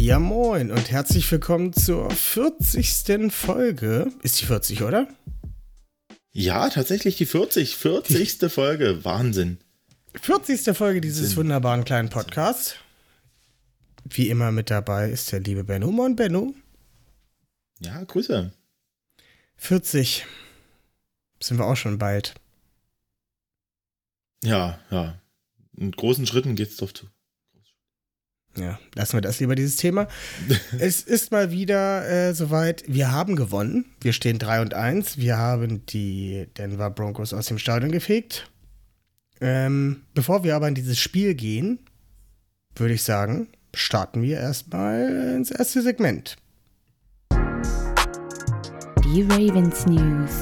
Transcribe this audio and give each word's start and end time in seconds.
Ja, 0.00 0.20
moin 0.20 0.70
und 0.70 0.92
herzlich 0.92 1.30
willkommen 1.32 1.72
zur 1.72 2.08
40. 2.08 3.32
Folge. 3.32 4.12
Ist 4.22 4.40
die 4.40 4.46
40, 4.46 4.84
oder? 4.84 5.08
Ja, 6.30 6.68
tatsächlich 6.70 7.16
die 7.16 7.26
40. 7.26 7.76
40. 7.76 8.38
Folge. 8.48 9.04
Wahnsinn. 9.04 9.58
40. 10.22 10.76
Folge 10.76 11.00
dieses 11.00 11.30
Sinn. 11.30 11.38
wunderbaren 11.38 11.84
kleinen 11.84 12.10
Podcasts. 12.10 12.76
Wie 14.04 14.28
immer 14.28 14.52
mit 14.52 14.70
dabei 14.70 15.10
ist 15.10 15.32
der 15.32 15.40
liebe 15.40 15.64
Benno. 15.64 15.90
Moin, 15.90 16.14
Benno. 16.14 16.54
Ja, 17.80 18.04
Grüße. 18.04 18.52
40. 19.56 20.26
Sind 21.42 21.58
wir 21.58 21.66
auch 21.66 21.76
schon 21.76 21.98
bald. 21.98 22.34
Ja, 24.44 24.78
ja. 24.92 25.20
In 25.76 25.90
großen 25.90 26.24
Schritten 26.24 26.54
geht's 26.54 26.76
doch 26.76 26.92
zu. 26.92 27.08
Ja, 28.58 28.78
lassen 28.94 29.14
wir 29.14 29.20
das 29.20 29.40
lieber, 29.40 29.54
dieses 29.54 29.76
Thema. 29.76 30.08
es 30.78 31.02
ist 31.02 31.30
mal 31.30 31.50
wieder 31.50 32.08
äh, 32.08 32.34
soweit. 32.34 32.84
Wir 32.86 33.12
haben 33.12 33.36
gewonnen. 33.36 33.84
Wir 34.00 34.12
stehen 34.12 34.38
3 34.38 34.62
und 34.62 34.74
1. 34.74 35.18
Wir 35.18 35.38
haben 35.38 35.86
die 35.86 36.46
Denver 36.56 36.90
Broncos 36.90 37.32
aus 37.32 37.46
dem 37.46 37.58
Stadion 37.58 37.92
gefegt. 37.92 38.50
Ähm, 39.40 40.02
bevor 40.14 40.42
wir 40.42 40.56
aber 40.56 40.66
in 40.66 40.74
dieses 40.74 40.98
Spiel 40.98 41.34
gehen, 41.34 41.78
würde 42.74 42.94
ich 42.94 43.02
sagen, 43.02 43.48
starten 43.74 44.22
wir 44.22 44.38
erstmal 44.38 45.34
ins 45.36 45.50
erste 45.50 45.82
Segment. 45.82 46.36
Die 49.04 49.22
Ravens 49.22 49.86
News. 49.86 50.32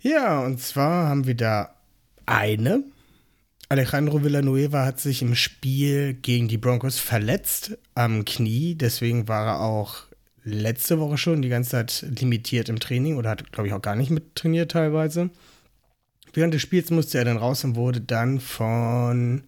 Ja, 0.00 0.40
und 0.40 0.60
zwar 0.60 1.08
haben 1.08 1.28
wir 1.28 1.36
da 1.36 1.71
eine. 2.26 2.84
Alejandro 3.68 4.22
Villanueva 4.22 4.84
hat 4.84 5.00
sich 5.00 5.22
im 5.22 5.34
Spiel 5.34 6.14
gegen 6.14 6.48
die 6.48 6.58
Broncos 6.58 6.98
verletzt 6.98 7.78
am 7.94 8.24
Knie. 8.24 8.74
Deswegen 8.74 9.28
war 9.28 9.46
er 9.46 9.60
auch 9.60 10.02
letzte 10.44 10.98
Woche 10.98 11.16
schon 11.16 11.40
die 11.40 11.48
ganze 11.48 11.70
Zeit 11.70 12.04
limitiert 12.18 12.68
im 12.68 12.80
Training 12.80 13.16
oder 13.16 13.30
hat, 13.30 13.50
glaube 13.52 13.68
ich, 13.68 13.74
auch 13.74 13.80
gar 13.82 13.96
nicht 13.96 14.10
mit 14.10 14.34
trainiert 14.34 14.72
teilweise. 14.72 15.30
Während 16.34 16.52
des 16.54 16.62
Spiels 16.62 16.90
musste 16.90 17.18
er 17.18 17.24
dann 17.24 17.36
raus 17.36 17.64
und 17.64 17.76
wurde 17.76 18.00
dann 18.00 18.40
von 18.40 19.44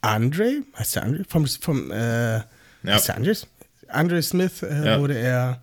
Andre, 0.00 0.62
heißt 0.76 0.96
der 0.96 1.02
Andre? 1.04 1.24
Vom, 1.28 1.46
vom 1.46 1.90
äh, 1.90 2.36
Ja. 2.38 2.44
heißt 2.84 3.08
der 3.08 3.16
Andre? 3.16 3.34
Andre 3.88 4.22
Smith 4.22 4.62
äh, 4.62 4.86
Ja. 4.86 5.00
wurde 5.00 5.18
er 5.18 5.62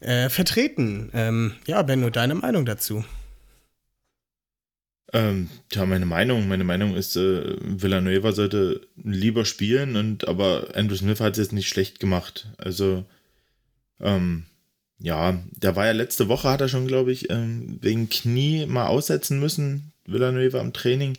äh, 0.00 0.28
vertreten. 0.30 1.10
Ähm, 1.12 1.52
ja, 1.66 1.82
Benno, 1.82 2.08
deine 2.10 2.34
Meinung 2.34 2.64
dazu? 2.64 3.04
Ähm, 5.12 5.48
ja, 5.72 5.86
meine 5.86 6.06
Meinung, 6.06 6.46
meine 6.46 6.64
Meinung 6.64 6.94
ist, 6.94 7.16
äh, 7.16 7.56
Villanueva 7.60 8.32
sollte 8.32 8.86
lieber 9.02 9.44
spielen 9.44 9.96
und 9.96 10.28
aber 10.28 10.68
Andrew 10.74 10.94
Smith 10.96 11.20
hat 11.20 11.32
es 11.32 11.38
jetzt 11.38 11.52
nicht 11.52 11.68
schlecht 11.68 11.98
gemacht. 11.98 12.48
Also, 12.58 13.04
ähm, 14.00 14.44
ja, 14.98 15.42
der 15.56 15.76
war 15.76 15.86
ja 15.86 15.92
letzte 15.92 16.28
Woche, 16.28 16.48
hat 16.48 16.60
er 16.60 16.68
schon, 16.68 16.86
glaube 16.86 17.10
ich, 17.12 17.30
ähm, 17.30 17.78
wegen 17.80 18.08
Knie 18.08 18.66
mal 18.66 18.86
aussetzen 18.86 19.40
müssen, 19.40 19.92
Villanueva 20.06 20.60
im 20.60 20.72
Training. 20.72 21.18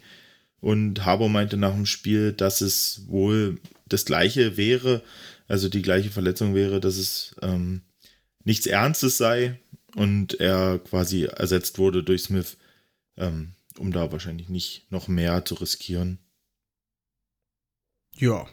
Und 0.61 1.05
Harbour 1.05 1.29
meinte 1.29 1.57
nach 1.57 1.73
dem 1.73 1.87
Spiel, 1.87 2.33
dass 2.33 2.61
es 2.61 3.03
wohl 3.07 3.59
das 3.89 4.05
gleiche 4.05 4.57
wäre, 4.57 5.01
also 5.47 5.67
die 5.67 5.81
gleiche 5.81 6.11
Verletzung 6.11 6.55
wäre, 6.55 6.79
dass 6.79 6.97
es 6.97 7.35
ähm, 7.41 7.81
nichts 8.45 8.67
Ernstes 8.67 9.17
sei 9.17 9.59
und 9.95 10.39
er 10.39 10.79
quasi 10.79 11.25
ersetzt 11.25 11.77
wurde 11.77 12.03
durch 12.03 12.23
Smith, 12.23 12.57
ähm, 13.17 13.53
um 13.79 13.91
da 13.91 14.11
wahrscheinlich 14.11 14.49
nicht 14.49 14.91
noch 14.91 15.07
mehr 15.07 15.43
zu 15.45 15.55
riskieren. 15.55 16.19
Ja, 18.15 18.45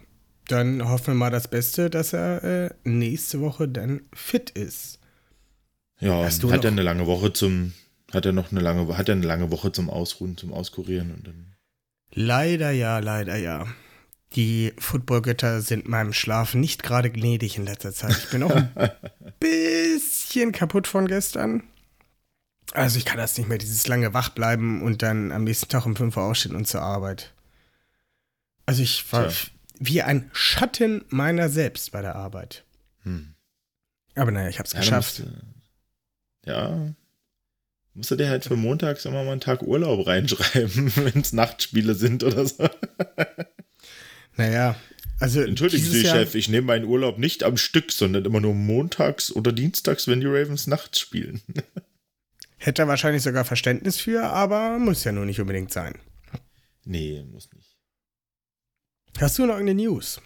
dann 0.47 0.89
hoffen 0.89 1.09
wir 1.09 1.15
mal 1.15 1.31
das 1.31 1.49
Beste, 1.49 1.91
dass 1.91 2.13
er 2.13 2.43
äh, 2.45 2.71
nächste 2.85 3.41
Woche 3.41 3.69
dann 3.69 4.03
fit 4.13 4.51
ist. 4.51 4.99
Ja, 6.01 6.25
hat 6.25 6.43
er 6.43 6.49
noch- 6.49 6.65
eine 6.65 6.83
lange 6.83 7.07
Woche 7.07 7.33
zum, 7.33 7.75
hat 8.13 8.25
er 8.25 8.33
noch 8.33 8.53
eine 8.53 8.61
lange, 8.61 8.97
hat 8.97 9.09
er 9.09 9.17
eine 9.17 9.27
lange 9.27 9.51
Woche 9.51 9.73
zum 9.73 9.91
Ausruhen, 9.91 10.37
zum 10.37 10.53
Auskurieren 10.53 11.13
und 11.13 11.27
dann. 11.27 11.55
Leider 12.13 12.71
ja, 12.71 12.99
leider 13.01 13.37
ja. 13.37 13.67
Die 14.37 14.73
Footballgötter 14.79 15.61
sind 15.63 15.89
meinem 15.89 16.13
Schlaf 16.13 16.55
nicht 16.55 16.83
gerade 16.83 17.11
gnädig 17.11 17.57
in 17.57 17.65
letzter 17.65 17.93
Zeit. 17.93 18.17
Ich 18.17 18.31
bin 18.31 18.43
auch 18.43 18.55
ein 18.55 18.71
bisschen 19.41 20.53
kaputt 20.53 20.87
von 20.87 21.07
gestern. 21.09 21.63
Also 22.73 22.99
ich 22.99 23.05
kann 23.05 23.17
das 23.19 23.37
nicht 23.39 23.49
mehr, 23.49 23.59
dieses 23.59 23.87
lange 23.87 24.13
Wachbleiben 24.15 24.83
und 24.83 25.03
dann 25.03 25.33
am 25.33 25.45
nächsten 25.45 25.69
Tag 25.69 25.87
um 25.87 25.97
5 25.97 26.17
Uhr 26.17 26.23
aufstehen 26.25 26.55
und 26.57 26.67
zur 26.69 26.83
Arbeit. 26.83 27.33
Also 28.67 28.83
ich 28.83 29.11
war 29.13 29.23
Tja. 29.23 29.29
f- 29.31 29.51
wie 29.79 30.03
ein 30.03 30.31
Schatten 30.33 31.05
meiner 31.09 31.49
selbst 31.49 31.93
bei 31.93 32.03
der 32.03 32.15
Arbeit. 32.17 32.65
Hm. 33.05 33.35
Aber 34.15 34.31
naja, 34.31 34.49
ich 34.49 34.59
hab's 34.59 34.73
Ja, 34.73 34.81
geschafft. 34.81 35.21
musst 35.21 35.31
du- 36.45 36.51
ja. 36.51 36.95
Musst 37.95 38.11
du 38.11 38.17
dir 38.17 38.29
halt 38.29 38.45
für 38.45 38.57
montags 38.57 39.05
immer 39.07 39.25
mal 39.25 39.33
einen 39.33 39.41
Tag 39.41 39.63
Urlaub 39.63 40.07
reinschreiben, 40.07 40.93
wenn 40.97 41.21
es 41.23 41.33
Nachtspiele 41.33 41.95
sind 41.95 42.23
oder 42.23 42.47
so. 42.47 42.69
Naja, 44.37 44.77
also 45.19 45.41
Entschuldigen 45.41 45.85
Sie, 45.85 46.03
Jahr, 46.05 46.17
Chef, 46.17 46.35
ich 46.37 46.49
nehme 46.49 46.67
meinen 46.69 46.85
Urlaub 46.85 47.19
nicht 47.19 47.43
am 47.43 47.57
Stück, 47.57 47.91
sondern 47.91 48.25
immer 48.25 48.41
nur 48.41 48.55
montags 48.55 49.33
oder 49.33 49.51
dienstags, 49.53 50.07
wenn 50.07 50.21
die 50.21 50.27
Ravens 50.29 50.67
nachts 50.69 51.01
spielen. 51.01 51.41
Hätte 52.59 52.83
er 52.83 52.89
wahrscheinlich 52.89 53.23
sogar 53.23 53.45
Verständnis 53.45 53.99
für, 53.99 54.25
aber 54.25 54.79
muss 54.79 55.05
ja 55.05 55.13
nur 55.13 55.25
nicht 55.25 55.41
unbedingt 55.41 55.73
sein. 55.73 55.99
nee, 56.85 57.25
muss 57.33 57.51
nicht. 57.53 57.77
Hast 59.19 59.39
du 59.39 59.47
noch 59.47 59.55
irgendeine 59.55 59.83
News? 59.83 60.21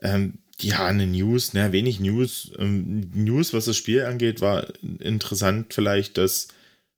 Ähm, 0.00 0.38
ja, 0.60 0.86
eine 0.86 1.06
News, 1.06 1.52
na, 1.54 1.72
wenig 1.72 1.98
News. 2.00 2.52
Ähm, 2.58 3.10
News, 3.14 3.52
was 3.52 3.64
das 3.64 3.76
Spiel 3.76 4.04
angeht, 4.04 4.40
war 4.40 4.66
interessant 4.82 5.74
vielleicht, 5.74 6.16
dass 6.18 6.48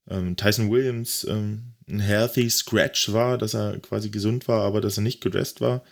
ähm, 0.09 0.37
Tyson 0.37 0.71
Williams 0.71 1.25
ähm, 1.25 1.75
ein 1.89 2.01
healthy 2.01 2.51
Scratch 2.51 3.13
war, 3.13 3.39
dass 3.39 3.55
er 3.55 3.79
quasi 3.79 4.11
gesund 4.11 4.49
war, 4.49 4.63
aber 4.63 4.81
dass 4.81 4.99
er 4.99 5.03
nicht 5.03 5.21
gedressed 5.21 5.61
war. 5.61 5.85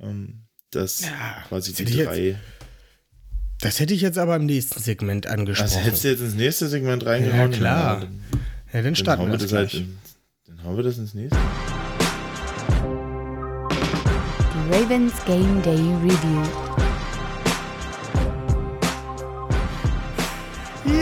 Ähm, 0.00 0.46
dass 0.70 1.02
Ja, 1.02 1.44
quasi 1.48 1.72
die 1.72 1.84
drei. 1.84 2.40
Das 3.62 3.78
hätte 3.78 3.94
ich 3.94 4.00
jetzt 4.00 4.18
aber 4.18 4.34
im 4.34 4.46
nächsten 4.46 4.82
Segment 4.82 5.28
angesprochen. 5.28 5.70
Also 5.70 5.78
hättest 5.78 6.02
du 6.02 6.08
jetzt 6.08 6.20
ins 6.20 6.34
nächste 6.34 6.66
Segment 6.66 7.06
reingehauen? 7.06 7.52
Ja, 7.52 7.56
klar. 7.56 8.00
dann, 8.00 8.20
ja, 8.72 8.82
dann 8.82 8.96
starten 8.96 9.30
wir 9.30 9.38
das 9.38 9.52
halt 9.52 9.70
gleich. 9.70 9.82
in, 9.82 9.98
dann 10.48 10.64
hauen 10.64 10.76
wir 10.76 10.82
das 10.82 10.98
ins 10.98 11.14
nächste. 11.14 11.38
Ravens 14.68 15.12
Game 15.26 15.62
Day 15.62 15.76
Review. 15.76 16.42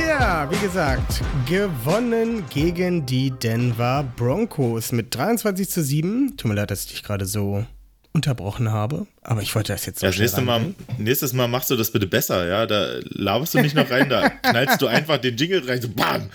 Ja, 0.06 0.46
wie 0.50 0.58
gesagt, 0.58 1.22
gewonnen 1.48 2.44
gegen 2.50 3.06
die 3.06 3.30
Denver 3.30 4.04
Broncos 4.16 4.92
mit 4.92 5.14
23 5.14 5.70
zu 5.70 5.82
7. 5.82 6.36
Tut 6.36 6.50
mir 6.50 6.56
leid, 6.56 6.70
dass 6.70 6.84
ich 6.84 6.90
dich 6.90 7.02
gerade 7.04 7.24
so 7.24 7.64
unterbrochen 8.12 8.70
habe, 8.72 9.06
aber 9.22 9.40
ich 9.42 9.54
wollte 9.54 9.72
das 9.72 9.86
jetzt 9.86 10.00
so 10.00 10.06
Ja, 10.06 10.10
das 10.10 10.18
nächste 10.18 10.40
Mal, 10.40 10.74
nächstes 10.98 11.32
Mal 11.32 11.46
machst 11.48 11.70
du 11.70 11.76
das 11.76 11.92
bitte 11.92 12.06
besser, 12.06 12.46
ja. 12.46 12.66
Da 12.66 12.98
laberst 13.04 13.54
du 13.54 13.60
nicht 13.60 13.76
noch 13.76 13.90
rein, 13.90 14.08
da 14.08 14.28
knallst 14.42 14.82
du 14.82 14.86
einfach 14.88 15.18
den 15.18 15.36
Jingle 15.36 15.66
rein, 15.68 15.80
so 15.80 15.88
BAM! 15.88 16.28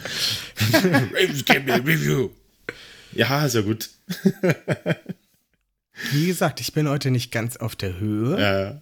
Review. 1.14 2.30
Ja, 3.14 3.46
ist 3.46 3.56
ja 3.56 3.62
gut. 3.62 3.90
Wie 6.12 6.28
gesagt, 6.28 6.60
ich 6.60 6.74
bin 6.74 6.90
heute 6.90 7.12
nicht 7.12 7.32
ganz 7.32 7.58
auf 7.58 7.76
der 7.76 8.00
Höhe. 8.00 8.40
Ja, 8.40 8.82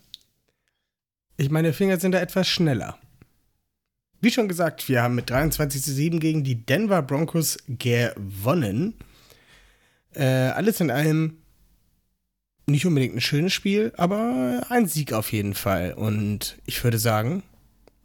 Ich 1.38 1.50
meine 1.50 1.74
Finger 1.74 2.00
sind 2.00 2.14
da 2.14 2.20
etwas 2.20 2.48
schneller. 2.48 2.98
Wie 4.22 4.32
schon 4.32 4.48
gesagt, 4.48 4.88
wir 4.88 5.02
haben 5.04 5.16
mit 5.16 5.30
23 5.30 5.84
zu 5.84 5.92
7 5.92 6.20
gegen 6.20 6.44
die 6.44 6.66
Denver 6.66 7.02
Broncos 7.02 7.58
gewonnen. 7.68 8.94
Äh, 10.16 10.24
alles 10.26 10.80
in 10.80 10.90
allem 10.92 11.38
nicht 12.66 12.86
unbedingt 12.86 13.16
ein 13.16 13.22
schönes 13.22 13.54
Spiel, 13.54 13.92
aber 13.98 14.66
ein 14.70 14.88
Sieg 14.88 15.14
auf 15.14 15.32
jeden 15.32 15.54
Fall. 15.54 15.94
Und 15.94 16.58
ich 16.66 16.84
würde 16.84 16.98
sagen, 16.98 17.44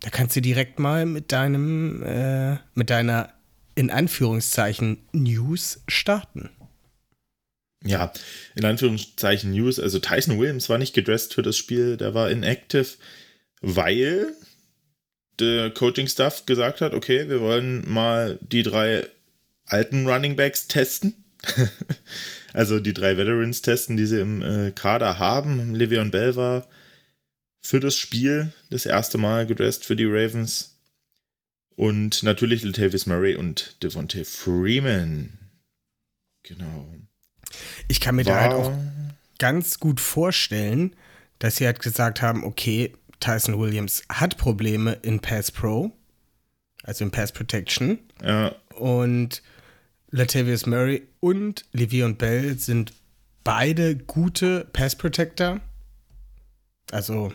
da 0.00 0.10
kannst 0.10 0.36
du 0.36 0.40
direkt 0.40 0.78
mal 0.78 1.06
mit 1.06 1.32
deinem, 1.32 2.02
äh, 2.02 2.58
mit 2.74 2.90
deiner 2.90 3.32
in 3.74 3.90
Anführungszeichen 3.90 4.98
News 5.12 5.82
starten. 5.86 6.50
ja, 7.84 8.12
in 8.56 8.64
Anführungszeichen 8.64 9.52
News, 9.52 9.78
also 9.78 10.00
Tyson 10.00 10.38
Williams 10.38 10.68
war 10.68 10.78
nicht 10.78 10.94
gedressed 10.94 11.34
für 11.34 11.42
das 11.42 11.56
Spiel, 11.56 11.96
der 11.96 12.12
war 12.12 12.28
inactive, 12.28 12.88
weil 13.60 14.34
der 15.38 15.70
Coaching-Staff 15.70 16.46
gesagt 16.46 16.80
hat, 16.80 16.92
okay, 16.92 17.28
wir 17.28 17.40
wollen 17.40 17.88
mal 17.88 18.38
die 18.42 18.64
drei 18.64 19.06
alten 19.64 20.08
Running 20.08 20.34
Backs 20.34 20.66
testen. 20.66 21.24
also 22.52 22.80
die 22.80 22.94
drei 22.94 23.16
Veterans 23.16 23.62
testen, 23.62 23.96
die 23.96 24.06
sie 24.06 24.20
im 24.20 24.42
äh, 24.42 24.70
Kader 24.72 25.18
haben. 25.18 25.74
Livion 25.74 26.10
Bell 26.10 26.36
war 26.36 26.66
für 27.60 27.80
das 27.80 27.96
Spiel 27.96 28.52
das 28.70 28.86
erste 28.86 29.18
Mal 29.18 29.46
gedressed 29.46 29.84
für 29.84 29.96
die 29.96 30.06
Ravens. 30.06 30.76
Und 31.76 32.22
natürlich 32.22 32.64
Latavius 32.64 33.06
Murray 33.06 33.36
und 33.36 33.82
Devontae 33.82 34.24
Freeman. 34.24 35.38
Genau. 36.42 36.88
Ich 37.86 38.00
kann 38.00 38.16
mir 38.16 38.26
War 38.26 38.34
da 38.34 38.40
halt 38.40 38.52
auch 38.52 38.72
ganz 39.38 39.78
gut 39.78 40.00
vorstellen, 40.00 40.96
dass 41.38 41.56
sie 41.56 41.66
halt 41.66 41.80
gesagt 41.80 42.20
haben, 42.20 42.42
okay, 42.44 42.94
Tyson 43.20 43.58
Williams 43.58 44.02
hat 44.08 44.38
Probleme 44.38 44.94
in 45.02 45.20
Pass 45.20 45.50
Pro, 45.50 45.92
also 46.82 47.04
in 47.04 47.10
Pass 47.10 47.32
Protection. 47.32 47.98
Ja. 48.22 48.54
Und 48.74 49.42
Latavius 50.10 50.66
Murray 50.66 51.06
und 51.20 51.64
Le'Veon 51.74 52.14
Bell 52.14 52.58
sind 52.58 52.92
beide 53.44 53.96
gute 53.96 54.66
Pass 54.72 54.96
Protector. 54.96 55.60
Also 56.90 57.32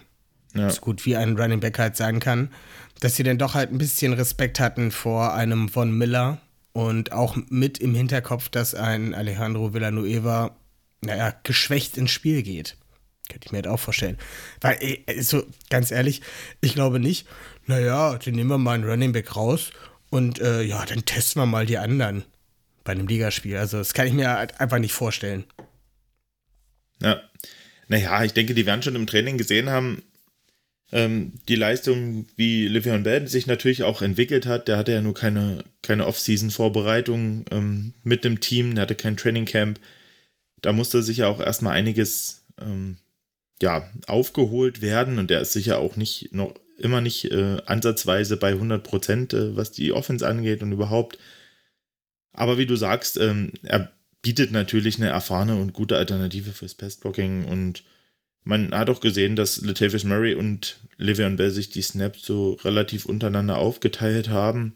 ja. 0.56 0.70
so 0.70 0.82
gut 0.82 1.06
wie 1.06 1.16
ein 1.16 1.38
Running 1.38 1.60
Back 1.60 1.80
halt 1.80 1.96
sein 1.96 2.20
kann. 2.20 2.50
Dass 3.00 3.16
sie 3.16 3.24
dann 3.24 3.38
doch 3.38 3.54
halt 3.54 3.72
ein 3.72 3.78
bisschen 3.78 4.14
Respekt 4.14 4.60
hatten 4.60 4.92
vor 4.92 5.34
einem 5.34 5.70
Von 5.70 5.96
Miller 5.98 6.40
und 6.74 7.12
auch 7.12 7.38
mit 7.50 7.78
im 7.80 7.94
Hinterkopf, 7.94 8.50
dass 8.50 8.74
ein 8.74 9.14
Alejandro 9.14 9.74
Villanueva, 9.74 10.56
naja, 11.02 11.36
geschwächt 11.44 11.98
ins 11.98 12.12
Spiel 12.12 12.42
geht. 12.42 12.78
Könnte 13.30 13.46
ich 13.46 13.52
mir 13.52 13.58
halt 13.58 13.68
auch 13.68 13.80
vorstellen. 13.80 14.18
Weil, 14.62 15.00
so, 15.20 15.44
ganz 15.70 15.92
ehrlich, 15.92 16.22
ich 16.62 16.74
glaube 16.74 17.00
nicht, 17.00 17.28
naja, 17.68 18.18
dann 18.18 18.34
nehmen 18.34 18.50
wir 18.50 18.58
mal 18.58 18.74
einen 18.74 18.84
Running 18.84 19.12
Back 19.12 19.36
raus 19.36 19.72
und 20.10 20.40
äh, 20.40 20.62
ja, 20.64 20.86
dann 20.86 21.06
testen 21.06 21.42
wir 21.42 21.46
mal 21.46 21.66
die 21.66 21.78
anderen 21.78 22.24
bei 22.84 22.94
einem 22.94 23.08
Ligaspiel. 23.08 23.58
Also, 23.58 23.78
das 23.78 23.94
kann 23.94 24.08
ich 24.08 24.14
mir 24.14 24.32
halt 24.32 24.60
einfach 24.60 24.80
nicht 24.80 24.94
vorstellen. 24.94 25.46
Ja. 27.02 27.22
Naja, 27.88 28.24
ich 28.24 28.34
denke, 28.34 28.54
die 28.54 28.66
werden 28.66 28.82
schon 28.82 28.96
im 28.96 29.08
Training 29.08 29.38
gesehen 29.38 29.70
haben, 29.70 30.02
ähm, 30.94 31.34
die 31.48 31.56
Leistung, 31.56 32.28
wie 32.36 32.68
Livion 32.68 33.04
Bell 33.04 33.28
sich 33.28 33.48
natürlich 33.48 33.84
auch 33.84 34.02
entwickelt 34.02 34.46
hat. 34.46 34.68
Der 34.68 34.78
hatte 34.78 34.92
ja 34.92 35.02
nur 35.02 35.16
keine, 35.16 35.64
keine 35.82 36.06
Off-Season-Vorbereitung 36.06 37.46
ähm, 37.52 37.94
mit 38.04 38.24
dem 38.24 38.40
Team, 38.40 38.76
der 38.76 38.84
hatte 38.84 38.96
kein 38.96 39.18
Training 39.18 39.46
Camp. 39.46 39.80
Da 40.62 40.72
musste 40.72 41.04
sich 41.04 41.18
ja 41.18 41.28
auch 41.28 41.40
erstmal 41.40 41.74
einiges 41.74 42.46
ähm, 42.62 42.98
ja, 43.62 43.90
aufgeholt 44.08 44.82
werden 44.82 45.20
und 45.20 45.30
der 45.30 45.42
ist 45.42 45.54
sicher 45.54 45.80
auch 45.80 45.96
nicht 45.96 46.34
noch 46.34 46.54
immer 46.78 47.02
nicht 47.02 47.32
äh, 47.32 47.58
ansatzweise 47.66 48.38
bei 48.38 48.50
100 48.50 48.84
Prozent, 48.84 49.34
äh, 49.34 49.56
was 49.56 49.72
die 49.72 49.94
Offense 49.94 50.28
angeht 50.28 50.62
und 50.62 50.72
überhaupt. 50.72 51.18
Aber 52.34 52.58
wie 52.58 52.66
du 52.66 52.76
sagst, 52.76 53.18
ähm, 53.18 53.54
er 53.64 53.92
bietet 54.22 54.52
natürlich 54.52 54.98
eine 54.98 55.10
erfahrene 55.10 55.56
und 55.56 55.74
gute 55.74 55.98
Alternative 55.98 56.52
fürs 56.52 56.76
Pestblocking 56.76 57.46
und 57.46 57.84
man 58.44 58.74
hat 58.74 58.90
auch 58.90 59.00
gesehen, 59.00 59.36
dass 59.36 59.62
Latavius 59.62 60.04
Murray 60.04 60.36
und 60.36 60.80
Livion 60.98 61.38
Bell 61.38 61.52
sich 61.52 61.70
die 61.70 61.82
Snaps 61.82 62.26
so 62.26 62.54
relativ 62.64 63.06
untereinander 63.06 63.58
aufgeteilt 63.58 64.30
haben. 64.30 64.76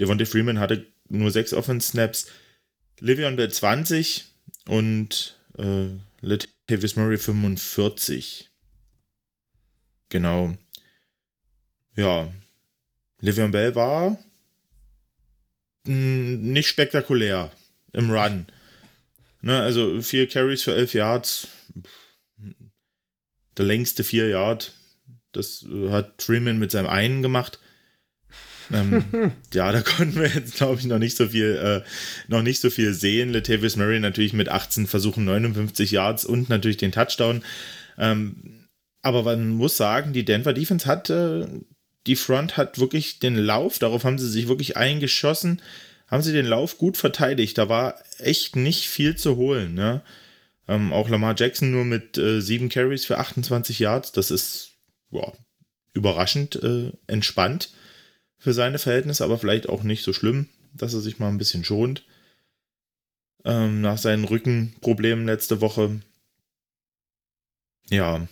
Devontae 0.00 0.24
Freeman 0.24 0.58
hatte 0.58 0.86
nur 1.08 1.30
sechs 1.30 1.52
Offense-Snaps, 1.52 2.28
Livion 3.00 3.36
Bell 3.36 3.50
20 3.50 4.24
und 4.66 5.38
äh, 5.58 5.88
Latavius 6.20 6.96
Murray 6.96 7.18
45. 7.18 8.50
Genau. 10.08 10.56
Ja. 11.96 12.32
Livion 13.20 13.50
Bell 13.50 13.74
war 13.74 14.18
nicht 15.84 16.68
spektakulär 16.68 17.50
im 17.92 18.10
Run. 18.10 18.46
Ne, 19.40 19.60
also 19.60 20.00
vier 20.00 20.28
Carries 20.28 20.62
für 20.62 20.74
elf 20.74 20.94
Yards 20.94 21.48
der 23.56 23.64
längste 23.64 24.04
vier 24.04 24.28
Yard. 24.28 24.72
Das 25.32 25.64
hat 25.90 26.22
Freeman 26.22 26.58
mit 26.58 26.70
seinem 26.70 26.88
einen 26.88 27.22
gemacht. 27.22 27.58
ähm, 28.72 29.04
ja, 29.54 29.72
da 29.72 29.82
konnten 29.82 30.16
wir 30.16 30.28
jetzt, 30.28 30.56
glaube 30.56 30.78
ich, 30.78 30.86
noch 30.86 30.98
nicht 30.98 31.16
so 31.16 31.28
viel, 31.28 31.56
äh, 31.56 31.88
noch 32.28 32.42
nicht 32.42 32.60
so 32.60 32.70
viel 32.70 32.92
sehen. 32.94 33.32
Latavius 33.32 33.76
Murray 33.76 34.00
natürlich 34.00 34.32
mit 34.32 34.48
18 34.48 34.86
Versuchen 34.86 35.24
59 35.24 35.90
Yards 35.90 36.24
und 36.24 36.48
natürlich 36.48 36.76
den 36.76 36.92
Touchdown. 36.92 37.42
Ähm, 37.98 38.68
aber 39.02 39.22
man 39.22 39.50
muss 39.50 39.76
sagen, 39.76 40.12
die 40.12 40.24
Denver 40.24 40.52
Defense 40.52 40.86
hat, 40.86 41.10
äh, 41.10 41.46
die 42.06 42.16
Front 42.16 42.56
hat 42.56 42.78
wirklich 42.78 43.18
den 43.18 43.36
Lauf, 43.36 43.78
darauf 43.78 44.04
haben 44.04 44.18
sie 44.18 44.28
sich 44.28 44.48
wirklich 44.48 44.76
eingeschossen, 44.76 45.62
haben 46.08 46.22
sie 46.22 46.32
den 46.32 46.46
Lauf 46.46 46.78
gut 46.78 46.96
verteidigt. 46.96 47.56
Da 47.58 47.68
war 47.68 47.94
echt 48.18 48.56
nicht 48.56 48.88
viel 48.88 49.16
zu 49.16 49.36
holen. 49.36 49.74
Ne? 49.74 50.02
Ähm, 50.68 50.92
auch 50.92 51.08
Lamar 51.08 51.34
Jackson 51.36 51.70
nur 51.70 51.84
mit 51.84 52.18
äh, 52.18 52.40
sieben 52.40 52.68
Carries 52.68 53.04
für 53.04 53.18
28 53.18 53.78
Yards. 53.78 54.12
Das 54.12 54.30
ist 54.30 54.72
boah, 55.10 55.32
überraschend 55.94 56.56
äh, 56.56 56.92
entspannt 57.06 57.70
für 58.38 58.52
seine 58.52 58.78
Verhältnisse, 58.78 59.24
aber 59.24 59.38
vielleicht 59.38 59.68
auch 59.68 59.84
nicht 59.84 60.02
so 60.02 60.12
schlimm, 60.12 60.48
dass 60.74 60.94
er 60.94 61.00
sich 61.00 61.18
mal 61.18 61.28
ein 61.28 61.38
bisschen 61.38 61.64
schont. 61.64 62.04
Ähm, 63.44 63.80
nach 63.80 63.98
seinen 63.98 64.24
Rückenproblemen 64.24 65.26
letzte 65.26 65.60
Woche. 65.60 66.00
Ja, 67.88 68.26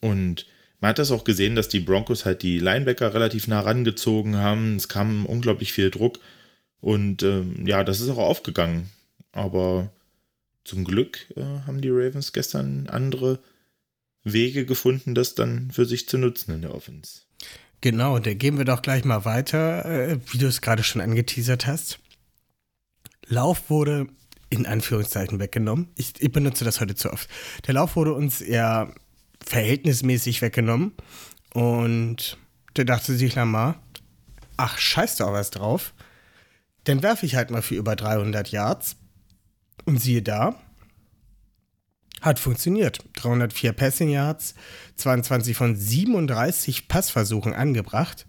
und 0.00 0.46
man 0.80 0.90
hat 0.90 0.98
das 0.98 1.10
auch 1.10 1.24
gesehen, 1.24 1.54
dass 1.54 1.68
die 1.68 1.80
Broncos 1.80 2.24
halt 2.24 2.42
die 2.42 2.58
Linebacker 2.58 3.12
relativ 3.12 3.48
nah 3.48 3.60
rangezogen 3.60 4.36
haben. 4.36 4.76
Es 4.76 4.88
kam 4.88 5.26
unglaublich 5.26 5.72
viel 5.72 5.90
Druck. 5.90 6.18
Und 6.80 7.22
ähm, 7.22 7.66
ja, 7.66 7.84
das 7.84 8.00
ist 8.00 8.08
auch 8.08 8.18
aufgegangen. 8.18 8.90
Aber 9.32 9.92
zum 10.64 10.84
Glück 10.84 11.26
äh, 11.36 11.42
haben 11.66 11.80
die 11.82 11.90
Ravens 11.90 12.32
gestern 12.32 12.88
andere 12.88 13.40
Wege 14.24 14.64
gefunden, 14.64 15.14
das 15.14 15.34
dann 15.34 15.70
für 15.70 15.84
sich 15.84 16.08
zu 16.08 16.18
nutzen 16.18 16.54
in 16.54 16.62
der 16.62 16.74
Offense. 16.74 17.22
Genau, 17.80 18.18
da 18.18 18.34
gehen 18.34 18.58
wir 18.58 18.64
doch 18.64 18.82
gleich 18.82 19.04
mal 19.04 19.24
weiter, 19.24 19.84
äh, 19.84 20.18
wie 20.30 20.38
du 20.38 20.46
es 20.46 20.60
gerade 20.60 20.82
schon 20.82 21.00
angeteasert 21.00 21.66
hast. 21.66 21.98
Lauf 23.26 23.70
wurde 23.70 24.06
in 24.50 24.66
Anführungszeichen 24.66 25.38
weggenommen. 25.38 25.88
Ich, 25.96 26.14
ich, 26.18 26.32
benutze 26.32 26.64
das 26.64 26.80
heute 26.80 26.94
zu 26.94 27.12
oft. 27.12 27.28
Der 27.66 27.74
Lauf 27.74 27.96
wurde 27.96 28.12
uns 28.12 28.40
eher 28.40 28.92
verhältnismäßig 29.44 30.42
weggenommen. 30.42 30.92
Und 31.54 32.38
da 32.74 32.84
dachte 32.84 33.14
sich 33.14 33.34
Lamar, 33.34 33.82
ach, 34.56 34.78
scheiß 34.78 35.16
doch 35.16 35.32
was 35.32 35.50
drauf. 35.50 35.94
Dann 36.84 37.02
werfe 37.02 37.26
ich 37.26 37.34
halt 37.34 37.50
mal 37.50 37.62
für 37.62 37.74
über 37.74 37.96
300 37.96 38.50
Yards 38.50 38.96
und 39.84 39.98
siehe 39.98 40.22
da, 40.22 40.54
hat 42.20 42.38
funktioniert. 42.38 43.02
304 43.16 43.72
Passing 43.72 44.10
Yards, 44.10 44.54
22 44.96 45.56
von 45.56 45.76
37 45.76 46.88
Passversuchen 46.88 47.54
angebracht. 47.54 48.26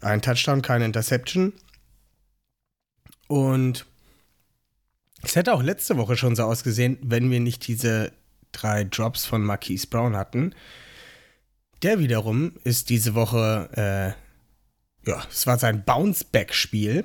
Ein 0.00 0.22
Touchdown, 0.22 0.62
keine 0.62 0.84
Interception. 0.84 1.52
Und 3.26 3.86
es 5.22 5.34
hätte 5.34 5.52
auch 5.52 5.62
letzte 5.62 5.96
Woche 5.96 6.16
schon 6.16 6.36
so 6.36 6.44
ausgesehen, 6.44 6.98
wenn 7.02 7.30
wir 7.30 7.40
nicht 7.40 7.66
diese 7.66 8.12
drei 8.52 8.84
Drops 8.84 9.24
von 9.24 9.42
Marquise 9.42 9.86
Brown 9.86 10.16
hatten. 10.16 10.54
Der 11.82 11.98
wiederum 11.98 12.52
ist 12.64 12.90
diese 12.90 13.14
Woche, 13.14 13.68
äh, 15.06 15.08
ja, 15.08 15.22
es 15.30 15.46
war 15.46 15.58
sein 15.58 15.84
Bounce-Back-Spiel 15.84 17.04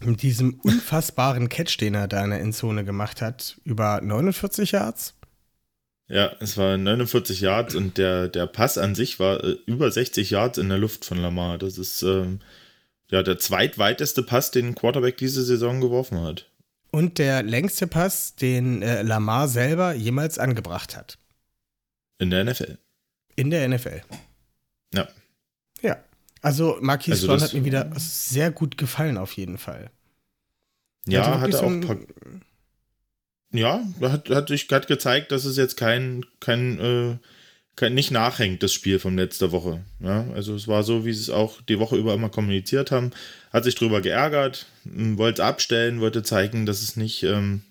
mit 0.00 0.22
diesem 0.22 0.60
unfassbaren 0.62 1.48
Catch, 1.48 1.78
den 1.80 1.94
er 1.94 2.08
da 2.08 2.24
in 2.24 2.30
der 2.30 2.40
Endzone 2.40 2.84
gemacht 2.84 3.22
hat, 3.22 3.58
über 3.64 4.00
49 4.00 4.72
Yards. 4.72 5.14
Ja, 6.08 6.32
es 6.40 6.56
war 6.58 6.76
49 6.76 7.40
Yards 7.40 7.74
und 7.74 7.96
der, 7.96 8.28
der 8.28 8.46
Pass 8.46 8.76
an 8.76 8.94
sich 8.94 9.18
war 9.18 9.42
äh, 9.42 9.56
über 9.66 9.90
60 9.90 10.30
Yards 10.30 10.58
in 10.58 10.68
der 10.68 10.78
Luft 10.78 11.04
von 11.04 11.18
Lamar. 11.18 11.56
Das 11.56 11.78
ist 11.78 12.02
ähm, 12.02 12.40
ja 13.10 13.22
der 13.22 13.38
zweitweiteste 13.38 14.22
Pass, 14.22 14.50
den 14.50 14.68
ein 14.68 14.74
Quarterback 14.74 15.16
diese 15.16 15.42
Saison 15.42 15.80
geworfen 15.80 16.20
hat. 16.20 16.50
Und 16.94 17.18
der 17.18 17.42
längste 17.42 17.88
Pass, 17.88 18.36
den 18.36 18.80
äh, 18.80 19.02
Lamar 19.02 19.48
selber 19.48 19.94
jemals 19.94 20.38
angebracht 20.38 20.96
hat. 20.96 21.18
In 22.18 22.30
der 22.30 22.44
NFL. 22.44 22.78
In 23.34 23.50
der 23.50 23.68
NFL. 23.68 24.02
Ja. 24.94 25.08
Ja. 25.82 25.96
Also 26.40 26.78
Marquis 26.80 27.14
also 27.14 27.26
Brown 27.26 27.40
hat 27.42 27.52
mir 27.52 27.64
wieder 27.64 27.90
sehr 27.96 28.52
gut 28.52 28.78
gefallen 28.78 29.18
auf 29.18 29.32
jeden 29.32 29.58
Fall. 29.58 29.90
Ja, 31.04 31.40
hat 31.40 31.52
er 31.52 31.64
auch 31.64 31.96
ja, 33.50 33.84
hat, 34.00 34.30
hat 34.30 34.46
sich 34.46 34.68
hat 34.70 34.86
gezeigt, 34.86 35.32
dass 35.32 35.46
es 35.46 35.56
jetzt 35.56 35.76
kein, 35.76 36.24
kein, 36.38 36.78
äh, 36.78 37.16
kein 37.16 37.20
nicht 37.80 38.10
nachhängt, 38.10 38.62
das 38.62 38.72
Spiel 38.72 38.98
von 38.98 39.16
letzter 39.16 39.52
Woche. 39.52 39.84
Ja, 40.00 40.26
also 40.34 40.54
es 40.54 40.68
war 40.68 40.82
so, 40.82 41.04
wie 41.04 41.12
sie 41.12 41.22
es 41.22 41.30
auch 41.30 41.60
die 41.62 41.78
Woche 41.78 41.96
über 41.96 42.14
immer 42.14 42.28
kommuniziert 42.28 42.90
haben. 42.90 43.10
Hat 43.52 43.64
sich 43.64 43.74
drüber 43.74 44.00
geärgert, 44.00 44.66
wollte 44.84 45.42
es 45.42 45.46
abstellen, 45.46 46.00
wollte 46.00 46.22
zeigen, 46.22 46.66
dass 46.66 46.82
es 46.82 46.96
nicht, 46.96 47.22
ähm, 47.24 47.62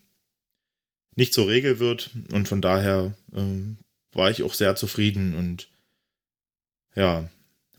nicht 1.16 1.34
zur 1.34 1.48
Regel 1.48 1.80
wird. 1.80 2.12
Und 2.32 2.48
von 2.48 2.62
daher 2.62 3.14
ähm, 3.34 3.78
war 4.12 4.30
ich 4.30 4.44
auch 4.44 4.54
sehr 4.54 4.76
zufrieden. 4.76 5.36
Und 5.36 5.68
ja, 6.96 7.30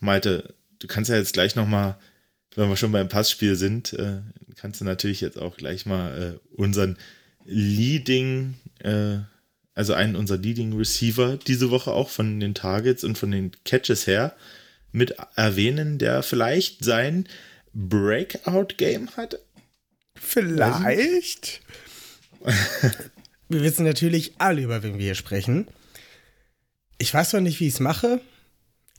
Malte, 0.00 0.54
du 0.78 0.86
kannst 0.86 1.10
ja 1.10 1.16
jetzt 1.16 1.34
gleich 1.34 1.56
nochmal, 1.56 1.96
wenn 2.54 2.68
wir 2.68 2.76
schon 2.76 2.92
beim 2.92 3.08
Passspiel 3.08 3.56
sind, 3.56 3.92
äh, 3.94 4.20
kannst 4.56 4.80
du 4.80 4.84
natürlich 4.84 5.20
jetzt 5.20 5.38
auch 5.38 5.56
gleich 5.56 5.86
mal 5.86 6.38
äh, 6.38 6.56
unseren 6.56 6.96
Leading, 7.44 8.54
äh, 8.78 9.18
also 9.74 9.92
einen 9.94 10.16
unserer 10.16 10.38
Leading 10.38 10.76
Receiver 10.76 11.36
diese 11.36 11.70
Woche 11.70 11.92
auch 11.92 12.08
von 12.08 12.40
den 12.40 12.54
Targets 12.54 13.04
und 13.04 13.18
von 13.18 13.30
den 13.30 13.52
Catches 13.64 14.06
her 14.06 14.36
mit 14.92 15.16
erwähnen, 15.34 15.98
der 15.98 16.22
vielleicht 16.22 16.84
sein 16.84 17.28
Breakout-Game 17.72 19.16
hatte. 19.16 19.40
Vielleicht. 20.14 21.60
wir 23.48 23.62
wissen 23.62 23.84
natürlich 23.84 24.34
alle, 24.38 24.62
über 24.62 24.82
wen 24.82 24.94
wir 24.98 25.04
hier 25.04 25.14
sprechen. 25.16 25.66
Ich 26.98 27.12
weiß 27.12 27.32
noch 27.32 27.40
nicht, 27.40 27.58
wie 27.58 27.66
ich 27.66 27.74
es 27.74 27.80
mache. 27.80 28.20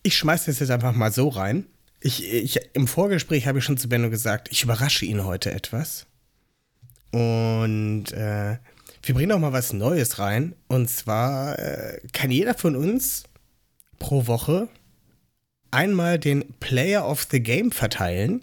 Ich 0.04 0.18
schmeiße 0.18 0.48
das 0.48 0.60
jetzt 0.60 0.72
einfach 0.72 0.94
mal 0.94 1.14
so 1.14 1.30
rein. 1.30 1.66
Ich, 2.02 2.24
ich, 2.32 2.60
Im 2.74 2.88
Vorgespräch 2.88 3.48
habe 3.48 3.60
ich 3.60 3.66
schon 3.66 3.78
zu 3.78 3.88
Benno 3.88 4.10
gesagt, 4.10 4.50
ich 4.52 4.64
überrasche 4.64 5.06
ihn 5.06 5.24
heute 5.24 5.52
etwas. 5.52 6.06
Und 7.12 8.12
äh, 8.12 8.58
wir 9.06 9.14
bringen 9.14 9.32
auch 9.32 9.40
mal 9.40 9.54
was 9.54 9.72
Neues 9.72 10.20
rein. 10.20 10.56
Und 10.68 10.90
zwar 10.90 11.60
äh, 11.60 12.00
kann 12.12 12.32
jeder 12.32 12.56
von 12.56 12.76
uns 12.76 13.24
pro 14.00 14.28
Woche 14.28 14.68
einmal 15.72 16.18
den 16.18 16.54
Player 16.60 17.08
of 17.08 17.28
the 17.30 17.40
Game 17.40 17.72
verteilen. 17.72 18.42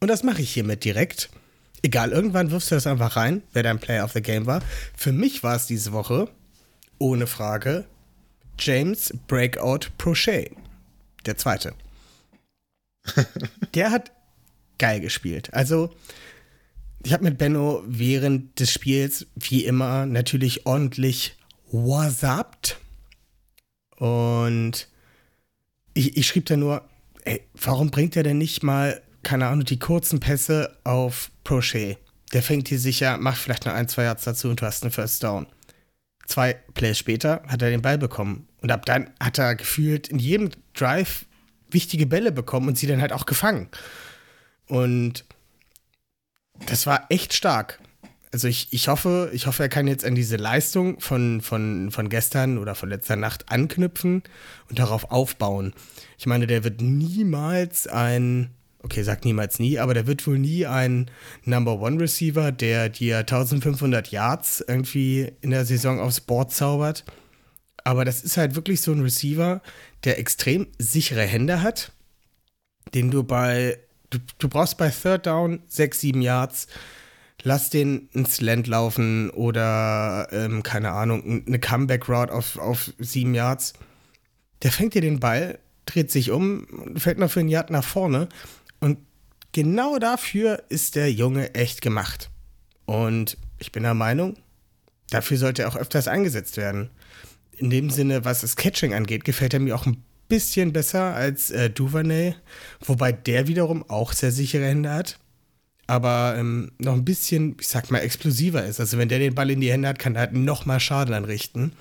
Und 0.00 0.08
das 0.08 0.22
mache 0.22 0.42
ich 0.42 0.52
hiermit 0.52 0.84
direkt. 0.84 1.30
Egal, 1.82 2.12
irgendwann 2.12 2.50
wirfst 2.50 2.70
du 2.70 2.74
das 2.76 2.86
einfach 2.86 3.16
rein, 3.16 3.42
wer 3.52 3.62
dein 3.62 3.80
Player 3.80 4.04
of 4.04 4.12
the 4.12 4.22
Game 4.22 4.46
war. 4.46 4.62
Für 4.96 5.12
mich 5.12 5.42
war 5.42 5.56
es 5.56 5.66
diese 5.66 5.92
Woche, 5.92 6.28
ohne 6.98 7.26
Frage, 7.26 7.84
James 8.58 9.12
Breakout 9.26 9.90
Prochet. 9.98 10.52
Der 11.26 11.36
zweite. 11.36 11.74
der 13.74 13.90
hat 13.90 14.12
geil 14.78 15.00
gespielt. 15.00 15.52
Also, 15.52 15.94
ich 17.06 17.12
habe 17.12 17.22
mit 17.22 17.38
Benno 17.38 17.84
während 17.86 18.58
des 18.58 18.72
Spiels, 18.72 19.28
wie 19.36 19.64
immer, 19.64 20.06
natürlich 20.06 20.66
ordentlich 20.66 21.36
whatsappt. 21.70 22.78
Und 23.94 24.88
ich, 25.94 26.16
ich 26.16 26.26
schrieb 26.26 26.46
da 26.46 26.56
nur, 26.56 26.82
ey, 27.24 27.42
warum 27.54 27.92
bringt 27.92 28.16
er 28.16 28.24
denn 28.24 28.38
nicht 28.38 28.64
mal, 28.64 29.00
keine 29.22 29.46
Ahnung, 29.46 29.64
die 29.64 29.78
kurzen 29.78 30.18
Pässe 30.18 30.76
auf 30.82 31.30
Prochet? 31.44 31.98
Der 32.32 32.42
fängt 32.42 32.66
hier 32.66 32.80
sicher, 32.80 33.18
macht 33.18 33.38
vielleicht 33.38 33.66
noch 33.66 33.74
ein, 33.74 33.86
zwei 33.86 34.02
Yards 34.02 34.24
dazu 34.24 34.48
und 34.48 34.60
du 34.60 34.66
hast 34.66 34.82
einen 34.82 34.90
First 34.90 35.22
Down. 35.22 35.46
Zwei 36.26 36.54
Plays 36.74 36.98
später 36.98 37.40
hat 37.46 37.62
er 37.62 37.70
den 37.70 37.82
Ball 37.82 37.98
bekommen. 37.98 38.48
Und 38.62 38.72
ab 38.72 38.84
dann 38.84 39.10
hat 39.20 39.38
er 39.38 39.54
gefühlt 39.54 40.08
in 40.08 40.18
jedem 40.18 40.50
Drive 40.74 41.24
wichtige 41.70 42.06
Bälle 42.06 42.32
bekommen 42.32 42.66
und 42.66 42.76
sie 42.76 42.88
dann 42.88 43.00
halt 43.00 43.12
auch 43.12 43.26
gefangen. 43.26 43.68
Und 44.66 45.24
das 46.66 46.86
war 46.86 47.06
echt 47.10 47.34
stark. 47.34 47.80
Also 48.32 48.48
ich, 48.48 48.68
ich 48.70 48.88
hoffe, 48.88 49.30
ich 49.32 49.46
hoffe, 49.46 49.62
er 49.62 49.68
kann 49.68 49.86
jetzt 49.86 50.04
an 50.04 50.14
diese 50.14 50.36
Leistung 50.36 51.00
von, 51.00 51.40
von, 51.40 51.90
von 51.90 52.08
gestern 52.08 52.58
oder 52.58 52.74
von 52.74 52.88
letzter 52.88 53.16
Nacht 53.16 53.50
anknüpfen 53.50 54.22
und 54.68 54.78
darauf 54.78 55.10
aufbauen. 55.10 55.72
Ich 56.18 56.26
meine, 56.26 56.46
der 56.46 56.64
wird 56.64 56.80
niemals 56.80 57.86
ein, 57.86 58.50
okay, 58.82 59.02
sag 59.02 59.24
niemals 59.24 59.58
nie, 59.58 59.78
aber 59.78 59.94
der 59.94 60.06
wird 60.06 60.26
wohl 60.26 60.38
nie 60.38 60.66
ein 60.66 61.10
Number 61.44 61.80
One 61.80 62.00
Receiver, 62.00 62.52
der 62.52 62.88
dir 62.88 63.18
1500 63.18 64.08
Yards 64.08 64.62
irgendwie 64.66 65.32
in 65.40 65.50
der 65.50 65.64
Saison 65.64 66.00
aufs 66.00 66.20
Board 66.20 66.52
zaubert. 66.52 67.04
Aber 67.84 68.04
das 68.04 68.22
ist 68.22 68.36
halt 68.36 68.56
wirklich 68.56 68.80
so 68.80 68.92
ein 68.92 69.00
Receiver, 69.00 69.62
der 70.04 70.18
extrem 70.18 70.66
sichere 70.78 71.22
Hände 71.22 71.62
hat, 71.62 71.92
den 72.94 73.10
du 73.10 73.22
bei, 73.22 73.78
du, 74.10 74.18
du 74.38 74.48
brauchst 74.48 74.78
bei 74.78 74.90
Third 74.90 75.26
Down 75.26 75.62
6, 75.68 76.00
7 76.00 76.22
Yards, 76.22 76.66
lass 77.42 77.70
den 77.70 78.08
ins 78.12 78.40
Land 78.40 78.66
laufen 78.66 79.30
oder, 79.30 80.28
ähm, 80.32 80.62
keine 80.62 80.92
Ahnung, 80.92 81.44
eine 81.46 81.58
Comeback-Route 81.58 82.32
auf, 82.32 82.58
auf 82.58 82.92
7 82.98 83.34
Yards. 83.34 83.74
Der 84.62 84.72
fängt 84.72 84.94
dir 84.94 85.02
den 85.02 85.20
Ball, 85.20 85.58
dreht 85.84 86.10
sich 86.10 86.30
um, 86.30 86.66
fällt 86.96 87.18
noch 87.18 87.30
für 87.30 87.40
ein 87.40 87.48
Yard 87.48 87.70
nach 87.70 87.84
vorne 87.84 88.28
und 88.80 88.98
genau 89.52 89.98
dafür 89.98 90.62
ist 90.68 90.96
der 90.96 91.12
Junge 91.12 91.54
echt 91.54 91.82
gemacht. 91.82 92.30
Und 92.84 93.36
ich 93.58 93.72
bin 93.72 93.82
der 93.82 93.94
Meinung, 93.94 94.36
dafür 95.10 95.38
sollte 95.38 95.62
er 95.62 95.68
auch 95.68 95.76
öfters 95.76 96.08
eingesetzt 96.08 96.56
werden 96.56 96.90
in 97.56 97.70
dem 97.70 97.90
Sinne, 97.90 98.24
was 98.24 98.42
das 98.42 98.56
Catching 98.56 98.94
angeht, 98.94 99.24
gefällt 99.24 99.54
er 99.54 99.60
mir 99.60 99.74
auch 99.74 99.86
ein 99.86 100.02
bisschen 100.28 100.72
besser 100.72 101.14
als 101.14 101.50
äh, 101.50 101.70
Duvernay, 101.70 102.34
wobei 102.84 103.12
der 103.12 103.46
wiederum 103.46 103.88
auch 103.88 104.12
sehr 104.12 104.32
sichere 104.32 104.66
Hände 104.66 104.90
hat, 104.90 105.18
aber 105.86 106.34
ähm, 106.36 106.72
noch 106.78 106.94
ein 106.94 107.04
bisschen, 107.04 107.56
ich 107.60 107.68
sag 107.68 107.90
mal, 107.90 107.98
explosiver 107.98 108.64
ist. 108.64 108.80
Also 108.80 108.98
wenn 108.98 109.08
der 109.08 109.18
den 109.18 109.34
Ball 109.34 109.50
in 109.50 109.60
die 109.60 109.70
Hände 109.70 109.88
hat, 109.88 109.98
kann 109.98 110.14
er 110.14 110.22
halt 110.22 110.32
noch 110.32 110.66
mal 110.66 110.80
Schaden 110.80 111.14
anrichten. 111.14 111.72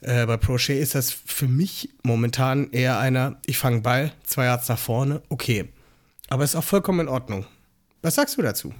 Äh, 0.00 0.26
bei 0.26 0.36
Prochet 0.36 0.82
ist 0.82 0.94
das 0.94 1.10
für 1.10 1.48
mich 1.48 1.90
momentan 2.02 2.70
eher 2.72 2.98
einer, 2.98 3.40
ich 3.46 3.58
fange 3.58 3.80
Ball, 3.80 4.12
zwei 4.24 4.46
Yards 4.46 4.68
nach 4.68 4.78
vorne, 4.78 5.22
okay. 5.28 5.68
Aber 6.28 6.44
ist 6.44 6.56
auch 6.56 6.64
vollkommen 6.64 7.00
in 7.00 7.08
Ordnung. 7.08 7.46
Was 8.02 8.16
sagst 8.16 8.36
du 8.36 8.42
dazu? 8.42 8.74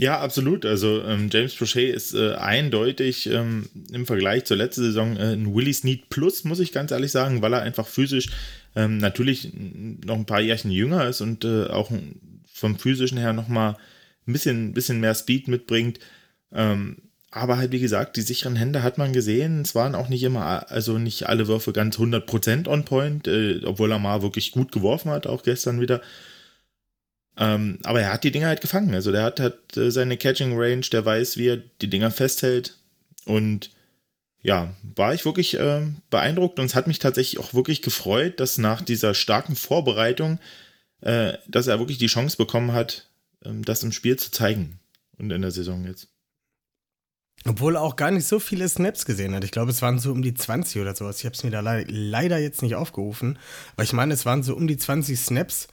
Ja, 0.00 0.18
absolut. 0.18 0.64
Also 0.64 1.02
ähm, 1.02 1.28
James 1.30 1.54
Prochet 1.54 1.94
ist 1.94 2.14
äh, 2.14 2.32
eindeutig 2.32 3.26
ähm, 3.26 3.68
im 3.92 4.06
Vergleich 4.06 4.46
zur 4.46 4.56
letzten 4.56 4.82
Saison 4.82 5.14
äh, 5.18 5.34
ein 5.34 5.54
Willie 5.54 5.74
Snead 5.74 6.08
Plus, 6.08 6.44
muss 6.44 6.58
ich 6.58 6.72
ganz 6.72 6.90
ehrlich 6.90 7.12
sagen, 7.12 7.42
weil 7.42 7.52
er 7.52 7.60
einfach 7.60 7.86
physisch 7.86 8.30
ähm, 8.74 8.96
natürlich 8.96 9.52
noch 9.52 10.16
ein 10.16 10.24
paar 10.24 10.40
Jährchen 10.40 10.70
jünger 10.70 11.06
ist 11.06 11.20
und 11.20 11.44
äh, 11.44 11.66
auch 11.66 11.90
vom 12.50 12.78
physischen 12.78 13.18
her 13.18 13.34
nochmal 13.34 13.76
ein 14.26 14.32
bisschen, 14.32 14.72
bisschen 14.72 15.00
mehr 15.00 15.14
Speed 15.14 15.48
mitbringt. 15.48 15.98
Ähm, 16.50 17.02
aber 17.30 17.58
halt, 17.58 17.70
wie 17.72 17.78
gesagt, 17.80 18.16
die 18.16 18.22
sicheren 18.22 18.56
Hände 18.56 18.82
hat 18.82 18.96
man 18.96 19.12
gesehen. 19.12 19.60
Es 19.60 19.74
waren 19.74 19.94
auch 19.94 20.08
nicht 20.08 20.22
immer, 20.22 20.70
also 20.70 20.96
nicht 20.96 21.28
alle 21.28 21.46
Würfe 21.46 21.74
ganz 21.74 21.98
100% 21.98 22.68
on 22.68 22.86
point, 22.86 23.28
äh, 23.28 23.60
obwohl 23.66 23.92
er 23.92 23.98
mal 23.98 24.22
wirklich 24.22 24.50
gut 24.50 24.72
geworfen 24.72 25.10
hat, 25.10 25.26
auch 25.26 25.42
gestern 25.42 25.78
wieder. 25.78 26.00
Ähm, 27.40 27.78
aber 27.84 28.02
er 28.02 28.12
hat 28.12 28.22
die 28.22 28.30
Dinger 28.30 28.48
halt 28.48 28.60
gefangen. 28.60 28.94
Also 28.94 29.10
der 29.12 29.22
hat, 29.22 29.40
hat 29.40 29.76
äh, 29.76 29.90
seine 29.90 30.18
Catching 30.18 30.52
Range, 30.56 30.84
der 30.92 31.04
weiß, 31.04 31.38
wie 31.38 31.48
er 31.48 31.56
die 31.56 31.88
Dinger 31.88 32.10
festhält. 32.10 32.76
Und 33.24 33.70
ja, 34.42 34.74
war 34.82 35.14
ich 35.14 35.24
wirklich 35.24 35.58
äh, 35.58 35.86
beeindruckt 36.10 36.58
und 36.58 36.66
es 36.66 36.74
hat 36.74 36.86
mich 36.86 36.98
tatsächlich 36.98 37.40
auch 37.40 37.54
wirklich 37.54 37.80
gefreut, 37.80 38.40
dass 38.40 38.58
nach 38.58 38.82
dieser 38.82 39.14
starken 39.14 39.56
Vorbereitung, 39.56 40.38
äh, 41.00 41.34
dass 41.48 41.66
er 41.66 41.78
wirklich 41.78 41.98
die 41.98 42.06
Chance 42.06 42.36
bekommen 42.36 42.72
hat, 42.72 43.08
ähm, 43.44 43.64
das 43.64 43.82
im 43.82 43.92
Spiel 43.92 44.18
zu 44.18 44.30
zeigen 44.30 44.78
und 45.18 45.30
in 45.30 45.40
der 45.40 45.50
Saison 45.50 45.86
jetzt. 45.86 46.08
Obwohl 47.46 47.76
er 47.76 47.82
auch 47.82 47.96
gar 47.96 48.10
nicht 48.10 48.26
so 48.26 48.38
viele 48.38 48.68
Snaps 48.68 49.06
gesehen 49.06 49.34
hat. 49.34 49.44
Ich 49.44 49.50
glaube, 49.50 49.70
es 49.70 49.80
waren 49.80 49.98
so 49.98 50.12
um 50.12 50.20
die 50.20 50.34
20 50.34 50.82
oder 50.82 50.94
sowas. 50.94 51.20
Ich 51.20 51.24
habe 51.24 51.34
es 51.34 51.42
mir 51.42 51.50
da 51.50 51.60
le 51.60 51.84
leider 51.88 52.36
jetzt 52.36 52.60
nicht 52.60 52.74
aufgerufen. 52.74 53.38
Aber 53.72 53.82
ich 53.82 53.94
meine, 53.94 54.12
es 54.12 54.26
waren 54.26 54.42
so 54.42 54.54
um 54.54 54.66
die 54.66 54.76
20 54.76 55.18
Snaps. 55.18 55.68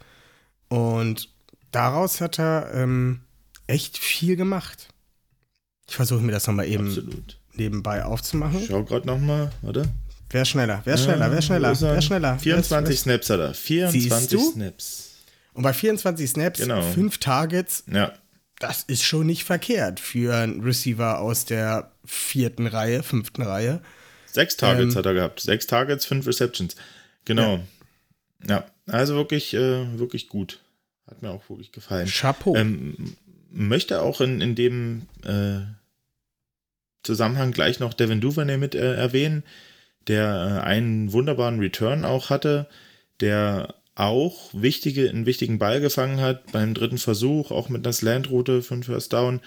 Und 0.69 1.29
daraus 1.71 2.21
hat 2.21 2.39
er 2.39 2.71
ähm, 2.73 3.21
echt 3.67 3.97
viel 3.97 4.35
gemacht. 4.35 4.89
Ich 5.87 5.95
versuche 5.95 6.21
mir 6.21 6.31
das 6.31 6.47
nochmal 6.47 6.67
eben 6.67 6.87
Absolut. 6.87 7.39
nebenbei 7.53 8.03
aufzumachen. 8.03 8.65
schau 8.67 8.83
gerade 8.83 9.07
nochmal, 9.07 9.51
oder? 9.63 9.85
Wer 10.29 10.43
schneller? 10.43 10.81
Wer 10.83 10.97
schneller? 10.97 11.31
Wer 11.31 11.41
schneller? 11.41 11.79
Wer 11.79 12.01
schneller? 12.01 12.39
24 12.39 12.89
wer 12.89 12.97
Snaps 12.97 13.29
hat 13.29 13.39
er. 13.39 13.53
24 13.53 14.41
Snaps. 14.41 15.11
Und 15.53 15.63
bei 15.63 15.73
24 15.73 16.29
Snaps, 16.29 16.59
genau. 16.59 16.81
5 16.81 17.17
Targets. 17.17 17.83
Ja. 17.91 18.13
Das 18.59 18.83
ist 18.83 19.03
schon 19.03 19.27
nicht 19.27 19.43
verkehrt 19.43 19.99
für 19.99 20.35
einen 20.35 20.61
Receiver 20.61 21.19
aus 21.19 21.45
der 21.45 21.91
vierten 22.03 22.67
Reihe, 22.67 23.03
fünften 23.03 23.43
Reihe. 23.43 23.81
Sechs 24.25 24.57
Targets 24.57 24.93
ähm, 24.93 24.97
hat 24.97 25.05
er 25.05 25.13
gehabt. 25.13 25.39
Sechs 25.39 25.67
Targets, 25.67 26.05
fünf 26.05 26.27
Receptions. 26.27 26.75
Genau. 27.25 27.59
Ja, 28.47 28.55
ja 28.55 28.65
also 28.87 29.15
wirklich, 29.15 29.53
äh, 29.53 29.97
wirklich 29.97 30.27
gut. 30.27 30.59
Hat 31.07 31.21
mir 31.21 31.31
auch 31.31 31.49
wirklich 31.49 31.71
gefallen. 31.71 32.07
Chapeau. 32.07 32.55
Ähm, 32.55 33.15
möchte 33.49 34.01
auch 34.01 34.21
in, 34.21 34.41
in 34.41 34.55
dem 34.55 35.07
äh, 35.23 35.61
Zusammenhang 37.03 37.51
gleich 37.51 37.79
noch 37.79 37.93
Devin 37.93 38.21
Duvernay 38.21 38.57
mit 38.57 38.75
äh, 38.75 38.95
erwähnen, 38.95 39.43
der 40.07 40.61
äh, 40.63 40.65
einen 40.65 41.13
wunderbaren 41.13 41.59
Return 41.59 42.05
auch 42.05 42.29
hatte, 42.29 42.67
der 43.21 43.75
auch 43.95 44.49
wichtige, 44.53 45.09
einen 45.09 45.25
wichtigen 45.25 45.57
Ball 45.57 45.81
gefangen 45.81 46.21
hat 46.21 46.51
beim 46.51 46.73
dritten 46.73 46.99
Versuch, 46.99 47.49
auch 47.51 47.69
mit 47.69 47.85
einer 47.85 47.93
Slant-Route 47.93 48.61
für 48.61 48.75
einen 48.75 48.83
First 48.83 49.13
Down. 49.13 49.41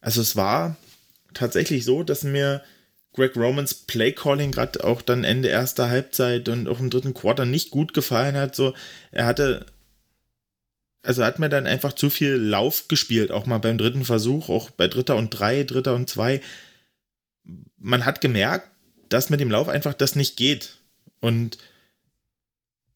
Also 0.00 0.20
es 0.20 0.36
war 0.36 0.76
tatsächlich 1.32 1.84
so, 1.84 2.02
dass 2.02 2.24
mir 2.24 2.62
Greg 3.14 3.36
Romans 3.36 3.72
Playcalling 3.74 4.50
gerade 4.50 4.84
auch 4.84 5.00
dann 5.00 5.24
Ende 5.24 5.48
erster 5.48 5.88
Halbzeit 5.88 6.48
und 6.48 6.68
auch 6.68 6.80
im 6.80 6.90
dritten 6.90 7.14
Quarter 7.14 7.46
nicht 7.46 7.70
gut 7.70 7.94
gefallen 7.94 8.36
hat. 8.36 8.54
So, 8.54 8.74
er 9.12 9.24
hatte 9.24 9.64
also 11.04 11.24
hat 11.24 11.38
mir 11.38 11.48
dann 11.48 11.66
einfach 11.66 11.92
zu 11.92 12.10
viel 12.10 12.32
Lauf 12.34 12.88
gespielt, 12.88 13.30
auch 13.30 13.46
mal 13.46 13.58
beim 13.58 13.78
dritten 13.78 14.04
Versuch, 14.04 14.48
auch 14.48 14.70
bei 14.70 14.88
Dritter 14.88 15.16
und 15.16 15.30
Drei, 15.30 15.62
Dritter 15.64 15.94
und 15.94 16.08
Zwei. 16.08 16.40
Man 17.76 18.04
hat 18.04 18.20
gemerkt, 18.20 18.70
dass 19.08 19.30
mit 19.30 19.40
dem 19.40 19.50
Lauf 19.50 19.68
einfach 19.68 19.94
das 19.94 20.16
nicht 20.16 20.36
geht. 20.36 20.78
Und 21.20 21.58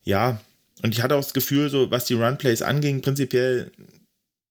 ja, 0.02 0.40
und 0.82 0.94
ich 0.94 1.02
hatte 1.02 1.16
auch 1.16 1.22
das 1.22 1.34
Gefühl, 1.34 1.70
so 1.70 1.90
was 1.90 2.06
die 2.06 2.14
Runplays 2.14 2.62
anging, 2.62 3.02
prinzipiell 3.02 3.70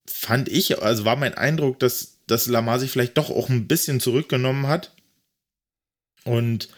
fand 0.08 0.50
ich, 0.50 0.82
also 0.82 1.06
war 1.06 1.16
mein 1.16 1.34
Eindruck, 1.34 1.80
dass, 1.80 2.20
dass 2.28 2.48
Lamar 2.48 2.80
sich 2.80 2.92
vielleicht 2.92 3.18
doch 3.18 3.30
auch 3.30 3.50
ein 3.50 3.68
bisschen 3.68 4.00
zurückgenommen 4.00 4.68
hat. 4.68 4.94
Und 6.24 6.70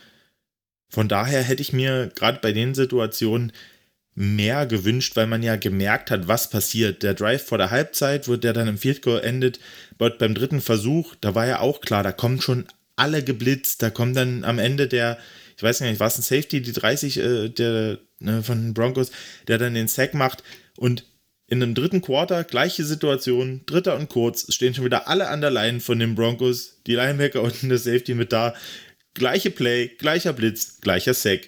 von 0.89 1.07
daher 1.07 1.43
hätte 1.43 1.61
ich 1.61 1.73
mir 1.73 2.11
gerade 2.15 2.39
bei 2.39 2.51
den 2.51 2.73
Situationen 2.73 3.51
mehr 4.19 4.65
gewünscht, 4.65 5.15
weil 5.15 5.27
man 5.27 5.41
ja 5.43 5.55
gemerkt 5.55 6.11
hat, 6.11 6.27
was 6.27 6.49
passiert. 6.49 7.03
Der 7.03 7.13
Drive 7.13 7.45
vor 7.45 7.57
der 7.57 7.71
Halbzeit, 7.71 8.27
wo 8.27 8.35
der 8.35 8.51
dann 8.51 8.67
im 8.67 8.77
Field 8.77 9.01
Goal 9.01 9.21
endet, 9.21 9.61
beim 9.97 10.35
dritten 10.35 10.59
Versuch, 10.59 11.15
da 11.21 11.35
war 11.35 11.47
ja 11.47 11.61
auch 11.61 11.79
klar, 11.79 12.03
da 12.03 12.11
kommen 12.11 12.41
schon 12.41 12.65
alle 12.97 13.23
geblitzt, 13.23 13.81
da 13.81 13.89
kommt 13.89 14.17
dann 14.17 14.43
am 14.43 14.59
Ende 14.59 14.89
der, 14.89 15.17
ich 15.55 15.63
weiß 15.63 15.79
nicht, 15.79 16.01
war 16.01 16.07
es 16.07 16.17
ein 16.17 16.23
Safety, 16.23 16.61
die 16.61 16.73
30 16.73 17.17
äh, 17.17 17.49
der, 17.49 17.99
ne, 18.19 18.43
von 18.43 18.61
den 18.61 18.73
Broncos, 18.73 19.11
der 19.47 19.57
dann 19.57 19.73
den 19.73 19.87
Sack 19.87 20.13
macht 20.13 20.43
und 20.75 21.05
in 21.47 21.63
einem 21.63 21.73
dritten 21.73 22.01
Quarter, 22.01 22.43
gleiche 22.43 22.83
Situation, 22.83 23.61
dritter 23.65 23.95
und 23.95 24.09
kurz, 24.09 24.53
stehen 24.53 24.73
schon 24.73 24.83
wieder 24.83 25.07
alle 25.07 25.29
an 25.29 25.39
der 25.39 25.49
Line 25.49 25.79
von 25.79 25.97
den 25.97 26.15
Broncos, 26.15 26.81
die 26.85 26.95
Linebacker 26.95 27.41
und 27.41 27.63
der 27.63 27.77
Safety 27.77 28.15
mit 28.15 28.33
da. 28.33 28.53
Gleiche 29.13 29.49
Play, 29.49 29.87
gleicher 29.87 30.33
Blitz, 30.33 30.81
gleicher 30.81 31.13
Sack. 31.13 31.47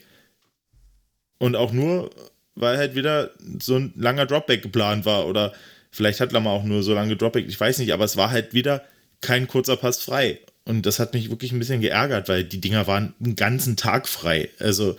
Und 1.38 1.56
auch 1.56 1.74
nur, 1.74 2.10
weil 2.56 2.78
halt 2.78 2.96
wieder 2.96 3.32
so 3.62 3.76
ein 3.76 3.94
langer 3.96 4.26
Dropback 4.26 4.62
geplant 4.62 5.06
war. 5.06 5.28
Oder 5.28 5.54
vielleicht 5.92 6.20
hat 6.20 6.32
Lamar 6.32 6.54
auch 6.54 6.64
nur 6.64 6.84
so 6.84 6.94
lange 6.94 7.16
Dropback, 7.16 7.48
ich 7.48 7.60
weiß 7.60 7.80
nicht, 7.80 7.94
aber 7.94 8.06
es 8.06 8.18
war 8.18 8.32
halt 8.32 8.54
wieder 8.54 8.84
kein 9.22 9.48
kurzer 9.48 9.78
Pass 9.78 10.00
frei. 10.00 10.40
Und 10.66 10.86
das 10.86 11.00
hat 11.00 11.14
mich 11.14 11.30
wirklich 11.30 11.52
ein 11.52 11.60
bisschen 11.60 11.82
geärgert, 11.82 12.30
weil 12.30 12.44
die 12.44 12.62
Dinger 12.62 12.88
waren 12.88 13.14
einen 13.24 13.36
ganzen 13.36 13.78
Tag 13.78 14.08
frei. 14.08 14.50
Also, 14.60 14.96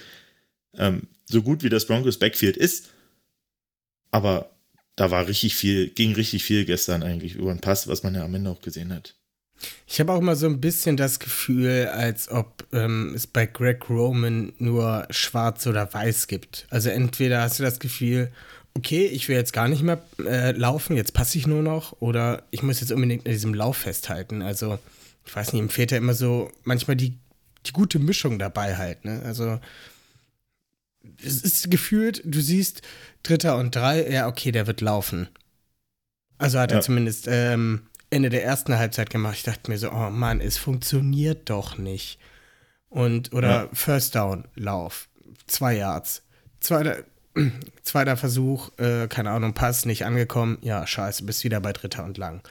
ähm, 0.76 1.08
so 1.26 1.42
gut 1.42 1.62
wie 1.62 1.68
das 1.68 1.86
Broncos 1.86 2.18
Backfield 2.18 2.56
ist, 2.56 2.90
aber 4.10 4.50
da 4.96 5.10
war 5.10 5.26
richtig 5.26 5.56
viel, 5.56 5.88
ging 5.88 6.14
richtig 6.14 6.44
viel 6.44 6.64
gestern 6.64 7.02
eigentlich 7.02 7.34
über 7.34 7.52
den 7.52 7.60
Pass, 7.60 7.88
was 7.88 8.02
man 8.02 8.14
ja 8.14 8.24
am 8.24 8.34
Ende 8.34 8.50
auch 8.50 8.60
gesehen 8.60 8.92
hat. 8.92 9.14
Ich 9.86 10.00
habe 10.00 10.12
auch 10.12 10.18
immer 10.18 10.36
so 10.36 10.46
ein 10.46 10.60
bisschen 10.60 10.96
das 10.96 11.18
Gefühl, 11.18 11.88
als 11.92 12.30
ob 12.30 12.66
ähm, 12.72 13.12
es 13.14 13.26
bei 13.26 13.46
Greg 13.46 13.88
Roman 13.88 14.52
nur 14.58 15.06
schwarz 15.10 15.66
oder 15.66 15.92
weiß 15.92 16.26
gibt. 16.26 16.66
Also 16.70 16.88
entweder 16.88 17.42
hast 17.42 17.58
du 17.58 17.62
das 17.62 17.78
Gefühl, 17.78 18.30
okay, 18.74 19.06
ich 19.06 19.28
will 19.28 19.36
jetzt 19.36 19.52
gar 19.52 19.68
nicht 19.68 19.82
mehr 19.82 20.02
äh, 20.24 20.52
laufen, 20.52 20.96
jetzt 20.96 21.12
passe 21.12 21.38
ich 21.38 21.46
nur 21.46 21.62
noch, 21.62 22.00
oder 22.00 22.42
ich 22.50 22.62
muss 22.62 22.80
jetzt 22.80 22.92
unbedingt 22.92 23.26
in 23.26 23.32
diesem 23.32 23.54
Lauf 23.54 23.76
festhalten. 23.76 24.42
Also, 24.42 24.78
ich 25.26 25.36
weiß 25.36 25.52
nicht, 25.52 25.62
ihm 25.62 25.68
fehlt 25.68 25.90
ja 25.90 25.98
immer 25.98 26.14
so 26.14 26.50
manchmal 26.64 26.96
die, 26.96 27.18
die 27.66 27.72
gute 27.72 27.98
Mischung 27.98 28.38
dabei 28.38 28.76
halt, 28.76 29.04
ne? 29.04 29.22
Also, 29.24 29.60
es 31.22 31.42
ist 31.42 31.70
gefühlt, 31.70 32.22
du 32.24 32.40
siehst 32.40 32.82
Dritter 33.22 33.56
und 33.56 33.74
Drei, 33.74 34.08
ja, 34.10 34.28
okay, 34.28 34.52
der 34.52 34.66
wird 34.66 34.80
laufen. 34.80 35.28
Also 36.38 36.58
hat 36.58 36.72
er 36.72 36.80
zumindest 36.80 37.26
ähm, 37.28 37.82
Ende 38.12 38.30
der 38.30 38.44
ersten 38.44 38.76
Halbzeit 38.76 39.10
gemacht. 39.10 39.36
Ich 39.38 39.42
dachte 39.42 39.70
mir 39.70 39.78
so, 39.78 39.90
oh 39.90 40.10
Mann, 40.10 40.40
es 40.40 40.58
funktioniert 40.58 41.48
doch 41.50 41.78
nicht. 41.78 42.18
Und, 42.88 43.32
oder 43.32 43.48
ja. 43.48 43.68
First 43.72 44.14
Down, 44.14 44.46
Lauf, 44.54 45.08
zwei 45.46 45.76
Yards. 45.76 46.22
Zweiter, 46.60 47.04
zweiter 47.82 48.16
Versuch, 48.16 48.70
äh, 48.78 49.08
keine 49.08 49.30
Ahnung, 49.30 49.54
Pass, 49.54 49.86
nicht 49.86 50.04
angekommen. 50.04 50.58
Ja, 50.60 50.86
scheiße, 50.86 51.24
bist 51.24 51.42
wieder 51.44 51.60
bei 51.60 51.72
Dritter 51.72 52.04
und 52.04 52.18
Lang. 52.18 52.42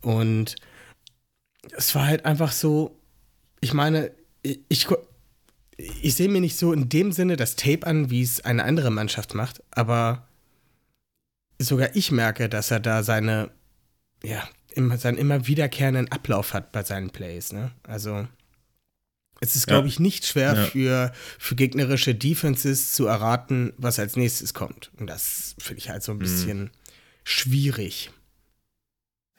Und 0.00 0.56
es 1.76 1.94
war 1.94 2.06
halt 2.06 2.24
einfach 2.24 2.52
so, 2.52 2.98
ich 3.60 3.72
meine, 3.72 4.10
ich, 4.42 4.60
ich, 4.68 4.88
ich 5.76 6.14
sehe 6.14 6.28
mir 6.28 6.40
nicht 6.40 6.56
so 6.56 6.72
in 6.72 6.88
dem 6.88 7.12
Sinne 7.12 7.36
das 7.36 7.56
Tape 7.56 7.86
an, 7.86 8.10
wie 8.10 8.22
es 8.22 8.44
eine 8.44 8.64
andere 8.64 8.90
Mannschaft 8.90 9.34
macht, 9.34 9.62
aber 9.70 10.26
sogar 11.58 11.94
ich 11.94 12.10
merke, 12.10 12.48
dass 12.48 12.70
er 12.70 12.80
da 12.80 13.02
seine, 13.02 13.50
ja, 14.24 14.42
immer, 14.72 14.98
seinen 14.98 15.18
immer 15.18 15.46
wiederkehrenden 15.46 16.10
Ablauf 16.10 16.54
hat 16.54 16.72
bei 16.72 16.82
seinen 16.82 17.10
Plays, 17.10 17.52
ne? 17.52 17.72
Also, 17.82 18.26
es 19.40 19.56
ist, 19.56 19.66
glaube 19.66 19.88
ich, 19.88 19.98
nicht 19.98 20.26
schwer 20.26 20.54
ja. 20.54 20.64
für, 20.64 21.12
für 21.38 21.54
gegnerische 21.54 22.14
Defenses 22.14 22.92
zu 22.92 23.06
erraten, 23.06 23.72
was 23.78 23.98
als 23.98 24.16
nächstes 24.16 24.52
kommt. 24.52 24.90
Und 24.98 25.08
das 25.08 25.54
finde 25.58 25.80
ich 25.80 25.88
halt 25.88 26.02
so 26.02 26.12
ein 26.12 26.16
mhm. 26.16 26.20
bisschen 26.20 26.58
mhm. 26.60 26.70
schwierig 27.24 28.10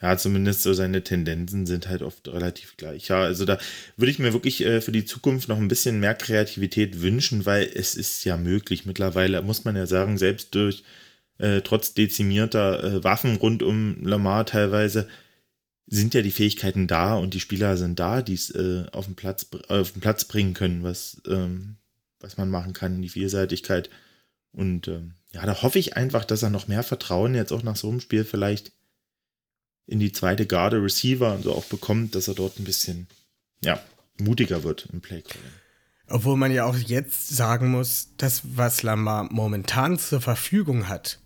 ja, 0.02 0.18
zumindest 0.18 0.64
so 0.64 0.74
seine 0.74 1.04
Tendenzen 1.04 1.68
sind 1.68 1.88
halt 1.88 2.02
oft 2.02 2.28
relativ 2.28 2.76
gleich. 2.76 3.10
Ja, 3.10 3.22
also 3.22 3.46
da 3.46 3.60
würde 3.98 4.12
ich 4.12 4.18
mir 4.18 4.34
wirklich 4.34 4.66
äh, 4.66 4.82
für 4.82 4.92
die 4.92 5.06
Zukunft 5.06 5.48
noch 5.48 5.58
ein 5.58 5.68
bisschen 5.68 6.00
mehr 6.00 6.16
Kreativität 6.16 7.02
wünschen, 7.02 7.46
weil 7.46 7.70
es 7.74 7.96
ist 7.96 8.24
ja 8.26 8.36
möglich. 8.36 8.86
Mittlerweile 8.86 9.42
muss 9.44 9.64
man 9.64 9.76
ja 9.76 9.86
sagen, 9.86 10.18
selbst 10.18 10.56
durch 10.56 10.84
äh, 11.42 11.62
trotz 11.62 11.94
dezimierter 11.94 12.84
äh, 12.84 13.04
Waffen 13.04 13.36
rund 13.36 13.64
um 13.64 14.04
Lamar 14.04 14.46
teilweise 14.46 15.08
sind 15.88 16.14
ja 16.14 16.22
die 16.22 16.32
Fähigkeiten 16.32 16.88
da 16.88 17.16
und 17.16 17.34
die 17.34 17.40
Spieler 17.40 17.76
sind 17.78 18.00
da, 18.00 18.22
die 18.22 18.36
es 18.36 18.52
äh, 18.52 18.86
auf, 18.92 19.06
den 19.06 19.16
Platz, 19.16 19.48
auf 19.68 19.92
den 19.92 20.02
Platz 20.02 20.24
bringen 20.26 20.54
können, 20.54 20.84
was, 20.84 21.22
ähm, 21.28 21.78
was 22.20 22.38
man 22.38 22.50
machen 22.50 22.74
kann, 22.74 23.02
die 23.02 23.10
Vielseitigkeit. 23.10 23.90
Und 24.54 24.88
ähm, 24.88 25.16
ja, 25.34 25.46
da 25.46 25.62
hoffe 25.62 25.80
ich 25.80 25.98
einfach, 25.98 26.24
dass 26.24 26.44
er 26.44 26.50
noch 26.50 26.68
mehr 26.68 26.84
Vertrauen 26.84 27.36
jetzt 27.36 27.52
auch 27.52 27.64
nach 27.64 27.76
so 27.76 27.90
einem 27.90 28.00
Spiel 28.00 28.24
vielleicht 28.24 28.72
in 29.88 30.00
die 30.00 30.12
zweite 30.12 30.46
Garde 30.46 30.82
Receiver 30.82 31.34
und 31.34 31.44
so 31.44 31.54
auch 31.54 31.66
bekommt, 31.66 32.16
dass 32.16 32.28
er 32.28 32.36
dort 32.36 32.60
ein 32.60 32.66
bisschen, 32.66 33.08
ja, 33.62 33.82
mutiger 34.20 34.64
wird 34.64 34.88
im 34.94 35.02
Playcalling. 35.02 35.42
Obwohl 36.08 36.38
man 36.38 36.52
ja 36.52 36.66
auch 36.66 36.78
jetzt 36.78 37.30
sagen 37.30 37.72
muss, 37.72 38.10
das, 38.18 38.42
was 38.44 38.84
Lamar 38.84 39.28
momentan 39.32 39.98
zur 39.98 40.22
Verfügung 40.22 40.88
hat, 40.88 41.21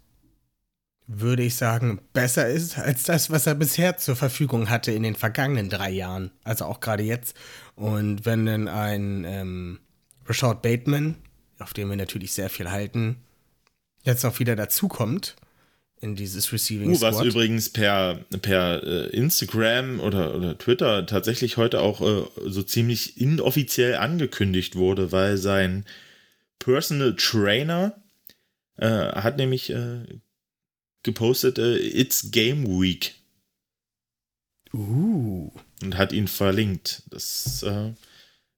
würde 1.08 1.44
ich 1.44 1.56
sagen, 1.56 2.02
besser 2.14 2.48
ist 2.48 2.78
als 2.78 3.04
das, 3.04 3.30
was 3.30 3.46
er 3.46 3.56
bisher 3.56 3.98
zur 3.98 4.16
Verfügung 4.16 4.70
hatte 4.70 4.92
in 4.92 5.04
den 5.04 5.16
vergangenen 5.16 5.70
drei 5.70 5.92
Jahren. 5.92 6.32
Also 6.44 6.66
auch 6.66 6.80
gerade 6.80 7.04
jetzt. 7.04 7.36
Und 7.76 8.26
wenn 8.26 8.46
dann 8.46 8.68
ein 8.68 9.24
ähm, 9.26 9.80
Rashad 10.26 10.62
Bateman, 10.62 11.16
auf 11.60 11.74
den 11.74 11.90
wir 11.90 11.96
natürlich 11.96 12.34
sehr 12.34 12.50
viel 12.50 12.72
halten, 12.72 13.18
jetzt 14.04 14.24
noch 14.24 14.40
wieder 14.40 14.56
dazukommt, 14.56 15.36
in 16.02 16.16
dieses 16.16 16.52
Receiving 16.52 16.92
uh, 16.92 17.02
Was 17.02 17.22
übrigens 17.22 17.70
per, 17.70 18.20
per 18.42 18.84
äh, 18.84 19.08
Instagram 19.16 20.00
oder, 20.00 20.36
oder 20.36 20.58
Twitter 20.58 21.06
tatsächlich 21.06 21.58
heute 21.58 21.82
auch 21.82 22.02
äh, 22.02 22.26
so 22.46 22.64
ziemlich 22.64 23.20
inoffiziell 23.20 23.96
angekündigt 23.96 24.76
wurde, 24.76 25.12
weil 25.12 25.38
sein 25.38 25.86
Personal 26.60 27.16
Trainer 27.16 27.96
äh, 28.78 28.88
hat 28.88 29.38
nämlich 29.38 29.70
äh, 29.70 30.04
gepostet, 31.06 31.58
äh, 31.58 31.78
It's 31.78 32.32
Game 32.32 32.68
Week. 32.68 33.16
Uh. 34.74 35.52
Und 35.82 35.98
hat 35.98 36.12
ihn 36.12 36.28
verlinkt. 36.28 37.04
Das 37.10 37.64
äh, 37.64 37.94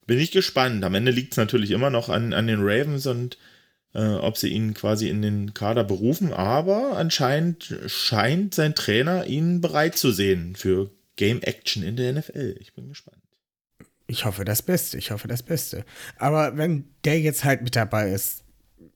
bin 0.08 0.20
ich 0.20 0.32
gespannt. 0.32 0.84
Am 0.84 0.96
Ende 0.96 1.12
liegt 1.12 1.34
es 1.34 1.38
natürlich 1.38 1.72
immer 1.72 1.92
noch 1.92 2.10
an, 2.10 2.34
an 2.34 2.48
den 2.48 2.62
Ravens 2.62 3.06
und 3.06 3.38
äh, 3.94 4.14
ob 4.14 4.38
sie 4.38 4.50
ihn 4.50 4.74
quasi 4.74 5.10
in 5.10 5.22
den 5.22 5.54
Kader 5.54 5.84
berufen, 5.84 6.34
aber 6.34 6.98
anscheinend 6.98 7.76
scheint 7.88 8.54
sein 8.54 8.76
Trainer 8.76 9.26
ihn 9.26 9.62
bereit 9.62 9.98
zu 9.98 10.12
sehen 10.12 10.56
für 10.56 10.92
Game 11.16 11.42
Action 11.42 11.84
in 11.84 11.96
der 11.96 12.14
NFL. 12.14 12.58
Ich 12.60 12.74
bin 12.74 12.90
gespannt. 12.90 13.22
Ich 14.06 14.24
hoffe 14.24 14.46
das 14.46 14.62
Beste, 14.62 14.98
ich 14.98 15.12
hoffe 15.12 15.28
das 15.28 15.44
Beste. 15.44 15.84
Aber 16.18 16.58
wenn 16.58 16.86
der 17.04 17.20
jetzt 17.20 17.44
halt 17.44 17.62
mit 17.62 17.76
dabei 17.76 18.12
ist, 18.12 18.44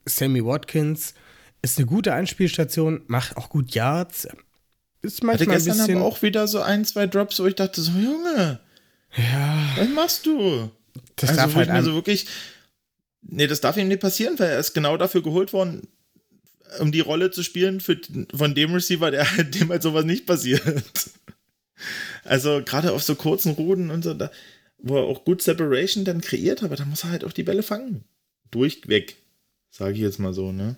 Sammy 0.06 0.46
Watkins 0.46 1.14
ist 1.62 1.78
eine 1.78 1.88
gute 1.88 2.14
Anspielstation, 2.14 3.04
macht 3.08 3.38
auch 3.38 3.50
gut 3.50 3.74
Yards. 3.74 4.28
Ist 5.02 5.24
manchmal 5.24 5.34
Hatte 5.34 5.46
gestern 5.46 5.72
ein 5.74 5.78
bisschen 5.78 5.98
aber 5.98 6.06
auch 6.06 6.22
wieder 6.22 6.48
so 6.48 6.62
ein, 6.62 6.86
zwei 6.86 7.08
Drops, 7.08 7.40
wo 7.40 7.46
ich 7.46 7.56
dachte 7.56 7.82
so, 7.82 7.92
Junge, 7.92 8.60
ja. 9.16 9.70
was 9.78 9.90
machst 9.90 10.26
du? 10.26 10.72
Das 11.16 11.30
also, 11.30 11.42
darf 11.42 11.56
halt 11.56 11.68
ich 11.68 11.74
mir 11.74 11.84
so 11.84 11.94
wirklich, 11.94 12.28
Nee, 13.22 13.48
das 13.48 13.62
darf 13.62 13.78
ihm 13.78 13.88
nicht 13.88 14.02
passieren, 14.02 14.38
weil 14.40 14.50
er 14.50 14.60
ist 14.60 14.74
genau 14.74 14.98
dafür 14.98 15.22
geholt 15.22 15.54
worden, 15.54 15.88
um 16.80 16.92
die 16.92 17.00
Rolle 17.02 17.32
zu 17.32 17.44
spielen 17.44 17.80
für, 17.80 18.00
von 18.34 18.56
dem 18.56 18.74
Receiver, 18.74 19.12
der 19.12 19.26
dem 19.44 19.70
halt 19.70 19.84
sowas 19.84 20.06
nicht 20.06 20.26
passiert. 20.26 20.84
Also 22.24 22.62
gerade 22.64 22.92
auf 22.92 23.04
so 23.04 23.16
kurzen 23.16 23.54
Ruden 23.54 23.90
und 23.90 24.04
so, 24.04 24.14
da, 24.14 24.32
wo 24.80 24.98
er 24.98 25.04
auch 25.04 25.24
gut 25.24 25.42
Separation 25.42 26.06
dann 26.06 26.22
kreiert, 26.22 26.64
aber 26.64 26.76
da 26.76 26.86
muss 26.86 27.04
er 27.04 27.12
halt 27.12 27.24
auch 27.24 27.34
die 27.34 27.44
Bälle 27.44 27.64
fangen. 27.64 28.04
Durchweg, 28.50 29.18
sage 29.70 29.94
ich 29.94 30.00
jetzt 30.00 30.20
mal 30.20 30.34
so, 30.34 30.52
ne? 30.52 30.76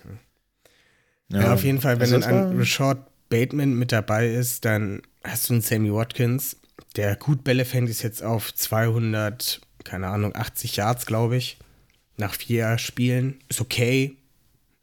Ja, 1.30 1.40
ja 1.40 1.54
auf 1.54 1.64
jeden 1.64 1.80
Fall, 1.80 2.00
wenn 2.00 2.12
also 2.12 2.20
dann 2.28 2.50
ein 2.52 2.58
Rashad 2.58 2.98
Bateman 3.28 3.74
mit 3.74 3.92
dabei 3.92 4.28
ist, 4.28 4.64
dann 4.64 5.02
hast 5.22 5.48
du 5.48 5.54
einen 5.54 5.62
Sammy 5.62 5.92
Watkins, 5.92 6.56
der 6.96 7.16
gut 7.16 7.44
Bälle 7.44 7.64
fängt, 7.64 7.88
ist 7.88 8.02
jetzt 8.02 8.22
auf 8.22 8.54
200, 8.54 9.60
keine 9.84 10.08
Ahnung, 10.08 10.34
80 10.34 10.76
Yards, 10.76 11.06
glaube 11.06 11.36
ich 11.36 11.58
nach 12.16 12.34
vier 12.34 12.78
Spielen. 12.78 13.40
Ist 13.48 13.60
okay. 13.60 14.16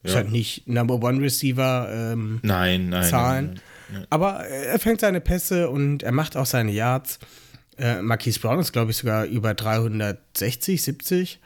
Ist 0.04 0.16
halt 0.16 0.32
nicht 0.32 0.68
Number 0.68 0.96
One 0.96 1.22
Receiver. 1.22 1.88
Ähm, 1.92 2.40
nein, 2.42 2.90
nein. 2.90 3.04
Zahlen. 3.04 3.46
Nein, 3.46 3.62
nein, 3.94 4.08
Aber 4.10 4.46
er 4.46 4.80
fängt 4.80 5.02
seine 5.02 5.22
Pässe 5.22 5.70
und 5.70 6.02
er 6.02 6.12
macht 6.12 6.36
auch 6.36 6.48
seine 6.48 6.72
Yards. 6.72 7.20
Äh, 7.78 8.02
Marquise 8.02 8.40
Brown 8.40 8.60
ist, 8.60 8.72
glaube 8.72 8.92
ich, 8.92 8.98
sogar 8.98 9.26
über 9.26 9.54
360, 9.54 10.82
70. 10.82 11.40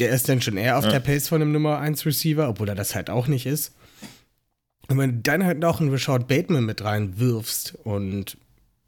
Der 0.00 0.10
ist 0.10 0.28
dann 0.28 0.40
schon 0.40 0.56
eher 0.56 0.78
auf 0.78 0.84
Ja. 0.84 0.92
der 0.92 1.00
Pace 1.00 1.28
von 1.28 1.42
einem 1.42 1.52
Nummer 1.52 1.78
1 1.78 2.06
Receiver, 2.06 2.48
obwohl 2.48 2.70
er 2.70 2.74
das 2.74 2.94
halt 2.94 3.10
auch 3.10 3.26
nicht 3.28 3.44
ist. 3.46 3.74
Und 4.88 4.98
wenn 4.98 5.10
du 5.12 5.18
dann 5.22 5.44
halt 5.44 5.58
noch 5.60 5.80
einen 5.80 5.90
Rashad 5.90 6.28
Bateman 6.28 6.64
mit 6.64 6.82
reinwirfst 6.84 7.74
und 7.84 8.36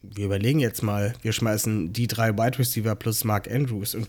wir 0.03 0.27
überlegen 0.27 0.61
jetzt 0.61 0.83
mal, 0.83 1.15
wir 1.23 1.33
schmeißen 1.33 1.93
die 1.93 2.07
drei 2.07 2.33
Wide 2.37 2.59
Receiver 2.59 2.95
plus 2.95 3.25
Mark 3.25 3.51
Andrews 3.51 3.95
und 3.95 4.09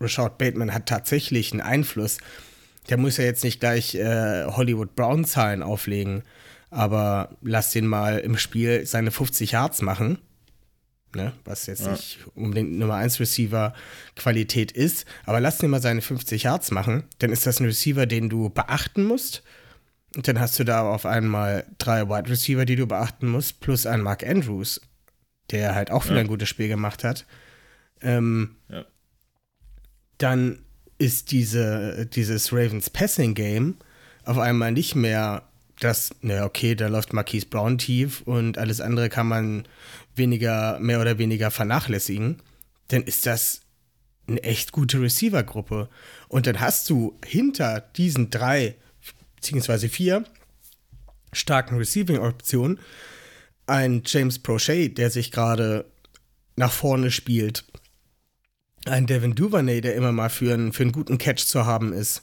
Rashad 0.00 0.38
Bateman 0.38 0.72
hat 0.72 0.86
tatsächlich 0.86 1.52
einen 1.52 1.60
Einfluss. 1.62 2.18
Der 2.88 2.96
muss 2.96 3.16
ja 3.16 3.24
jetzt 3.24 3.44
nicht 3.44 3.60
gleich 3.60 3.94
äh, 3.96 4.44
Hollywood 4.46 4.94
Brown 4.94 5.24
Zahlen 5.24 5.62
auflegen, 5.62 6.22
aber 6.70 7.36
lass 7.42 7.70
den 7.70 7.86
mal 7.86 8.18
im 8.18 8.38
Spiel 8.38 8.86
seine 8.86 9.10
50 9.10 9.52
Yards 9.52 9.82
machen. 9.82 10.18
Ne, 11.14 11.32
was 11.44 11.66
jetzt 11.66 11.86
Ja. 11.86 11.92
nicht 11.92 12.18
unbedingt 12.34 12.78
Nummer 12.78 12.94
1 12.96 13.20
Receiver 13.20 13.72
Qualität 14.16 14.70
ist, 14.72 15.06
aber 15.24 15.40
lass 15.40 15.58
den 15.58 15.70
mal 15.70 15.80
seine 15.80 16.02
50 16.02 16.42
Yards 16.42 16.70
machen, 16.72 17.04
dann 17.20 17.30
ist 17.32 17.46
das 17.46 17.58
ein 17.58 17.64
Receiver, 17.66 18.04
den 18.06 18.28
du 18.28 18.50
beachten 18.50 19.04
musst. 19.04 19.42
Und 20.16 20.26
dann 20.26 20.40
hast 20.40 20.58
du 20.58 20.64
da 20.64 20.80
auf 20.82 21.04
einmal 21.06 21.64
drei 21.78 22.08
Wide 22.08 22.30
Receiver, 22.30 22.64
die 22.64 22.76
du 22.76 22.86
beachten 22.86 23.28
musst, 23.28 23.60
plus 23.60 23.86
einen 23.86 24.02
Mark 24.02 24.26
Andrews, 24.26 24.80
der 25.50 25.74
halt 25.74 25.90
auch 25.90 26.04
wieder 26.06 26.14
Ja. 26.16 26.20
ein 26.22 26.26
gutes 26.28 26.48
Spiel 26.48 26.68
gemacht 26.68 27.04
hat. 27.04 27.26
Ähm, 28.00 28.56
Ja. 28.68 28.84
Dann 30.18 30.60
ist 30.98 31.30
diese, 31.30 32.06
dieses 32.06 32.52
Ravens 32.52 32.88
Passing 32.88 33.34
Game 33.34 33.76
auf 34.24 34.38
einmal 34.38 34.72
nicht 34.72 34.94
mehr 34.94 35.42
das, 35.78 36.10
naja, 36.22 36.46
okay, 36.46 36.74
da 36.74 36.86
läuft 36.88 37.12
Marquise 37.12 37.46
Brown 37.46 37.76
tief 37.76 38.22
und 38.22 38.56
alles 38.56 38.80
andere 38.80 39.10
kann 39.10 39.28
man 39.28 39.64
weniger, 40.14 40.78
mehr 40.80 41.02
oder 41.02 41.18
weniger 41.18 41.50
vernachlässigen. 41.50 42.38
Dann 42.88 43.02
ist 43.02 43.26
das 43.26 43.60
eine 44.26 44.42
echt 44.42 44.72
gute 44.72 45.00
Receiver-Gruppe. 45.02 45.90
Und 46.28 46.46
dann 46.46 46.60
hast 46.60 46.88
du 46.88 47.18
hinter 47.24 47.80
diesen 47.80 48.30
drei, 48.30 48.74
beziehungsweise 49.46 49.88
vier 49.88 50.24
starken 51.32 51.76
Receiving-Optionen 51.76 52.80
ein 53.66 54.02
James 54.04 54.40
Prochet, 54.40 54.98
der 54.98 55.10
sich 55.10 55.30
gerade 55.30 55.84
nach 56.56 56.72
vorne 56.72 57.12
spielt. 57.12 57.64
Ein 58.86 59.06
Devin 59.06 59.36
Duvernay, 59.36 59.80
der 59.80 59.94
immer 59.94 60.10
mal 60.10 60.30
für 60.30 60.52
einen, 60.52 60.72
für 60.72 60.82
einen 60.82 60.90
guten 60.90 61.18
Catch 61.18 61.44
zu 61.46 61.64
haben 61.64 61.92
ist. 61.92 62.22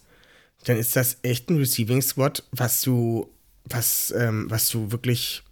Dann 0.65 0.75
ist 0.77 0.97
das 0.97 1.17
echt 1.23 1.49
ein 1.49 1.57
Receiving-Squad, 1.57 2.43
was 2.51 2.81
du, 2.81 3.33
was, 3.63 4.13
ähm, 4.17 4.49
was 4.49 4.67
du 4.69 4.91
wirklich, 4.91 5.43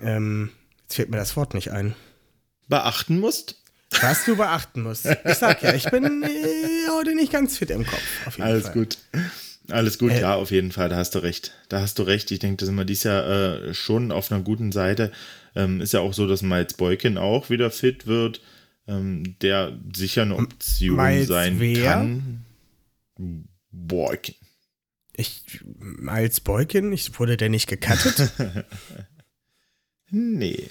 ähm, 0.00 0.50
jetzt 0.82 0.96
fällt 0.96 1.10
mir 1.10 1.18
das 1.18 1.36
Wort 1.36 1.54
nicht 1.54 1.70
ein. 1.70 1.94
Beachten 2.68 3.20
musst? 3.20 3.62
Was 4.02 4.24
du 4.26 4.36
beachten 4.36 4.82
musst. 4.82 5.06
Ich 5.06 5.34
sag 5.34 5.62
ja, 5.62 5.74
ich 5.74 5.90
bin 5.90 6.22
äh, 6.22 6.90
heute 6.90 7.14
nicht 7.14 7.32
ganz 7.32 7.56
fit 7.56 7.70
im 7.70 7.86
Kopf. 7.86 8.38
Alles 8.38 8.64
Fall. 8.64 8.72
gut. 8.72 8.98
Alles 9.70 9.98
gut, 9.98 10.12
Äh, 10.12 10.20
ja, 10.20 10.34
auf 10.36 10.50
jeden 10.50 10.70
Fall, 10.72 10.88
da 10.88 10.96
hast 10.96 11.14
du 11.14 11.18
recht. 11.20 11.52
Da 11.68 11.80
hast 11.80 11.98
du 11.98 12.02
recht. 12.04 12.30
Ich 12.30 12.38
denke, 12.38 12.56
da 12.58 12.66
sind 12.66 12.74
wir 12.76 12.84
dies 12.84 13.02
Jahr 13.02 13.26
äh, 13.28 13.74
schon 13.74 14.12
auf 14.12 14.30
einer 14.30 14.42
guten 14.42 14.70
Seite. 14.72 15.10
Ähm, 15.54 15.80
ist 15.80 15.92
ja 15.92 16.00
auch 16.00 16.12
so, 16.14 16.26
dass 16.28 16.42
Miles 16.42 16.74
Boykin 16.74 17.18
auch 17.18 17.50
wieder 17.50 17.70
fit 17.70 18.06
wird, 18.06 18.40
ähm, 18.86 19.36
der 19.40 19.76
sicher 19.94 20.22
eine 20.22 20.36
Option 20.36 20.96
Miles 20.96 21.26
sein 21.28 21.58
wer? 21.58 21.84
kann. 21.84 22.44
Boykin. 23.72 24.34
Ich, 25.14 25.60
Miles 25.78 26.40
Boykin, 26.40 26.92
ich, 26.92 27.18
wurde 27.18 27.36
der 27.36 27.48
nicht 27.48 27.66
gecuttet? 27.68 28.30
Nee. 30.10 30.68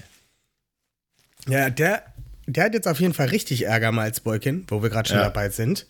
ja, 1.48 1.70
der, 1.70 2.04
der 2.48 2.64
hat 2.66 2.74
jetzt 2.74 2.88
auf 2.88 3.00
jeden 3.02 3.14
Fall 3.14 3.28
richtig 3.28 3.64
Ärger, 3.66 3.92
Miles 3.92 4.22
Boykin, 4.22 4.64
wo 4.70 4.82
wir 4.82 4.90
gerade 4.90 5.10
schon 5.10 5.18
Ja. 5.18 5.24
dabei 5.26 5.50
sind. 5.50 5.86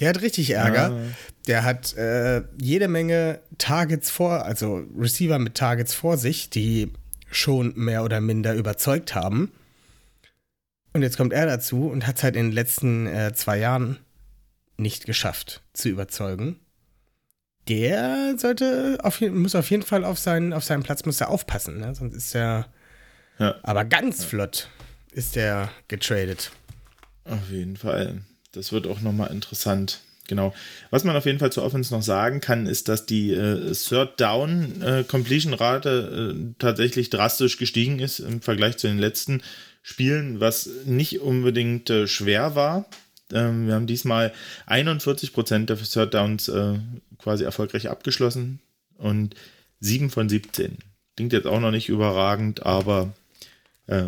Der 0.00 0.08
hat 0.08 0.22
richtig 0.22 0.50
Ärger. 0.50 0.90
Ja. 0.90 1.00
Der 1.46 1.64
hat 1.64 1.94
äh, 1.96 2.42
jede 2.60 2.88
Menge 2.88 3.40
Targets 3.58 4.10
vor, 4.10 4.44
also 4.44 4.82
Receiver 4.98 5.38
mit 5.38 5.54
Targets 5.54 5.94
vor 5.94 6.16
sich, 6.16 6.50
die 6.50 6.90
schon 7.30 7.72
mehr 7.76 8.02
oder 8.02 8.20
minder 8.20 8.54
überzeugt 8.54 9.14
haben. 9.14 9.52
Und 10.92 11.02
jetzt 11.02 11.16
kommt 11.16 11.32
er 11.32 11.46
dazu 11.46 11.88
und 11.88 12.06
hat 12.06 12.16
es 12.16 12.22
halt 12.22 12.34
in 12.36 12.46
den 12.46 12.52
letzten 12.52 13.06
äh, 13.06 13.32
zwei 13.34 13.58
Jahren 13.58 13.98
nicht 14.76 15.06
geschafft 15.06 15.62
zu 15.72 15.88
überzeugen. 15.88 16.58
Der 17.68 18.34
sollte 18.38 18.98
auf, 19.02 19.20
jeden- 19.20 19.38
muss 19.40 19.54
auf 19.54 19.70
jeden 19.70 19.82
Fall 19.84 20.04
auf 20.04 20.18
seinen, 20.18 20.52
auf 20.52 20.64
seinen 20.64 20.82
Platz 20.82 21.04
muss 21.04 21.20
er 21.20 21.28
aufpassen, 21.28 21.78
ne? 21.78 21.94
sonst 21.94 22.14
ist 22.16 22.34
er 22.34 22.66
Ja. 23.38 23.54
aber 23.62 23.84
ganz 23.84 24.24
flott 24.24 24.68
ist 25.12 25.36
der 25.36 25.70
getradet. 25.88 26.50
Auf 27.24 27.50
jeden 27.50 27.76
Fall. 27.76 28.22
Das 28.52 28.72
wird 28.72 28.86
auch 28.86 29.00
nochmal 29.00 29.30
interessant. 29.30 30.00
Genau. 30.30 30.54
Was 30.90 31.02
man 31.02 31.16
auf 31.16 31.26
jeden 31.26 31.40
Fall 31.40 31.50
zur 31.50 31.64
Offense 31.64 31.92
noch 31.92 32.02
sagen 32.02 32.40
kann, 32.40 32.66
ist, 32.66 32.88
dass 32.88 33.04
die 33.04 33.32
äh, 33.32 33.72
Third 33.72 34.20
Down 34.20 34.80
äh, 34.80 35.02
Completion 35.02 35.54
Rate 35.54 36.36
äh, 36.36 36.54
tatsächlich 36.58 37.10
drastisch 37.10 37.56
gestiegen 37.58 37.98
ist 37.98 38.20
im 38.20 38.40
Vergleich 38.40 38.76
zu 38.76 38.86
den 38.86 39.00
letzten 39.00 39.42
Spielen, 39.82 40.38
was 40.38 40.70
nicht 40.84 41.20
unbedingt 41.20 41.90
äh, 41.90 42.06
schwer 42.06 42.54
war. 42.54 42.84
Ähm, 43.32 43.66
wir 43.66 43.74
haben 43.74 43.88
diesmal 43.88 44.32
41% 44.68 45.66
der 45.66 45.76
Third 45.76 46.14
Downs 46.14 46.48
äh, 46.48 46.78
quasi 47.18 47.42
erfolgreich 47.42 47.88
abgeschlossen 47.88 48.60
und 48.98 49.34
7 49.80 50.10
von 50.10 50.28
17. 50.28 50.78
Klingt 51.16 51.32
jetzt 51.32 51.46
auch 51.46 51.60
noch 51.60 51.72
nicht 51.72 51.88
überragend, 51.88 52.64
aber 52.64 53.12
äh, 53.88 54.04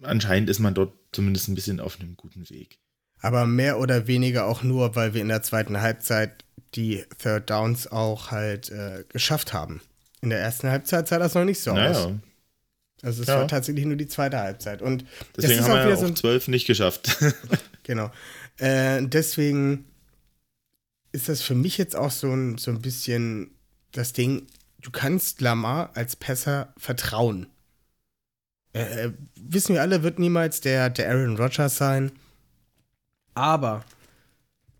anscheinend 0.00 0.48
ist 0.48 0.58
man 0.58 0.74
dort 0.74 0.94
zumindest 1.12 1.48
ein 1.48 1.54
bisschen 1.54 1.80
auf 1.80 2.00
einem 2.00 2.16
guten 2.16 2.48
Weg. 2.48 2.78
Aber 3.24 3.46
mehr 3.46 3.78
oder 3.78 4.06
weniger 4.06 4.44
auch 4.44 4.62
nur, 4.62 4.96
weil 4.96 5.14
wir 5.14 5.22
in 5.22 5.28
der 5.28 5.42
zweiten 5.42 5.80
Halbzeit 5.80 6.44
die 6.74 7.04
Third 7.18 7.48
Downs 7.48 7.86
auch 7.90 8.30
halt 8.30 8.70
äh, 8.70 9.04
geschafft 9.08 9.52
haben. 9.54 9.80
In 10.20 10.28
der 10.30 10.40
ersten 10.40 10.68
Halbzeit 10.68 11.08
sah 11.08 11.18
das 11.18 11.34
noch 11.34 11.44
nicht 11.44 11.60
so 11.60 11.70
aus. 11.70 11.76
Naja, 11.76 12.18
Also 13.02 13.22
es 13.22 13.28
Ja. 13.28 13.38
war 13.38 13.48
tatsächlich 13.48 13.86
nur 13.86 13.96
die 13.96 14.08
zweite 14.08 14.38
Halbzeit. 14.38 14.82
Und 14.82 15.06
deswegen 15.36 15.62
haben 15.64 15.70
auch 15.70 15.74
wir 15.84 15.88
ja 15.88 15.96
so 15.96 16.06
auch 16.06 16.14
zwölf 16.14 16.48
nicht 16.48 16.66
geschafft. 16.66 17.16
Genau. 17.84 18.10
Äh, 18.58 19.02
deswegen 19.06 19.84
ist 21.12 21.28
das 21.28 21.42
für 21.42 21.54
mich 21.54 21.76
jetzt 21.78 21.94
auch 21.96 22.10
so 22.10 22.30
ein, 22.30 22.56
so 22.58 22.70
ein 22.70 22.80
bisschen 22.80 23.50
das 23.92 24.12
Ding, 24.14 24.46
du 24.80 24.90
kannst 24.90 25.40
Lamar 25.40 25.90
als 25.94 26.16
Pässer 26.16 26.72
vertrauen. 26.78 27.46
Äh, 28.74 28.80
äh, 29.06 29.12
wissen 29.38 29.74
wir 29.74 29.82
alle, 29.82 30.02
wird 30.02 30.18
niemals 30.18 30.60
der, 30.60 30.90
der 30.90 31.10
Aaron 31.10 31.36
Rodgers 31.36 31.76
sein. 31.76 32.12
Aber 33.34 33.84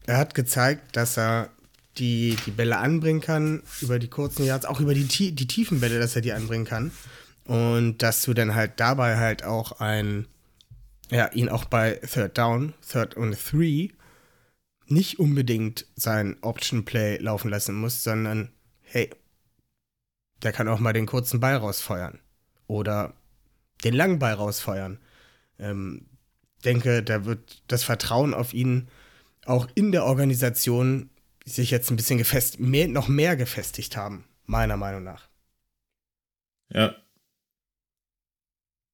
er 0.07 0.19
hat 0.19 0.35
gezeigt, 0.35 0.97
dass 0.97 1.17
er 1.17 1.51
die, 1.99 2.37
die 2.47 2.51
Bälle 2.51 2.79
anbringen 2.79 3.21
kann, 3.21 3.63
über 3.81 3.99
die 3.99 4.09
kurzen 4.09 4.45
Yards, 4.45 4.67
auch 4.67 4.81
über 4.81 4.95
die, 4.95 5.05
die 5.07 5.47
tiefen 5.47 5.81
Bälle, 5.81 5.99
dass 5.99 6.17
er 6.17 6.23
die 6.23 6.33
anbringen 6.33 6.65
kann. 6.65 6.93
Und 7.45 7.99
dass 7.99 8.23
du 8.23 8.35
dann 8.35 8.55
halt 8.55 8.81
dabei 8.81 9.17
halt 9.19 9.45
auch 9.45 9.81
ein, 9.81 10.27
ja, 11.11 11.31
ihn 11.33 11.49
auch 11.49 11.67
bei 11.67 12.01
Third 12.11 12.39
Down, 12.39 12.75
Third 12.87 13.17
und 13.17 13.37
Three 13.37 13.91
nicht 14.87 15.19
unbedingt 15.19 15.87
sein 15.97 16.37
Option 16.43 16.85
Play 16.85 17.19
laufen 17.19 17.51
lassen 17.51 17.75
musst, 17.75 18.03
sondern 18.03 18.51
hey, 18.83 19.11
der 20.43 20.53
kann 20.53 20.69
auch 20.69 20.79
mal 20.79 20.93
den 20.93 21.07
kurzen 21.07 21.41
Ball 21.41 21.57
rausfeuern 21.57 22.19
oder 22.67 23.15
den 23.83 23.95
langen 23.95 24.19
Ball 24.19 24.35
rausfeuern. 24.35 24.99
Ähm, 25.59 26.07
denke, 26.65 27.03
da 27.03 27.25
wird 27.25 27.63
das 27.69 27.85
Vertrauen 27.85 28.35
auf 28.35 28.55
ihn 28.55 28.89
auch 29.47 29.69
in 29.75 29.93
der 29.93 30.05
Organisation 30.05 31.11
sich 31.45 31.71
jetzt 31.71 31.91
ein 31.91 31.97
bisschen 31.97 32.19
gefest, 32.19 32.59
mehr, 32.59 32.89
noch 32.89 33.09
mehr 33.09 33.37
gefestigt 33.37 33.97
haben, 33.97 34.25
meiner 34.47 34.77
Meinung 34.77 35.05
nach. 35.05 35.29
ja. 36.71 36.95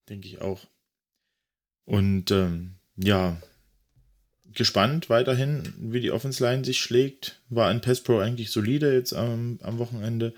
Denke 0.09 0.27
ich 0.27 0.41
auch. 0.41 0.67
Und 1.85 2.33
ähm, 2.33 2.75
ja, 2.97 3.41
gespannt 4.53 5.09
weiterhin, 5.09 5.73
wie 5.79 6.01
die 6.01 6.11
Offense 6.11 6.43
Line 6.43 6.65
sich 6.65 6.81
schlägt. 6.81 7.41
War 7.49 7.69
ein 7.69 7.81
Pass 7.81 8.01
Pro 8.01 8.19
eigentlich 8.19 8.51
solide 8.51 8.93
jetzt 8.93 9.13
am, 9.13 9.61
am 9.63 9.79
Wochenende. 9.79 10.35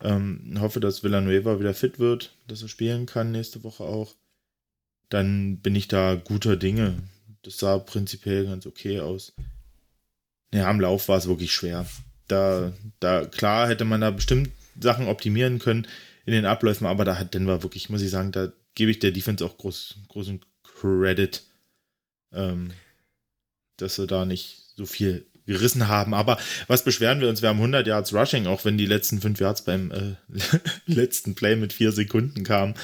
Ähm, 0.00 0.58
hoffe, 0.60 0.80
dass 0.80 1.02
Villanueva 1.02 1.58
wieder 1.58 1.74
fit 1.74 1.98
wird, 1.98 2.36
dass 2.46 2.62
er 2.62 2.68
spielen 2.68 3.06
kann 3.06 3.32
nächste 3.32 3.64
Woche 3.64 3.84
auch. 3.84 4.14
Dann 5.08 5.58
bin 5.58 5.74
ich 5.74 5.88
da 5.88 6.14
guter 6.14 6.56
Dinge. 6.56 7.02
Das 7.42 7.58
sah 7.58 7.78
prinzipiell 7.78 8.46
ganz 8.46 8.66
okay 8.66 9.00
aus. 9.00 9.32
Ja, 10.52 10.68
am 10.68 10.80
Lauf 10.80 11.08
war 11.08 11.18
es 11.18 11.28
wirklich 11.28 11.52
schwer. 11.52 11.86
Da, 12.26 12.72
da, 13.00 13.24
klar 13.24 13.68
hätte 13.68 13.84
man 13.84 14.00
da 14.00 14.10
bestimmt 14.10 14.50
Sachen 14.80 15.06
optimieren 15.06 15.58
können 15.58 15.86
in 16.26 16.32
den 16.32 16.44
Abläufen, 16.44 16.86
aber 16.86 17.04
da 17.04 17.18
hat 17.18 17.34
Denver 17.34 17.62
wirklich, 17.62 17.88
muss 17.88 18.02
ich 18.02 18.10
sagen, 18.10 18.32
da 18.32 18.52
gebe 18.74 18.90
ich 18.90 18.98
der 18.98 19.12
Defense 19.12 19.44
auch 19.44 19.56
groß, 19.56 19.96
großen 20.08 20.40
Credit, 20.62 21.42
ähm, 22.32 22.72
dass 23.76 23.96
sie 23.96 24.06
da 24.06 24.24
nicht 24.24 24.62
so 24.76 24.86
viel 24.86 25.26
gerissen 25.46 25.88
haben. 25.88 26.14
Aber 26.14 26.38
was 26.66 26.84
beschweren 26.84 27.20
wir 27.20 27.28
uns? 27.28 27.42
Wir 27.42 27.48
haben 27.48 27.58
100 27.58 27.86
Yards 27.86 28.12
Rushing, 28.12 28.46
auch 28.46 28.64
wenn 28.64 28.78
die 28.78 28.86
letzten 28.86 29.20
fünf 29.20 29.40
Yards 29.40 29.64
beim 29.64 29.90
äh, 29.90 30.14
letzten 30.86 31.34
Play 31.34 31.56
mit 31.56 31.72
vier 31.72 31.90
Sekunden 31.90 32.44
kamen. 32.44 32.74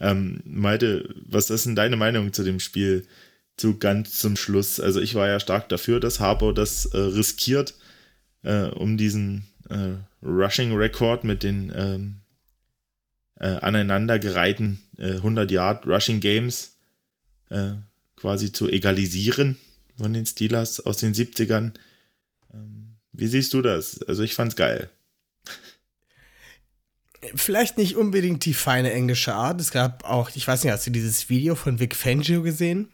Ähm, 0.00 0.40
Malte, 0.44 1.14
was 1.26 1.50
ist 1.50 1.66
denn 1.66 1.76
deine 1.76 1.96
Meinung 1.96 2.32
zu 2.32 2.44
dem 2.44 2.60
Spiel? 2.60 3.06
Zu 3.56 3.78
ganz 3.78 4.20
zum 4.20 4.36
Schluss. 4.36 4.80
Also 4.80 5.00
ich 5.00 5.14
war 5.14 5.28
ja 5.28 5.40
stark 5.40 5.68
dafür, 5.70 5.98
dass 5.98 6.20
Harbour 6.20 6.52
das 6.52 6.86
äh, 6.86 6.98
riskiert, 6.98 7.74
äh, 8.42 8.66
um 8.66 8.98
diesen 8.98 9.46
äh, 9.70 9.94
Rushing-Rekord 10.22 11.24
mit 11.24 11.42
den 11.42 11.72
ähm, 11.74 12.16
äh, 13.40 13.48
aneinandergereihten 13.48 14.80
100 14.98 15.50
Yard 15.50 15.86
Rushing 15.86 16.20
Games 16.20 16.76
äh, 17.50 17.72
quasi 18.16 18.52
zu 18.52 18.68
egalisieren 18.68 19.56
von 19.96 20.12
den 20.12 20.26
Steelers 20.26 20.80
aus 20.80 20.98
den 20.98 21.14
70ern. 21.14 21.72
Ähm, 22.52 22.96
wie 23.12 23.26
siehst 23.26 23.54
du 23.54 23.62
das? 23.62 24.02
Also 24.02 24.22
ich 24.22 24.34
fand's 24.34 24.56
geil. 24.56 24.90
Vielleicht 27.34 27.78
nicht 27.78 27.96
unbedingt 27.96 28.44
die 28.44 28.54
feine 28.54 28.92
englische 28.92 29.34
Art. 29.34 29.60
Es 29.60 29.70
gab 29.70 30.04
auch, 30.04 30.30
ich 30.34 30.46
weiß 30.46 30.64
nicht, 30.64 30.72
hast 30.72 30.86
du 30.86 30.90
dieses 30.90 31.28
Video 31.28 31.54
von 31.54 31.78
Vic 31.78 31.94
Fangio 31.94 32.42
gesehen? 32.42 32.88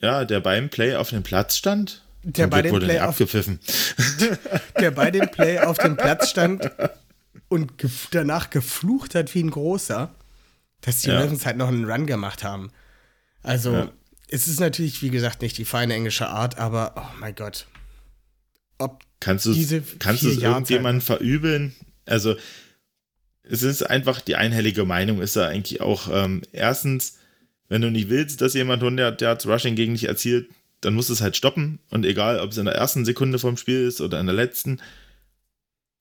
Ja, 0.00 0.24
der 0.24 0.40
beim 0.40 0.70
Play 0.70 0.96
auf 0.96 1.10
dem 1.10 1.22
Platz 1.22 1.56
stand. 1.56 2.04
Der 2.22 2.46
bei, 2.46 2.62
dem 2.62 2.78
Play 2.78 3.00
auf, 3.00 3.18
der 4.80 4.90
bei 4.90 5.10
dem 5.10 5.30
Play 5.30 5.58
auf 5.58 5.76
dem 5.76 5.96
Platz 5.96 6.30
stand 6.30 6.70
und 7.48 7.76
gef 7.78 8.08
danach 8.10 8.50
geflucht 8.50 9.14
hat 9.14 9.34
wie 9.34 9.42
ein 9.42 9.50
großer, 9.50 10.14
dass 10.80 11.02
die 11.02 11.08
ja. 11.08 11.20
Ravens 11.20 11.44
halt 11.44 11.58
noch 11.58 11.68
einen 11.68 11.84
Run 11.84 12.06
gemacht 12.06 12.42
haben. 12.42 12.70
Also, 13.42 13.72
ja. 13.72 13.92
es 14.28 14.48
ist 14.48 14.58
natürlich, 14.58 15.02
wie 15.02 15.10
gesagt, 15.10 15.42
nicht 15.42 15.58
die 15.58 15.66
feine 15.66 15.94
englische 15.94 16.28
Art, 16.28 16.58
aber 16.58 16.94
oh 16.96 17.18
mein 17.20 17.34
Gott. 17.34 17.66
Ob 18.78 19.02
kannst 19.20 19.46
du 19.46 19.82
kannst 19.98 20.22
es 20.22 20.38
irgendjemandem 20.38 21.02
verübeln? 21.02 21.74
Also, 22.06 22.36
es 23.48 23.62
ist 23.62 23.82
einfach 23.82 24.20
die 24.20 24.36
einhellige 24.36 24.84
Meinung, 24.84 25.20
ist 25.20 25.36
ja 25.36 25.46
eigentlich 25.46 25.80
auch 25.80 26.08
ähm, 26.12 26.42
erstens, 26.52 27.18
wenn 27.68 27.82
du 27.82 27.90
nicht 27.90 28.08
willst, 28.08 28.40
dass 28.40 28.54
jemand 28.54 28.82
100 28.82 29.20
Yards 29.20 29.46
Rushing 29.46 29.74
gegen 29.74 29.94
dich 29.94 30.08
erzielt, 30.08 30.48
dann 30.80 30.94
musst 30.94 31.08
du 31.08 31.14
es 31.14 31.20
halt 31.20 31.36
stoppen. 31.36 31.78
Und 31.90 32.04
egal, 32.04 32.40
ob 32.40 32.50
es 32.50 32.58
in 32.58 32.66
der 32.66 32.74
ersten 32.74 33.04
Sekunde 33.04 33.38
vom 33.38 33.56
Spiel 33.56 33.86
ist 33.86 34.00
oder 34.00 34.20
in 34.20 34.26
der 34.26 34.34
letzten. 34.34 34.80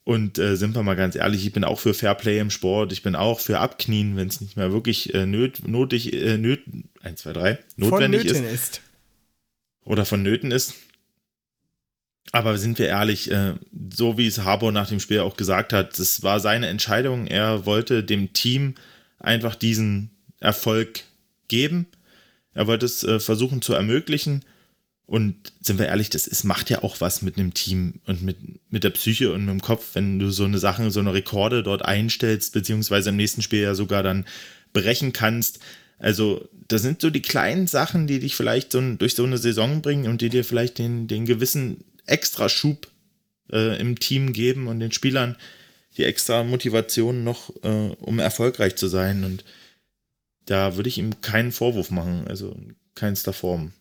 Und 0.05 0.37
äh, 0.37 0.57
sind 0.57 0.75
wir 0.75 0.83
mal 0.83 0.95
ganz 0.95 1.15
ehrlich, 1.15 1.45
ich 1.45 1.53
bin 1.53 1.63
auch 1.63 1.79
für 1.79 1.93
Fairplay 1.93 2.39
im 2.39 2.49
Sport. 2.49 2.91
Ich 2.91 3.03
bin 3.03 3.15
auch 3.15 3.39
für 3.39 3.59
Abknien, 3.59 4.17
wenn 4.17 4.27
es 4.27 4.41
nicht 4.41 4.57
mehr 4.57 4.73
wirklich 4.73 5.13
äh, 5.13 5.25
nöt, 5.25 5.65
notig, 5.67 6.13
äh, 6.13 6.37
nöt, 6.37 6.61
1, 7.01 7.21
2, 7.21 7.33
3, 7.33 7.59
notwendig 7.77 8.25
ist. 8.25 8.41
ist. 8.41 8.81
Oder 9.85 10.05
von 10.05 10.21
Nöten 10.21 10.51
ist. 10.51 10.75
Aber 12.31 12.57
sind 12.57 12.79
wir 12.79 12.87
ehrlich, 12.87 13.29
äh, 13.29 13.53
so 13.93 14.17
wie 14.17 14.27
es 14.27 14.39
Harbour 14.39 14.71
nach 14.71 14.89
dem 14.89 14.99
Spiel 14.99 15.19
auch 15.19 15.37
gesagt 15.37 15.73
hat, 15.73 15.99
das 15.99 16.23
war 16.23 16.39
seine 16.39 16.67
Entscheidung. 16.67 17.27
Er 17.27 17.65
wollte 17.65 18.03
dem 18.03 18.33
Team 18.33 18.75
einfach 19.19 19.55
diesen 19.55 20.09
Erfolg 20.39 21.03
geben. 21.47 21.87
Er 22.53 22.67
wollte 22.67 22.85
es 22.85 23.03
äh, 23.03 23.19
versuchen 23.19 23.61
zu 23.61 23.73
ermöglichen. 23.73 24.43
Und 25.05 25.35
sind 25.59 25.79
wir 25.79 25.87
ehrlich, 25.87 26.09
das 26.09 26.27
ist, 26.27 26.43
macht 26.43 26.69
ja 26.69 26.81
auch 26.81 27.01
was 27.01 27.21
mit 27.21 27.37
einem 27.37 27.53
Team 27.53 27.99
und 28.05 28.23
mit, 28.23 28.37
mit 28.71 28.83
der 28.83 28.89
Psyche 28.91 29.31
und 29.33 29.41
mit 29.41 29.49
dem 29.49 29.61
Kopf, 29.61 29.89
wenn 29.93 30.17
du 30.17 30.31
so 30.31 30.45
eine 30.45 30.59
Sache, 30.59 30.89
so 30.91 31.01
eine 31.01 31.13
Rekorde 31.13 31.61
dort 31.61 31.83
einstellst, 31.83 32.53
beziehungsweise 32.53 33.09
im 33.09 33.17
nächsten 33.17 33.41
Spiel 33.41 33.61
ja 33.61 33.75
sogar 33.75 34.01
dann 34.01 34.25
brechen 34.71 35.11
kannst. 35.13 35.59
Also, 35.99 36.47
das 36.67 36.81
sind 36.81 37.01
so 37.01 37.09
die 37.09 37.21
kleinen 37.21 37.67
Sachen, 37.67 38.07
die 38.07 38.19
dich 38.19 38.35
vielleicht 38.35 38.71
so 38.71 38.81
durch 38.95 39.15
so 39.15 39.23
eine 39.23 39.37
Saison 39.37 39.81
bringen 39.81 40.07
und 40.07 40.21
die 40.21 40.29
dir 40.29 40.45
vielleicht 40.45 40.79
den, 40.79 41.07
den 41.07 41.25
gewissen 41.25 41.83
Extraschub 42.05 42.87
äh, 43.51 43.79
im 43.79 43.99
Team 43.99 44.33
geben 44.33 44.67
und 44.67 44.79
den 44.79 44.91
Spielern 44.91 45.37
die 45.97 46.05
extra 46.05 46.43
Motivation 46.43 47.23
noch, 47.23 47.51
äh, 47.63 47.95
um 47.99 48.19
erfolgreich 48.19 48.75
zu 48.75 48.87
sein. 48.87 49.23
Und 49.23 49.45
da 50.45 50.75
würde 50.75 50.89
ich 50.89 50.97
ihm 50.97 51.21
keinen 51.21 51.51
Vorwurf 51.51 51.91
machen, 51.91 52.27
also 52.27 52.51
in 52.51 52.75
keinster 52.95 53.33
Form. 53.33 53.73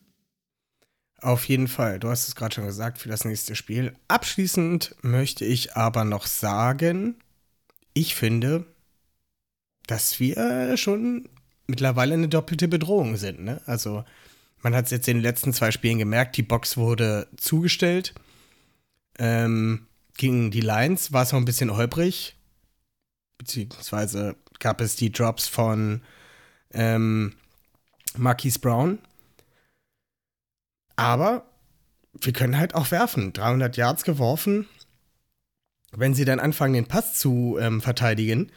Auf 1.19 1.45
jeden 1.47 1.67
Fall. 1.67 1.99
Du 1.99 2.09
hast 2.09 2.27
es 2.27 2.35
gerade 2.35 2.53
schon 2.53 2.65
gesagt 2.65 2.97
für 2.97 3.09
das 3.09 3.23
nächste 3.23 3.55
Spiel. 3.55 3.93
Abschließend 4.09 4.95
möchte 5.01 5.45
ich 5.45 5.75
aber 5.75 6.03
noch 6.03 6.27
sagen, 6.27 7.15
ich 7.93 8.15
finde, 8.15 8.65
dass 9.87 10.19
wir 10.19 10.75
schon 10.75 11.29
mittlerweile 11.65 12.13
eine 12.15 12.27
doppelte 12.27 12.67
Bedrohung 12.67 13.15
sind. 13.15 13.41
Ne? 13.41 13.61
Also 13.65 14.03
man 14.63 14.73
hat 14.73 14.85
es 14.85 14.91
jetzt 14.91 15.07
in 15.07 15.17
den 15.17 15.23
letzten 15.23 15.53
zwei 15.53 15.71
Spielen 15.71 15.99
gemerkt, 15.99 16.37
die 16.37 16.41
Box 16.41 16.77
wurde 16.77 17.27
zugestellt. 17.35 18.13
Ähm, 19.19 19.87
gegen 20.17 20.51
die 20.51 20.61
Lions 20.61 21.11
war 21.11 21.23
es 21.23 21.31
noch 21.31 21.39
ein 21.39 21.45
bisschen 21.45 21.75
holprig. 21.75 22.35
Beziehungsweise 23.37 24.35
gab 24.59 24.79
es 24.79 24.95
die 24.95 25.11
Drops 25.11 25.47
von 25.47 26.01
ähm, 26.73 27.35
Marquise 28.15 28.59
Brown. 28.59 28.99
Aber 30.95 31.45
wir 32.13 32.31
können 32.31 32.57
halt 32.57 32.73
auch 32.73 32.91
werfen. 32.91 33.33
300 33.33 33.75
Yards 33.75 34.03
geworfen. 34.03 34.67
Wenn 35.91 36.13
sie 36.13 36.25
dann 36.25 36.39
anfangen, 36.39 36.73
den 36.73 36.87
Pass 36.87 37.19
zu 37.19 37.57
ähm, 37.59 37.81
verteidigen, 37.81 38.51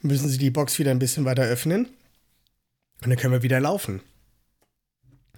müssen 0.00 0.28
sie 0.28 0.38
die 0.38 0.50
Box 0.50 0.78
wieder 0.78 0.90
ein 0.90 0.98
bisschen 0.98 1.24
weiter 1.24 1.44
öffnen. 1.44 1.86
Und 3.02 3.10
dann 3.10 3.16
können 3.16 3.32
wir 3.32 3.42
wieder 3.42 3.60
laufen. 3.60 4.02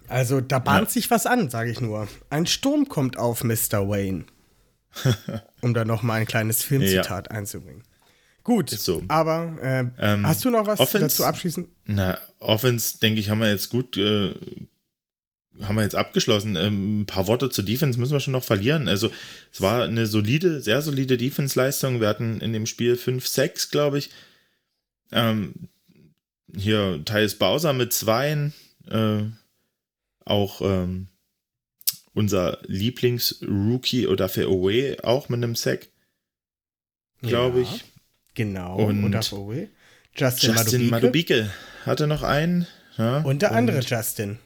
Also 0.07 0.41
da 0.41 0.59
bahnt 0.59 0.87
ja. 0.87 0.93
sich 0.93 1.11
was 1.11 1.25
an, 1.25 1.49
sage 1.49 1.71
ich 1.71 1.81
nur. 1.81 2.07
Ein 2.29 2.45
Sturm 2.47 2.87
kommt 2.87 3.17
auf 3.17 3.43
Mr. 3.43 3.87
Wayne. 3.89 4.25
um 5.61 5.73
da 5.73 5.85
noch 5.85 6.01
mal 6.01 6.15
ein 6.15 6.25
kleines 6.25 6.63
Filmzitat 6.63 7.27
ja. 7.29 7.37
einzubringen. 7.37 7.83
Gut, 8.43 8.69
so. 8.69 9.03
aber 9.09 9.57
äh, 9.61 9.85
ähm, 9.99 10.25
hast 10.25 10.45
du 10.45 10.49
noch 10.49 10.65
was 10.65 10.79
Offense, 10.79 11.05
dazu 11.05 11.25
abschließen? 11.25 11.67
Na, 11.85 12.17
Offense, 12.39 12.97
denke 12.99 13.19
ich, 13.19 13.29
haben 13.29 13.39
wir 13.39 13.49
jetzt 13.49 13.69
gut 13.69 13.97
äh, 13.97 14.33
haben 15.61 15.75
wir 15.75 15.83
jetzt 15.83 15.95
abgeschlossen. 15.95 16.55
Ähm, 16.55 17.01
ein 17.01 17.05
paar 17.05 17.27
Worte 17.27 17.49
zur 17.49 17.65
Defense 17.65 17.99
müssen 17.99 18.13
wir 18.13 18.19
schon 18.19 18.33
noch 18.33 18.43
verlieren. 18.43 18.87
Also 18.87 19.11
es 19.51 19.61
war 19.61 19.83
eine 19.83 20.05
solide, 20.05 20.61
sehr 20.61 20.81
solide 20.81 21.17
Defense-Leistung. 21.17 21.99
Wir 21.99 22.07
hatten 22.07 22.41
in 22.41 22.53
dem 22.53 22.65
Spiel 22.65 22.93
5-6, 22.93 23.71
glaube 23.71 23.97
ich. 23.97 24.11
Ähm, 25.11 25.53
hier 26.55 27.01
Thais 27.05 27.35
Bowser 27.35 27.73
mit 27.73 27.91
zweien. 27.93 28.53
Äh, 28.89 29.23
auch 30.29 30.61
ähm, 30.61 31.07
unser 32.13 32.59
Lieblings-Rookie 32.65 34.07
oder 34.07 34.29
für 34.29 34.45
Away 34.45 34.99
auch 35.01 35.29
mit 35.29 35.37
einem 35.37 35.55
Sack, 35.55 35.87
glaube 37.21 37.61
ja, 37.61 37.63
ich. 37.63 37.83
Genau, 38.33 38.77
und, 38.77 39.03
und 39.03 39.13
Justin, 39.13 39.69
Justin 40.15 40.89
Madubike. 40.89 40.89
Madubike 40.89 41.51
hatte 41.85 42.07
noch 42.07 42.23
einen. 42.23 42.67
Ja, 42.97 43.19
und 43.19 43.41
der 43.41 43.51
andere 43.51 43.79
Justin. 43.81 44.39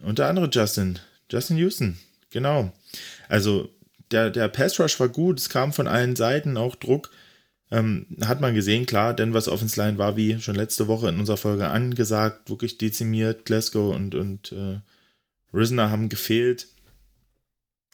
Und 0.00 0.18
der 0.18 0.28
andere 0.28 0.48
Justin, 0.50 0.98
Justin 1.30 1.58
Houston, 1.58 1.98
genau. 2.30 2.72
Also 3.28 3.68
der, 4.10 4.30
der 4.30 4.48
Pass 4.48 4.78
Rush 4.80 4.98
war 5.00 5.08
gut, 5.08 5.38
es 5.38 5.48
kam 5.48 5.72
von 5.72 5.86
allen 5.86 6.16
Seiten 6.16 6.56
auch 6.56 6.76
Druck. 6.76 7.10
Ähm, 7.70 8.06
hat 8.22 8.40
man 8.40 8.54
gesehen, 8.54 8.84
klar, 8.84 9.14
Denver's 9.14 9.48
Offense 9.48 9.80
Line 9.80 9.96
war 9.96 10.16
wie 10.16 10.38
schon 10.40 10.54
letzte 10.54 10.88
Woche 10.88 11.08
in 11.08 11.18
unserer 11.18 11.38
Folge 11.38 11.68
angesagt, 11.68 12.50
wirklich 12.50 12.76
dezimiert. 12.76 13.46
Glasgow 13.46 13.94
und, 13.94 14.14
und 14.14 14.52
äh, 14.52 14.80
Risner 15.54 15.90
haben 15.90 16.08
gefehlt. 16.08 16.68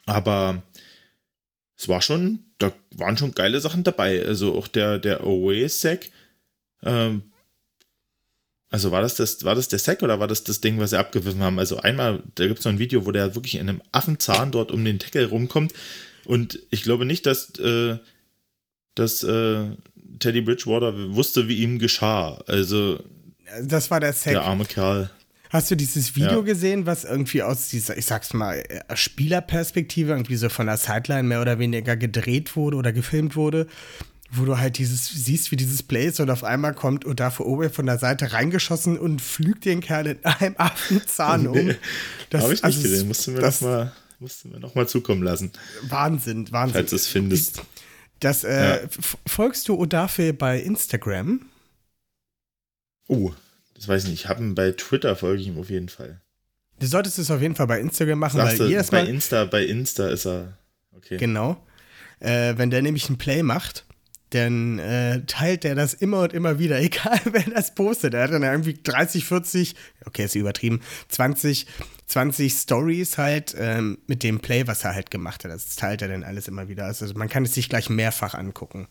Aber 0.05 0.63
es 1.77 1.87
war 1.87 2.01
schon, 2.01 2.45
da 2.57 2.71
waren 2.91 3.17
schon 3.17 3.33
geile 3.33 3.59
Sachen 3.59 3.83
dabei. 3.83 4.25
Also 4.25 4.55
auch 4.55 4.67
der, 4.67 4.99
der 4.99 5.21
Away-Sack 5.21 6.09
ähm, 6.83 7.23
also 8.71 8.91
war 8.91 9.01
das, 9.01 9.15
das, 9.15 9.43
war 9.43 9.55
das 9.55 9.67
der 9.67 9.79
Sack 9.79 10.03
oder 10.03 10.19
war 10.19 10.27
das 10.27 10.43
das 10.43 10.61
Ding, 10.61 10.79
was 10.79 10.91
sie 10.91 10.99
abgewiffen 10.99 11.41
haben? 11.41 11.57
Also 11.57 11.77
einmal, 11.77 12.21
da 12.35 12.45
gibt 12.47 12.59
es 12.59 12.65
noch 12.65 12.71
ein 12.71 12.79
Video, 12.79 13.05
wo 13.05 13.11
der 13.11 13.33
wirklich 13.33 13.55
in 13.55 13.61
einem 13.61 13.81
Affenzahn 13.91 14.51
dort 14.51 14.71
um 14.71 14.85
den 14.85 14.99
Tackle 14.99 15.27
rumkommt. 15.27 15.73
Und 16.25 16.59
ich 16.69 16.83
glaube 16.83 17.05
nicht, 17.05 17.25
dass, 17.25 17.57
äh, 17.57 17.97
dass 18.93 19.23
äh, 19.23 19.71
Teddy 20.19 20.41
Bridgewater 20.41 21.15
wusste, 21.15 21.47
wie 21.47 21.63
ihm 21.63 21.79
geschah. 21.79 22.43
Also. 22.45 22.99
Das 23.63 23.89
war 23.89 23.99
der 23.99 24.13
Sack. 24.13 24.33
Der 24.33 24.43
arme 24.43 24.65
Kerl. 24.65 25.09
Hast 25.49 25.71
du 25.71 25.75
dieses 25.75 26.15
Video 26.15 26.39
ja. 26.39 26.41
gesehen, 26.41 26.85
was 26.85 27.05
irgendwie 27.05 27.41
aus 27.41 27.69
dieser, 27.69 27.97
ich 27.97 28.05
sag's 28.05 28.33
mal, 28.33 28.63
äh, 28.69 28.95
Spielerperspektive 28.95 30.11
irgendwie 30.11 30.35
so 30.35 30.47
von 30.47 30.67
der 30.67 30.77
Sideline 30.77 31.23
mehr 31.23 31.41
oder 31.41 31.57
weniger 31.57 31.97
gedreht 31.97 32.55
wurde 32.55 32.77
oder 32.77 32.93
gefilmt 32.93 33.35
wurde? 33.35 33.67
wo 34.31 34.45
du 34.45 34.59
halt 34.59 34.77
dieses, 34.77 35.07
siehst, 35.07 35.51
wie 35.51 35.55
dieses 35.55 35.81
Play 35.81 36.07
ist 36.07 36.19
und 36.19 36.29
auf 36.29 36.43
einmal 36.43 36.73
kommt 36.73 37.03
und 37.03 37.19
da 37.19 37.33
Owe 37.39 37.69
von 37.69 37.85
der 37.85 37.97
Seite 37.97 38.31
reingeschossen 38.31 38.97
und 38.97 39.21
flügt 39.21 39.65
den 39.65 39.81
Kerl 39.81 40.07
in 40.07 40.23
einem 40.23 40.55
Affenzahn 40.59 41.47
um. 41.47 41.53
Nee, 41.53 41.75
das 42.29 42.43
habe 42.43 42.53
ich 42.53 42.61
nicht 42.61 42.65
also, 42.65 42.81
gesehen, 42.83 43.07
musst 43.07 43.25
du 43.25 43.31
mir 43.31 43.39
das, 43.39 43.61
noch 43.61 43.69
mal, 43.69 43.91
musst 44.19 44.43
du 44.43 44.49
mir 44.49 44.59
noch 44.59 44.75
mal 44.75 44.87
zukommen 44.87 45.23
lassen. 45.23 45.51
Wahnsinn, 45.81 46.51
Wahnsinn. 46.51 46.73
Falls 46.73 46.89
du 46.91 46.95
es 46.95 47.07
findest. 47.07 47.63
Das, 48.19 48.43
äh, 48.43 48.83
ja. 48.83 48.89
folgst 49.25 49.67
du 49.67 49.75
Odafe 49.75 50.33
bei 50.33 50.59
Instagram? 50.59 51.41
Oh, 53.07 53.31
das 53.79 53.87
weiß 53.87 54.03
ich 54.03 54.09
nicht. 54.11 54.23
Ich 54.25 54.29
habe 54.29 54.43
ihn 54.43 54.55
bei 54.55 54.71
Twitter, 54.73 55.15
folge 55.15 55.41
ich 55.41 55.47
ihm 55.47 55.57
auf 55.57 55.69
jeden 55.69 55.89
Fall. 55.89 56.21
Du 56.79 56.85
solltest 56.85 57.17
es 57.19 57.31
auf 57.31 57.41
jeden 57.41 57.55
Fall 57.55 57.67
bei 57.67 57.79
Instagram 57.79 58.19
machen, 58.19 58.37
Sagst 58.37 58.59
weil 58.59 58.67
du, 58.67 58.71
jedes 58.71 58.91
Mal. 58.91 59.03
Bei 59.03 59.09
Insta, 59.09 59.45
bei 59.45 59.65
Insta 59.65 60.07
ist 60.09 60.25
er 60.25 60.57
Okay. 60.95 61.17
Genau. 61.17 61.65
Äh, 62.19 62.55
wenn 62.57 62.69
der 62.69 62.81
nämlich 62.81 63.09
ein 63.09 63.17
Play 63.17 63.41
macht, 63.41 63.85
dann 64.31 64.79
äh, 64.79 65.21
teilt 65.25 65.63
der 65.63 65.75
das 65.75 65.93
immer 65.93 66.23
und 66.23 66.33
immer 66.33 66.59
wieder, 66.59 66.79
egal 66.81 67.19
wer 67.25 67.43
das 67.43 67.73
postet. 67.73 68.13
Er 68.13 68.23
hat 68.23 68.31
dann 68.31 68.43
irgendwie 68.43 68.77
30, 68.83 69.23
40, 69.25 69.75
okay, 70.05 70.25
ist 70.25 70.35
übertrieben, 70.35 70.81
20, 71.07 71.67
20 72.07 72.53
Stories 72.53 73.17
halt 73.17 73.55
ähm, 73.57 73.99
mit 74.07 74.23
dem 74.23 74.39
Play, 74.41 74.67
was 74.67 74.83
er 74.83 74.93
halt 74.93 75.09
gemacht 75.09 75.45
hat. 75.45 75.51
Das 75.51 75.75
teilt 75.77 76.01
er 76.01 76.09
dann 76.09 76.23
alles 76.23 76.47
immer 76.49 76.67
wieder. 76.67 76.85
Also 76.85 77.11
man 77.13 77.29
kann 77.29 77.45
es 77.45 77.53
sich 77.53 77.69
gleich 77.69 77.89
mehrfach 77.89 78.33
angucken. 78.33 78.87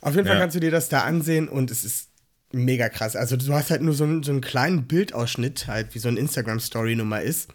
Auf 0.00 0.14
jeden 0.14 0.26
Fall 0.26 0.36
Ja. 0.36 0.40
kannst 0.40 0.56
du 0.56 0.60
dir 0.60 0.70
das 0.70 0.88
da 0.88 1.02
ansehen 1.02 1.48
und 1.48 1.70
es 1.70 1.84
ist 1.84 2.08
mega 2.52 2.88
krass. 2.88 3.16
Also 3.16 3.36
du 3.36 3.52
hast 3.52 3.70
halt 3.70 3.82
nur 3.82 3.94
so 3.94 4.04
einen, 4.04 4.22
so 4.22 4.32
einen 4.32 4.40
kleinen 4.40 4.86
Bildausschnitt, 4.86 5.66
halt 5.66 5.94
wie 5.94 5.98
so 5.98 6.08
ein 6.08 6.16
Instagram-Story-Nummer 6.16 7.22
ist. 7.22 7.50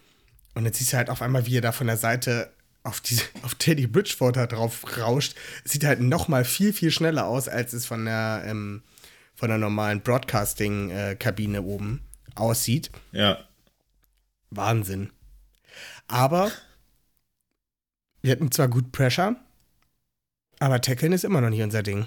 Und 0.54 0.64
jetzt 0.64 0.78
siehst 0.78 0.92
du 0.92 0.96
halt 0.96 1.10
auf 1.10 1.22
einmal, 1.22 1.46
wie 1.46 1.56
er 1.56 1.62
da 1.62 1.72
von 1.72 1.86
der 1.86 1.96
Seite 1.96 2.52
auf, 2.82 3.00
diese, 3.00 3.24
auf 3.42 3.54
Teddy 3.54 3.86
Bridgewater 3.86 4.46
drauf 4.46 4.98
rauscht. 4.98 5.34
Sieht 5.64 5.84
halt 5.84 6.00
noch 6.00 6.28
mal 6.28 6.44
viel, 6.44 6.72
viel 6.72 6.90
schneller 6.90 7.26
aus, 7.26 7.48
als 7.48 7.72
es 7.72 7.86
von 7.86 8.04
der, 8.04 8.44
ähm, 8.46 8.82
von 9.34 9.48
der 9.48 9.58
normalen 9.58 10.02
Broadcasting-Kabine 10.02 11.62
oben 11.62 12.02
aussieht. 12.34 12.90
Ja. 13.12 13.38
Wahnsinn. 14.50 15.10
Aber 16.06 16.52
wir 18.20 18.32
hatten 18.32 18.52
zwar 18.52 18.68
gut 18.68 18.92
Pressure, 18.92 19.36
aber 20.58 20.80
Tackeln 20.80 21.12
ist 21.12 21.24
immer 21.24 21.40
noch 21.40 21.50
nicht 21.50 21.62
unser 21.62 21.82
Ding. 21.82 22.06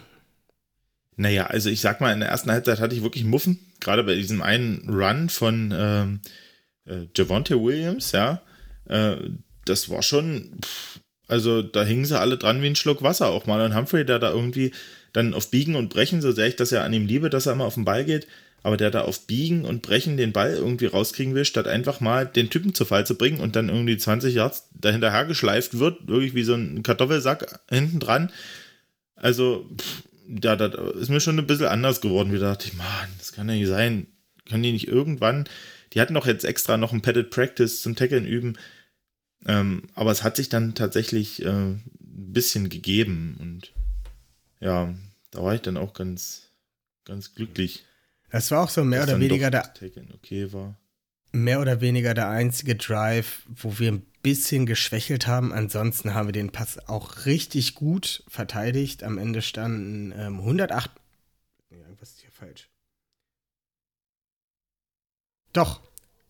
Naja, 1.18 1.48
also 1.48 1.70
ich 1.70 1.82
sag 1.82 2.02
mal, 2.02 2.14
in 2.14 2.20
der 2.20 2.30
ersten 2.30 2.52
Halbzeit 2.52 2.80
hatte 2.80 2.96
ich 2.96 3.04
wirklich 3.04 3.24
Muffen, 3.24 3.60
gerade 3.80 4.04
bei 4.04 4.16
diesem 4.16 4.42
einen 4.42 4.90
Run 4.90 5.30
von 5.30 5.74
ähm, 5.76 6.20
äh, 6.86 7.08
Javonte 7.16 7.62
Williams, 7.62 8.12
ja. 8.12 8.42
Äh, 8.88 9.16
das 9.66 9.90
war 9.90 10.04
schon, 10.04 10.60
pff, 10.62 11.00
also 11.28 11.62
da 11.62 11.84
hingen 11.84 12.06
sie 12.06 12.20
alle 12.20 12.38
dran 12.38 12.62
wie 12.62 12.68
ein 12.68 12.76
Schluck 12.76 13.02
Wasser. 13.02 13.30
Auch 13.30 13.46
mal 13.46 13.62
ein 13.62 13.76
Humphrey, 13.76 14.06
der 14.06 14.20
da 14.20 14.32
irgendwie 14.32 14.72
dann 15.14 15.34
auf 15.34 15.50
Biegen 15.50 15.76
und 15.76 15.90
Brechen, 15.90 16.22
so 16.22 16.32
sehr 16.32 16.48
ich 16.48 16.56
das 16.56 16.72
ja 16.72 16.84
an 16.84 16.94
ihm 16.94 17.08
liebe, 17.08 17.30
dass 17.30 17.46
er 17.46 17.54
immer 17.54 17.66
auf 17.66 17.76
den 17.76 17.86
Ball 17.86 18.06
geht, 18.06 18.28
aber 18.64 18.78
der 18.78 18.92
da 18.92 19.02
auf 19.02 19.28
Biegen 19.28 19.64
und 19.64 19.82
Brechen 19.82 20.18
den 20.18 20.34
Ball 20.34 20.54
irgendwie 20.54 20.88
rauskriegen 20.88 21.34
will, 21.34 21.46
statt 21.46 21.68
einfach 21.68 22.00
mal 22.00 22.26
den 22.26 22.50
Typen 22.50 22.74
zu 22.74 22.86
Fall 22.86 23.06
zu 23.06 23.16
bringen 23.16 23.40
und 23.40 23.56
dann 23.56 23.70
irgendwie 23.70 23.98
20 23.98 24.36
Yards 24.36 24.70
dahinterher 24.74 25.26
geschleift 25.26 25.80
wird, 25.80 26.08
wirklich 26.08 26.36
wie 26.36 26.44
so 26.44 26.56
ein 26.56 26.84
Kartoffelsack 26.84 27.60
hinten 27.70 28.00
dran. 28.00 28.32
Also, 29.16 29.70
pff, 29.80 30.04
da, 30.28 30.56
da 30.56 30.68
ist 30.92 31.10
mir 31.10 31.20
schon 31.20 31.38
ein 31.40 31.48
bisschen 31.48 31.68
anders 31.68 32.02
geworden. 32.02 32.32
Wir 32.32 32.40
dachte 32.40 32.68
ich, 32.68 32.74
Mann, 32.74 33.10
das 33.18 33.32
kann 33.32 33.50
ja 33.50 33.56
nicht 33.56 33.68
sein. 33.68 34.08
Können 34.48 34.64
die 34.64 34.72
nicht 34.72 34.88
irgendwann, 34.88 35.46
die 35.94 36.02
hatten 36.02 36.14
doch 36.14 36.28
jetzt 36.28 36.46
extra 36.46 36.78
noch 36.78 36.94
ein 36.94 37.02
Padded 37.02 37.32
Practice 37.32 37.82
zum 37.82 37.96
Tackeln 37.96 38.26
üben. 38.26 38.58
Ähm, 39.48 39.84
aber 39.96 40.12
es 40.12 40.24
hat 40.24 40.36
sich 40.36 40.50
dann 40.50 40.76
tatsächlich 40.76 41.44
äh, 41.44 41.50
ein 41.50 41.84
bisschen 42.00 42.70
gegeben 42.70 43.38
und 43.40 43.72
ja, 44.60 44.94
da 45.32 45.44
war 45.44 45.54
ich 45.54 45.62
dann 45.62 45.78
auch 45.78 45.94
ganz, 45.94 46.50
ganz 47.06 47.36
glücklich. 47.36 47.86
Das 48.32 48.52
war 48.52 48.64
auch 48.64 48.70
so 48.70 48.84
mehr 48.84 49.04
oder 49.04 49.20
weniger 49.20 49.52
der 49.52 49.62
das 49.62 49.74
Tackeln 49.74 50.12
okay 50.14 50.52
war. 50.52 50.78
Mehr 51.36 51.60
oder 51.62 51.82
weniger 51.82 52.14
der 52.14 52.30
einzige 52.30 52.76
Drive, 52.76 53.44
wo 53.48 53.78
wir 53.80 53.92
ein 53.92 54.06
bisschen 54.22 54.66
geschwächelt 54.66 55.28
haben. 55.28 55.54
Ansonsten 55.54 56.14
haben 56.14 56.28
wir 56.28 56.34
den 56.34 56.52
Pass 56.52 56.80
auch 56.88 57.26
richtig 57.26 57.76
gut 57.76 58.24
verteidigt. 58.28 59.04
Am 59.04 59.18
Ende 59.18 59.42
standen 59.42 60.12
ähm, 60.18 60.40
108. 60.40 60.92
Nee, 61.70 61.78
irgendwas 61.80 62.12
ist 62.12 62.22
hier 62.22 62.32
falsch. 62.32 62.70
Doch, 65.54 65.82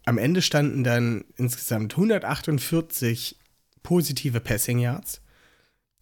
am 0.06 0.18
Ende 0.18 0.42
standen 0.42 0.84
dann 0.84 1.26
insgesamt 1.38 1.94
148 1.94 3.38
positive 3.82 4.40
Passing 4.40 4.80
Yards, 4.80 5.22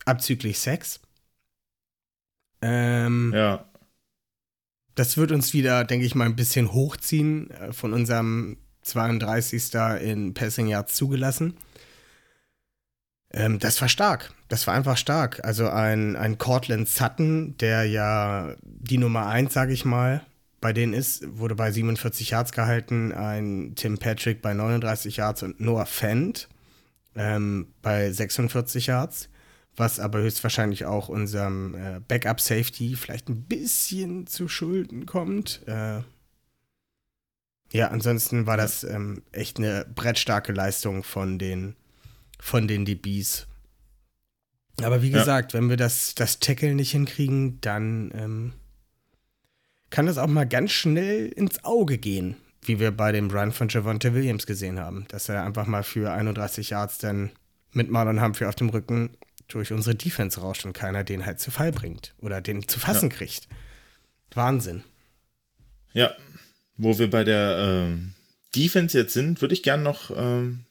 abzüglich 0.05 0.59
6. 0.59 0.99
Ähm, 2.61 3.31
Ja, 3.33 3.69
das 4.95 5.17
wird 5.17 5.31
uns 5.31 5.53
wieder, 5.53 5.83
denke 5.85 6.05
ich 6.05 6.15
mal, 6.15 6.25
ein 6.25 6.35
bisschen 6.35 6.71
hochziehen 6.71 7.49
äh, 7.51 7.73
von 7.73 7.93
unserem 7.93 8.57
32. 8.83 9.73
in 10.01 10.33
Passing 10.33 10.67
Yards 10.67 10.93
zugelassen. 10.95 11.55
Ähm, 13.31 13.59
das 13.59 13.81
war 13.81 13.89
stark. 13.89 14.33
Das 14.47 14.67
war 14.67 14.73
einfach 14.73 14.97
stark. 14.97 15.43
Also 15.43 15.69
ein, 15.69 16.15
ein 16.15 16.37
Cortland 16.37 16.87
Sutton, 16.87 17.57
der 17.57 17.85
ja 17.85 18.55
die 18.63 18.97
Nummer 18.97 19.27
1, 19.27 19.53
sage 19.53 19.73
ich 19.73 19.85
mal, 19.85 20.25
bei 20.61 20.71
denen 20.71 20.93
ist, 20.93 21.23
wurde 21.37 21.55
bei 21.55 21.71
47 21.71 22.29
Yards 22.29 22.51
gehalten. 22.51 23.11
Ein 23.11 23.73
Tim 23.75 23.97
Patrick 23.97 24.41
bei 24.41 24.53
39 24.53 25.17
Yards 25.17 25.43
und 25.43 25.59
Noah 25.59 25.85
Fent 25.85 26.47
ähm, 27.15 27.67
bei 27.81 28.11
46 28.11 28.87
Yards 28.87 29.29
was 29.75 29.99
aber 29.99 30.19
höchstwahrscheinlich 30.19 30.85
auch 30.85 31.09
unserem 31.09 31.75
äh, 31.75 31.99
Backup 32.07 32.39
Safety 32.39 32.95
vielleicht 32.95 33.29
ein 33.29 33.43
bisschen 33.43 34.27
zu 34.27 34.47
Schulden 34.47 35.05
kommt. 35.05 35.61
Äh, 35.67 36.01
ja, 37.73 37.87
ansonsten 37.89 38.45
war 38.45 38.55
das 38.55 38.83
ähm, 38.83 39.23
echt 39.31 39.57
eine 39.57 39.85
brettstarke 39.95 40.53
Leistung 40.53 41.03
von 41.03 41.39
den, 41.39 41.75
von 42.39 42.67
den 42.67 42.85
DBs. 42.85 43.47
Aber 44.81 45.01
wie 45.01 45.09
Ja. 45.09 45.19
gesagt, 45.19 45.53
wenn 45.53 45.69
wir 45.69 45.77
das, 45.77 46.13
das 46.15 46.39
Tackle 46.39 46.75
nicht 46.75 46.91
hinkriegen, 46.91 47.59
dann 47.61 48.11
ähm, 48.13 48.53
kann 49.89 50.05
das 50.05 50.17
auch 50.17 50.27
mal 50.27 50.47
ganz 50.47 50.71
schnell 50.71 51.27
ins 51.29 51.63
Auge 51.63 51.97
gehen, 51.97 52.37
wie 52.61 52.79
wir 52.79 52.91
bei 52.91 53.11
dem 53.11 53.29
Run 53.31 53.51
von 53.51 53.69
Javonte 53.69 54.13
Williams 54.13 54.45
gesehen 54.45 54.79
haben, 54.79 55.05
dass 55.09 55.27
er 55.29 55.43
einfach 55.43 55.65
mal 55.67 55.83
für 55.83 56.11
31 56.13 56.69
Yards 56.69 56.99
dann 56.99 57.31
mit 57.71 57.89
Marlon 57.89 58.21
Humphrey 58.21 58.47
auf 58.47 58.55
dem 58.55 58.69
Rücken 58.69 59.17
durch 59.47 59.71
unsere 59.73 59.95
Defense 59.95 60.39
rauscht 60.39 60.65
und 60.65 60.73
keiner 60.73 61.03
den 61.03 61.25
halt 61.25 61.39
zu 61.39 61.49
Fall 61.51 61.71
bringt 61.71 62.13
oder 62.19 62.39
den 62.39 62.67
zu 62.67 62.79
fassen 62.79 63.09
kriegt. 63.09 63.47
Wahnsinn. 64.33 64.83
Ja, 65.91 66.11
wo 66.77 66.97
wir 66.99 67.09
bei 67.09 67.23
der 67.23 67.57
ähm, 67.59 68.13
Defense 68.55 68.97
jetzt 68.97 69.13
sind, 69.13 69.41
würde 69.41 69.53
ich 69.53 69.63
gern 69.63 69.83
noch 69.83 70.11
ähm, 70.15 70.65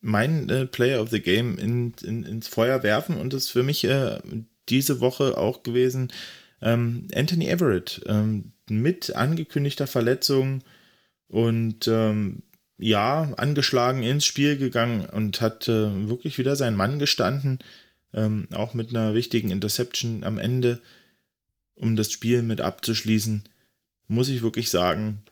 meinen 0.00 0.48
äh, 0.48 0.66
Player 0.66 1.02
of 1.02 1.10
the 1.10 1.20
Game 1.20 1.58
in, 1.58 1.94
in, 2.02 2.24
ins 2.24 2.48
Feuer 2.48 2.82
werfen 2.82 3.16
und 3.16 3.32
das 3.32 3.44
ist 3.44 3.50
für 3.50 3.62
mich 3.62 3.84
äh, 3.84 4.18
diese 4.68 5.00
Woche 5.00 5.36
auch 5.36 5.62
gewesen 5.62 6.12
ähm, 6.60 7.08
Anthony 7.14 7.48
Everett 7.48 8.02
ähm, 8.06 8.52
mit 8.68 9.14
angekündigter 9.14 9.86
Verletzung 9.86 10.62
und 11.28 11.88
ähm, 11.88 12.42
ja, 12.78 13.32
angeschlagen 13.36 14.02
ins 14.02 14.24
Spiel 14.24 14.56
gegangen 14.56 15.04
und 15.06 15.40
hat 15.40 15.68
äh, 15.68 16.08
wirklich 16.08 16.38
wieder 16.38 16.54
seinen 16.54 16.76
Mann 16.76 16.98
gestanden, 16.98 17.58
ähm, 18.14 18.46
auch 18.52 18.72
mit 18.72 18.90
einer 18.90 19.14
wichtigen 19.14 19.50
Interception 19.50 20.22
am 20.22 20.38
Ende, 20.38 20.80
um 21.74 21.96
das 21.96 22.12
Spiel 22.12 22.42
mit 22.42 22.60
abzuschließen 22.60 23.44
muss 24.08 24.28
ich 24.28 24.42
wirklich 24.42 24.70
sagen, 24.70 25.22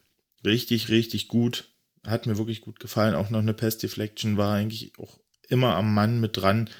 richtig, 0.44 0.88
richtig 0.88 1.28
gut. 1.28 1.72
Hat 2.06 2.26
mir 2.26 2.38
wirklich 2.38 2.60
gut 2.60 2.78
gefallen. 2.78 3.14
Auch 3.14 3.30
noch 3.30 3.40
eine 3.40 3.54
Pass 3.54 3.78
Deflection 3.78 4.36
war 4.36 4.54
eigentlich 4.54 4.92
auch 4.98 5.18
immer 5.48 5.74
am 5.74 5.92
Mann 5.92 6.20
mit 6.20 6.36
dran. 6.36 6.70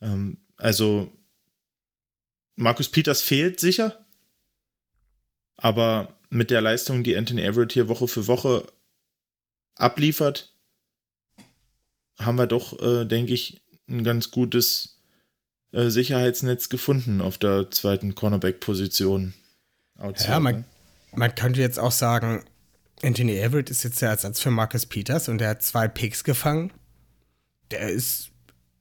Ähm, 0.00 0.38
also, 0.56 1.12
Markus 2.56 2.88
Peters 2.88 3.22
fehlt 3.22 3.60
sicher. 3.60 4.04
Aber 5.56 6.18
mit 6.30 6.50
der 6.50 6.60
Leistung, 6.60 7.02
die 7.02 7.16
Anthony 7.16 7.42
Everett 7.42 7.72
hier 7.72 7.88
Woche 7.88 8.08
für 8.08 8.26
Woche 8.26 8.66
abliefert, 9.74 10.54
haben 12.18 12.36
wir 12.36 12.46
doch, 12.46 12.80
äh, 12.82 13.04
denke 13.04 13.32
ich, 13.32 13.62
ein 13.88 14.04
ganz 14.04 14.30
gutes 14.30 15.00
äh, 15.72 15.88
Sicherheitsnetz 15.88 16.68
gefunden 16.68 17.20
auf 17.20 17.38
der 17.38 17.70
zweiten 17.70 18.14
Cornerback-Position. 18.14 19.34
Ja, 20.26 20.40
man, 20.40 20.56
ne? 20.56 20.64
Man 21.14 21.34
könnte 21.34 21.60
jetzt 21.60 21.78
auch 21.78 21.92
sagen, 21.92 22.44
Anthony 23.02 23.36
Everett 23.38 23.70
ist 23.70 23.84
jetzt 23.84 24.02
der 24.02 24.10
Ersatz 24.10 24.40
für 24.40 24.50
Marcus 24.50 24.86
Peters 24.86 25.28
und 25.28 25.38
der 25.38 25.50
hat 25.50 25.62
zwei 25.62 25.88
Picks 25.88 26.24
gefangen. 26.24 26.72
Der 27.70 27.88
ist, 27.88 28.30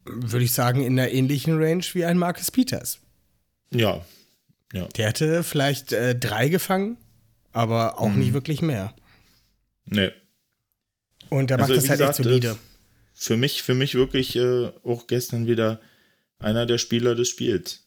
würde 0.06 0.46
ich 0.46 0.54
sagen, 0.54 0.82
in 0.84 1.00
einer 1.00 1.12
ähnlichen 1.12 1.62
Range 1.62 1.84
wie 1.94 2.06
ein 2.06 2.18
Marcus 2.18 2.50
Peters. 2.52 3.00
Ja, 3.72 4.04
Der 4.74 5.08
hätte 5.08 5.44
vielleicht 5.44 5.92
äh, 5.94 6.16
drei 6.18 6.50
gefangen, 6.50 6.98
aber 7.54 8.00
auch 8.00 8.10
Mhm. 8.10 8.20
nicht 8.20 8.34
wirklich 8.34 8.62
mehr. 8.62 8.94
ne. 9.86 10.14
Und 11.30 11.50
der 11.50 11.60
Also, 11.60 11.74
macht 11.74 11.84
das 11.84 11.90
halt 11.90 12.00
gesagt, 12.00 12.20
echt 12.20 12.24
solide. 12.24 12.48
äh, 12.52 12.56
Für 13.14 13.36
mich, 13.38 13.62
für 13.64 13.74
mich 13.74 13.96
wirklich 13.96 14.36
äh, 14.38 14.72
auch 14.84 15.08
gestern 15.08 15.46
wieder 15.48 15.82
einer 16.40 16.66
der 16.66 16.78
Spieler 16.78 17.16
des 17.16 17.30
Spiels. 17.30 17.86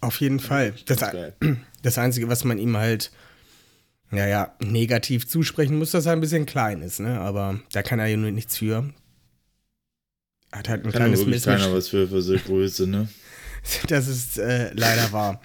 Auf 0.00 0.20
jeden 0.20 0.40
Fall. 0.40 0.74
Das, 0.86 0.98
das 1.82 1.98
Einzige, 1.98 2.28
was 2.28 2.42
man 2.44 2.58
ihm 2.58 2.76
halt, 2.76 3.12
naja, 4.12 4.54
negativ 4.60 5.26
zusprechen 5.26 5.78
muss, 5.78 5.92
dass 5.92 6.06
er 6.06 6.12
ein 6.12 6.20
bisschen 6.20 6.44
klein 6.44 6.82
ist, 6.82 7.00
ne? 7.00 7.18
Aber 7.20 7.58
da 7.72 7.82
kann 7.82 7.98
er 7.98 8.06
ja 8.06 8.16
nur 8.16 8.30
nichts 8.30 8.58
für. 8.58 8.92
Hat 10.52 10.68
halt 10.68 10.84
ein 10.84 10.92
Kann 10.92 11.00
kleines 11.00 11.20
wirklich 11.20 11.42
keiner 11.42 11.72
was 11.72 11.88
für, 11.88 12.06
für 12.06 12.20
so 12.20 12.36
Größe, 12.36 12.86
ne? 12.86 13.08
Das 13.88 14.08
ist 14.08 14.38
äh, 14.38 14.72
leider 14.74 15.12
wahr. 15.12 15.40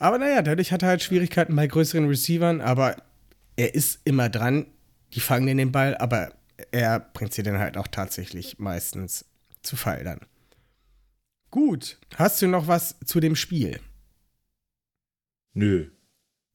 Aber 0.00 0.18
naja, 0.18 0.42
dadurch 0.42 0.72
hat 0.72 0.82
er 0.82 0.88
halt 0.88 1.02
Schwierigkeiten 1.02 1.54
bei 1.54 1.66
größeren 1.66 2.08
Receivern, 2.08 2.60
aber 2.60 2.96
er 3.56 3.74
ist 3.74 4.00
immer 4.04 4.28
dran. 4.28 4.66
Die 5.12 5.20
fangen 5.20 5.46
den 5.46 5.58
den 5.58 5.72
Ball, 5.72 5.96
aber 5.96 6.34
er 6.72 6.98
bringt 6.98 7.32
sie 7.32 7.44
dann 7.44 7.58
halt 7.58 7.76
auch 7.76 7.86
tatsächlich 7.86 8.58
meistens 8.58 9.24
zu 9.62 9.76
feiern. 9.76 10.20
Gut, 11.50 11.98
hast 12.16 12.42
du 12.42 12.48
noch 12.48 12.66
was 12.66 12.96
zu 13.04 13.20
dem 13.20 13.36
Spiel? 13.36 13.80
Nö. 15.54 15.90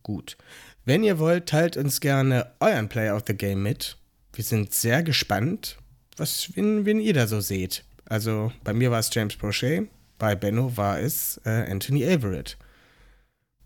Gut. 0.04 0.38
Wenn 0.86 1.04
ihr 1.04 1.20
wollt, 1.20 1.48
teilt 1.48 1.78
uns 1.78 2.00
gerne 2.00 2.52
euren 2.60 2.90
Play 2.90 3.12
of 3.12 3.24
the 3.28 3.36
Game 3.36 3.62
mit. 3.62 3.98
Wir 4.34 4.44
sind 4.44 4.74
sehr 4.74 5.04
gespannt, 5.04 5.78
was, 6.18 6.56
wen, 6.56 6.86
wen 6.86 7.00
ihr 7.00 7.14
da 7.14 7.28
so 7.28 7.42
seht. 7.42 7.84
Also 8.06 8.52
bei 8.64 8.74
mir 8.74 8.90
war 8.90 9.00
es 9.00 9.14
James 9.14 9.36
Brochet, 9.36 9.88
bei 10.18 10.36
Benno 10.36 10.76
war 10.78 11.00
es 11.00 11.40
äh, 11.46 11.72
Anthony 11.72 12.06
Averett. 12.06 12.58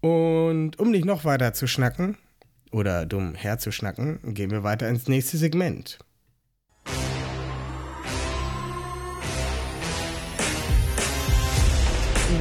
Und 0.02 0.80
um 0.80 0.92
nicht 0.92 1.06
noch 1.06 1.24
weiter 1.24 1.54
zu 1.54 1.68
schnacken 1.68 2.18
oder 2.72 3.06
dumm 3.06 3.36
herzuschnacken, 3.36 4.34
gehen 4.34 4.52
wir 4.52 4.64
weiter 4.64 4.90
ins 4.90 5.08
nächste 5.08 5.38
Segment. 5.38 6.00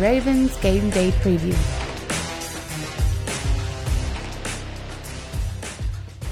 Ravens 0.01 0.59
Game 0.61 0.91
Day 0.91 1.13
Preview. 1.23 1.55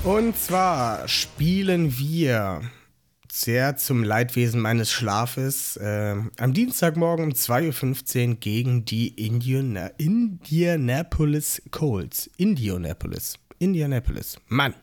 Und 0.02 0.34
zwar 0.34 1.06
spielen 1.08 1.98
wir 1.98 2.62
sehr 3.30 3.76
zum 3.76 4.02
Leidwesen 4.02 4.58
meines 4.58 4.90
Schlafes 4.90 5.76
äh, 5.76 6.16
am 6.38 6.54
Dienstagmorgen 6.54 7.26
um 7.26 7.32
2.15 7.32 8.28
Uhr 8.28 8.34
gegen 8.36 8.84
die 8.86 9.08
Indiana 9.08 9.88
Indianapolis 9.98 11.60
Colts. 11.70 12.30
Indianapolis. 12.38 13.38
Indianapolis. 13.58 14.38
Mann. 14.48 14.74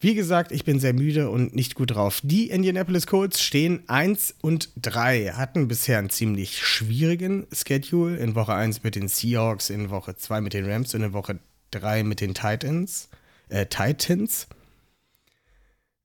Wie 0.00 0.14
gesagt, 0.14 0.52
ich 0.52 0.64
bin 0.64 0.80
sehr 0.80 0.94
müde 0.94 1.28
und 1.28 1.54
nicht 1.54 1.74
gut 1.74 1.90
drauf. 1.90 2.20
Die 2.22 2.48
Indianapolis 2.48 3.06
Colts 3.06 3.42
stehen 3.42 3.82
1 3.88 4.36
und 4.40 4.70
3, 4.80 5.32
hatten 5.34 5.68
bisher 5.68 5.98
einen 5.98 6.08
ziemlich 6.08 6.64
schwierigen 6.64 7.46
Schedule. 7.52 8.16
In 8.16 8.34
Woche 8.34 8.54
1 8.54 8.82
mit 8.84 8.94
den 8.94 9.08
Seahawks, 9.08 9.68
in 9.68 9.90
Woche 9.90 10.16
2 10.16 10.40
mit 10.40 10.54
den 10.54 10.70
Rams 10.70 10.94
und 10.94 11.02
in 11.02 11.12
Woche 11.12 11.40
3 11.72 12.04
mit 12.04 12.22
den 12.22 12.32
Titans. 12.32 13.10
Äh, 13.48 13.66
Titans. 13.66 14.46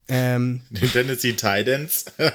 Ähm, 0.07 0.61
den 0.69 0.91
Tennessee 0.91 1.33
Titans. 1.33 2.05
das 2.17 2.31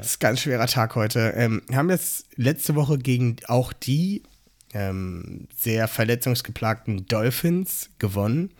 ist 0.00 0.16
ein 0.16 0.20
ganz 0.20 0.40
schwerer 0.40 0.66
Tag 0.66 0.94
heute. 0.94 1.32
Ähm, 1.36 1.62
haben 1.72 1.90
jetzt 1.90 2.26
letzte 2.36 2.74
Woche 2.74 2.98
gegen 2.98 3.36
auch 3.46 3.72
die 3.72 4.22
ähm, 4.74 5.48
sehr 5.56 5.88
verletzungsgeplagten 5.88 7.06
Dolphins 7.06 7.90
gewonnen, 7.98 8.50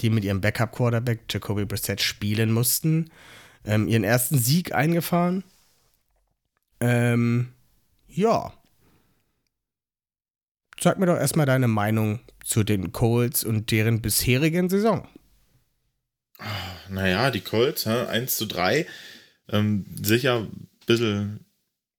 die 0.00 0.10
mit 0.10 0.24
ihrem 0.24 0.40
Backup-Quarterback 0.40 1.20
Jacoby 1.30 1.64
Brissett 1.64 2.00
spielen 2.00 2.52
mussten. 2.52 3.10
Ähm, 3.64 3.88
ihren 3.88 4.04
ersten 4.04 4.38
Sieg 4.38 4.74
eingefahren. 4.74 5.42
Ähm, 6.80 7.52
ja. 8.08 8.52
Sag 10.80 10.98
mir 10.98 11.06
doch 11.06 11.16
erstmal 11.16 11.46
deine 11.46 11.68
Meinung 11.68 12.20
zu 12.44 12.64
den 12.64 12.92
Colts 12.92 13.44
und 13.44 13.70
deren 13.70 14.02
bisherigen 14.02 14.68
Saison. 14.68 15.08
Naja, 16.90 17.30
die 17.30 17.40
Colts, 17.40 17.86
hä? 17.86 18.06
1 18.06 18.36
zu 18.36 18.46
3. 18.46 18.86
Ähm, 19.48 19.86
sicher 20.02 20.40
ein 20.40 20.68
bisschen 20.86 21.46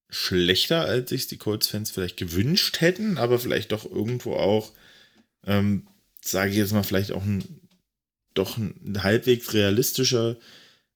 schlechter, 0.10 0.82
als 0.86 1.10
sich 1.10 1.28
die 1.28 1.38
Colts-Fans 1.38 1.92
vielleicht 1.92 2.18
gewünscht 2.18 2.82
hätten, 2.82 3.18
aber 3.18 3.40
vielleicht 3.40 3.72
doch 3.72 3.86
irgendwo 3.86 4.36
auch, 4.36 4.72
ähm, 5.46 5.88
sage 6.22 6.52
ich 6.52 6.58
jetzt 6.58 6.72
mal, 6.72 6.84
vielleicht 6.84 7.12
auch 7.12 7.24
ein 7.24 7.62
doch 8.38 8.58
ein 8.58 9.02
halbwegs 9.02 9.54
realistischer, 9.54 10.38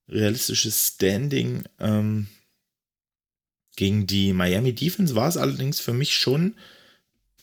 realistisches 0.08 0.94
Standing. 0.94 1.64
Ähm, 1.80 2.28
gegen 3.76 4.06
die 4.06 4.34
Miami 4.34 4.74
Defense 4.74 5.16
war 5.16 5.28
es 5.28 5.38
allerdings 5.38 5.80
für 5.80 5.94
mich 5.94 6.14
schon 6.14 6.56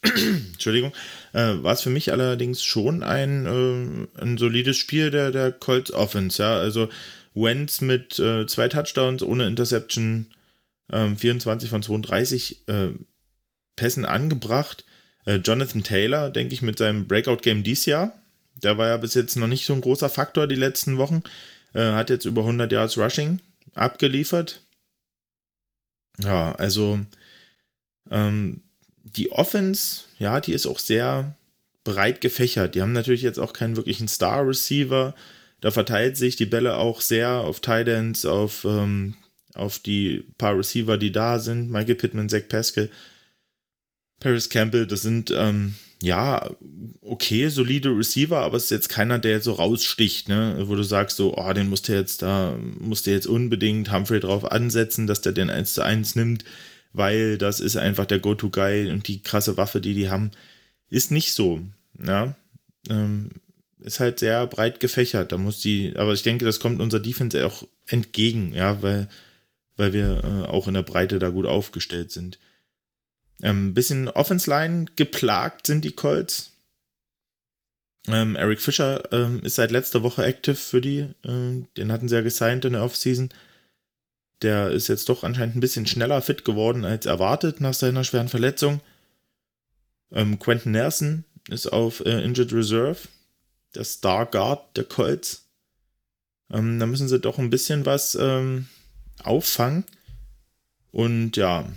Entschuldigung, 0.53 0.93
äh, 1.33 1.55
war 1.63 1.73
es 1.73 1.83
für 1.83 1.91
mich 1.91 2.13
allerdings 2.13 2.63
schon 2.63 3.03
ein, 3.03 3.47
äh, 3.47 4.21
ein 4.21 4.39
solides 4.39 4.77
Spiel 4.77 5.11
der, 5.11 5.31
der 5.31 5.53
Colts 5.53 5.93
Offense, 5.93 6.43
ja. 6.43 6.57
Also 6.57 6.89
Wentz 7.35 7.81
mit 7.81 8.19
äh, 8.19 8.47
zwei 8.47 8.69
Touchdowns 8.69 9.23
ohne 9.23 9.47
Interception, 9.47 10.27
24 10.91 11.69
ähm, 11.69 11.71
von 11.71 11.83
32 11.83 12.69
äh, 12.69 12.89
Pässen 13.77 14.05
angebracht. 14.05 14.85
Äh, 15.27 15.37
Jonathan 15.37 15.83
Taylor, 15.83 16.31
denke 16.31 16.55
ich, 16.55 16.63
mit 16.63 16.79
seinem 16.79 17.07
Breakout-Game 17.07 17.63
dieses 17.63 17.87
Jahr. 17.87 18.13
Der 18.55 18.79
war 18.79 18.89
ja 18.89 18.97
bis 18.97 19.15
jetzt 19.15 19.37
noch 19.37 19.47
nicht 19.47 19.67
so 19.67 19.75
ein 19.75 19.83
großer 19.83 20.09
Faktor 20.09 20.47
die 20.47 20.55
letzten 20.55 20.97
Wochen. 20.97 21.23
Äh, 21.75 21.93
hat 21.93 22.11
jetzt 22.11 22.25
über 22.25 22.41
100 22.41 22.73
Yards 22.73 22.97
Rushing 22.97 23.41
abgeliefert. 23.75 24.63
Ja, 26.21 26.53
also 26.53 26.99
ähm, 28.11 28.63
die 29.17 29.33
Offense, 29.33 30.03
ja, 30.19 30.41
die 30.41 30.53
ist 30.53 30.67
auch 30.67 30.79
sehr 30.79 31.37
breit 31.85 32.21
gefächert. 32.21 32.75
Die 32.75 32.83
haben 32.83 32.93
natürlich 32.93 33.23
jetzt 33.23 33.39
auch 33.39 33.53
keinen 33.53 33.77
wirklichen 33.77 34.09
Star-Receiver. 34.09 35.15
Da 35.61 35.71
verteilt 35.71 36.17
sich 36.17 36.37
die 36.37 36.47
Bälle 36.47 36.77
auch 36.77 37.01
sehr 37.01 37.31
auf 37.31 37.61
Tidans, 37.61 38.25
auf, 38.25 38.65
ähm, 38.65 39.15
auf 39.55 39.79
die 39.79 40.25
paar 40.37 40.57
Receiver, 40.57 40.99
die 40.99 41.13
da 41.13 41.39
sind. 41.39 41.71
Michael 41.71 41.97
Pittman, 41.97 42.29
Zach 42.29 42.43
Pascal, 42.49 42.91
Paris 44.21 44.51
Campbell, 44.51 44.87
das 44.87 45.03
sind 45.03 45.33
ähm, 45.35 45.75
ja 46.03 46.51
okay, 47.01 47.49
solide 47.49 47.97
Receiver, 47.97 48.39
aber 48.39 48.57
es 48.57 48.65
ist 48.65 48.71
jetzt 48.71 48.89
keiner, 48.89 49.19
der 49.19 49.33
jetzt 49.33 49.45
so 49.45 49.53
raussticht, 49.53 50.29
ne? 50.29 50.63
wo 50.67 50.75
du 50.75 50.83
sagst, 50.83 51.17
so, 51.17 51.37
oh, 51.37 51.53
den 51.53 51.69
musst 51.69 51.89
du 51.89 51.93
jetzt 51.93 52.23
da, 52.23 52.57
musst 52.79 53.07
du 53.07 53.11
jetzt 53.11 53.27
unbedingt 53.27 53.93
Humphrey 53.93 54.21
drauf 54.21 54.51
ansetzen, 54.51 55.07
dass 55.07 55.21
der 55.21 55.33
den 55.33 55.51
1 55.51 55.75
zu 55.75 55.83
1 55.83 56.15
nimmt 56.17 56.45
weil 56.93 57.39
das 57.39 57.61
ist 57.61 57.77
einfach 57.77 58.07
der 58.07 58.19
Go-To-Guy 58.19 58.91
und 58.91 59.09
die 59.09 59.23
krasse 59.23 59.57
Waffe, 59.57 59.81
die 59.81 59.95
die 59.95 60.11
haben, 60.11 60.31
ist 60.91 61.11
nicht 61.11 61.33
so. 61.33 61.61
Ja, 62.05 62.37
ähm, 62.89 63.31
ist 63.81 64.01
halt 64.01 64.19
sehr 64.19 64.47
breit 64.47 64.81
gefächert. 64.81 65.33
Da 65.33 65.39
muss 65.39 65.61
die, 65.61 65.95
aber 65.97 66.13
ich 66.13 66.23
denke, 66.23 66.45
das 66.45 66.61
kommt 66.61 66.81
unser 66.81 67.01
Defense 67.01 67.47
auch 67.47 67.67
entgegen, 67.87 68.53
ja, 68.55 68.83
weil, 68.83 69.09
weil 69.77 69.93
wir 69.93 70.23
äh, 70.25 70.49
auch 70.49 70.69
in 70.69 70.75
der 70.75 70.83
Breite 70.83 71.19
da 71.19 71.29
gut 71.31 71.47
aufgestellt 71.47 72.11
sind. 72.11 72.39
Ein 73.41 73.51
ähm, 73.51 73.75
bisschen 73.75 74.09
Offense-Line 74.09 74.87
geplagt 74.97 75.67
sind 75.67 75.85
die 75.85 75.93
Colts. 75.93 76.53
Ähm, 78.09 78.37
Eric 78.37 78.61
Fischer 78.61 79.13
ähm, 79.13 79.41
ist 79.43 79.57
seit 79.57 79.71
letzter 79.71 80.03
Woche 80.03 80.25
active 80.25 80.57
für 80.57 80.81
die. 80.81 81.09
Ähm, 81.25 81.69
den 81.77 81.93
hatten 81.93 82.09
sie 82.09 82.17
ja 82.17 82.23
gesigned 82.23 82.65
in 82.65 82.73
der 82.73 82.83
Offseason. 82.83 83.29
Der 84.43 84.71
ist 84.71 84.89
jetzt 84.89 85.09
doch 85.09 85.25
anscheinend 85.25 85.57
ein 85.57 85.61
bisschen 85.61 85.87
schneller 85.87 86.23
fit 86.23 86.45
geworden 86.45 86.85
als 86.85 87.07
erwartet 87.07 87.61
nach 87.61 87.75
seiner 87.75 88.05
schweren 88.05 88.29
Verletzung. 88.29 88.81
Ähm, 90.13 90.39
Quentin 90.39 90.73
Nelson 90.73 91.25
ist 91.49 91.67
auf 91.67 92.01
äh, 92.01 92.23
Injured 92.23 92.53
Reserve, 92.53 92.99
der 93.75 93.85
Star 93.85 94.27
Guard 94.27 94.77
der 94.77 94.85
Colts. 94.85 95.47
Ähm, 96.51 96.79
da 96.79 96.87
müssen 96.87 97.09
sie 97.09 97.19
doch 97.19 97.39
ein 97.39 97.51
bisschen 97.51 97.85
was 97.85 98.15
ähm, 98.15 98.69
auffangen. 99.23 99.85
Und 100.91 101.37
ja, 101.37 101.69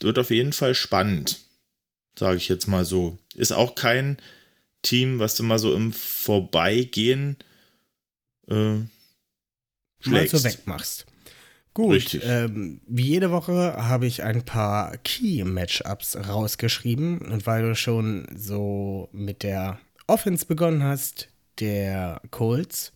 wird 0.00 0.18
auf 0.18 0.30
jeden 0.30 0.52
Fall 0.52 0.74
spannend, 0.74 1.40
sage 2.18 2.36
ich 2.36 2.48
jetzt 2.48 2.68
mal 2.68 2.84
so. 2.84 3.18
Ist 3.34 3.52
auch 3.52 3.74
kein 3.74 4.18
Team, 4.82 5.18
was 5.18 5.34
du 5.34 5.42
mal 5.42 5.58
so 5.58 5.74
im 5.74 5.92
Vorbeigehen 5.92 7.36
äh, 8.46 8.76
schlägst. 10.00 10.34
Mal 10.34 10.38
so 10.38 10.44
wegmachst. 10.44 11.06
Gut, 11.76 12.18
ähm, 12.22 12.80
wie 12.86 13.02
jede 13.02 13.30
Woche 13.30 13.74
habe 13.76 14.06
ich 14.06 14.22
ein 14.22 14.46
paar 14.46 14.96
Key-Matchups 14.96 16.16
rausgeschrieben. 16.26 17.18
Und 17.18 17.46
weil 17.46 17.64
du 17.64 17.74
schon 17.74 18.26
so 18.34 19.10
mit 19.12 19.42
der 19.42 19.78
Offense 20.06 20.46
begonnen 20.46 20.82
hast, 20.82 21.28
der 21.60 22.22
Colts, 22.30 22.94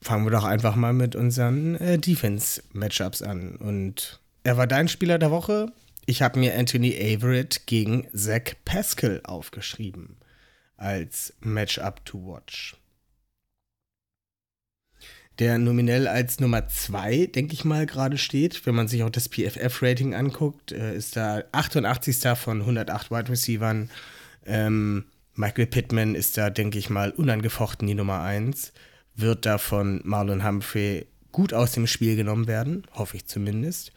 fangen 0.00 0.24
wir 0.24 0.30
doch 0.30 0.44
einfach 0.44 0.76
mal 0.76 0.92
mit 0.92 1.16
unseren 1.16 1.74
äh, 1.80 1.98
Defense-Matchups 1.98 3.22
an. 3.22 3.56
Und 3.56 4.20
er 4.44 4.56
war 4.56 4.68
dein 4.68 4.86
Spieler 4.86 5.18
der 5.18 5.32
Woche. 5.32 5.72
Ich 6.06 6.22
habe 6.22 6.38
mir 6.38 6.56
Anthony 6.56 6.94
Averett 6.94 7.66
gegen 7.66 8.06
Zach 8.14 8.54
Pascal 8.64 9.20
aufgeschrieben 9.24 10.18
als 10.76 11.34
Matchup 11.40 12.04
to 12.04 12.24
watch 12.24 12.77
der 15.38 15.58
nominell 15.58 16.08
als 16.08 16.40
Nummer 16.40 16.66
2, 16.66 17.26
denke 17.26 17.54
ich 17.54 17.64
mal, 17.64 17.86
gerade 17.86 18.18
steht. 18.18 18.66
Wenn 18.66 18.74
man 18.74 18.88
sich 18.88 19.04
auch 19.04 19.10
das 19.10 19.28
PFF-Rating 19.28 20.14
anguckt, 20.14 20.72
äh, 20.72 20.96
ist 20.96 21.16
da 21.16 21.44
88. 21.52 22.36
von 22.36 22.60
108 22.60 23.10
Wide 23.10 23.30
Receivern. 23.30 23.90
Ähm, 24.46 25.04
Michael 25.34 25.66
Pittman 25.66 26.16
ist 26.16 26.36
da, 26.36 26.50
denke 26.50 26.78
ich 26.78 26.90
mal, 26.90 27.12
unangefochten 27.12 27.86
die 27.86 27.94
Nummer 27.94 28.20
1. 28.20 28.72
Wird 29.14 29.46
da 29.46 29.58
von 29.58 30.00
Marlon 30.02 30.44
Humphrey 30.44 31.06
gut 31.30 31.54
aus 31.54 31.72
dem 31.72 31.86
Spiel 31.86 32.16
genommen 32.16 32.48
werden, 32.48 32.84
hoffe 32.94 33.16
ich 33.16 33.26
zumindest. 33.26 33.92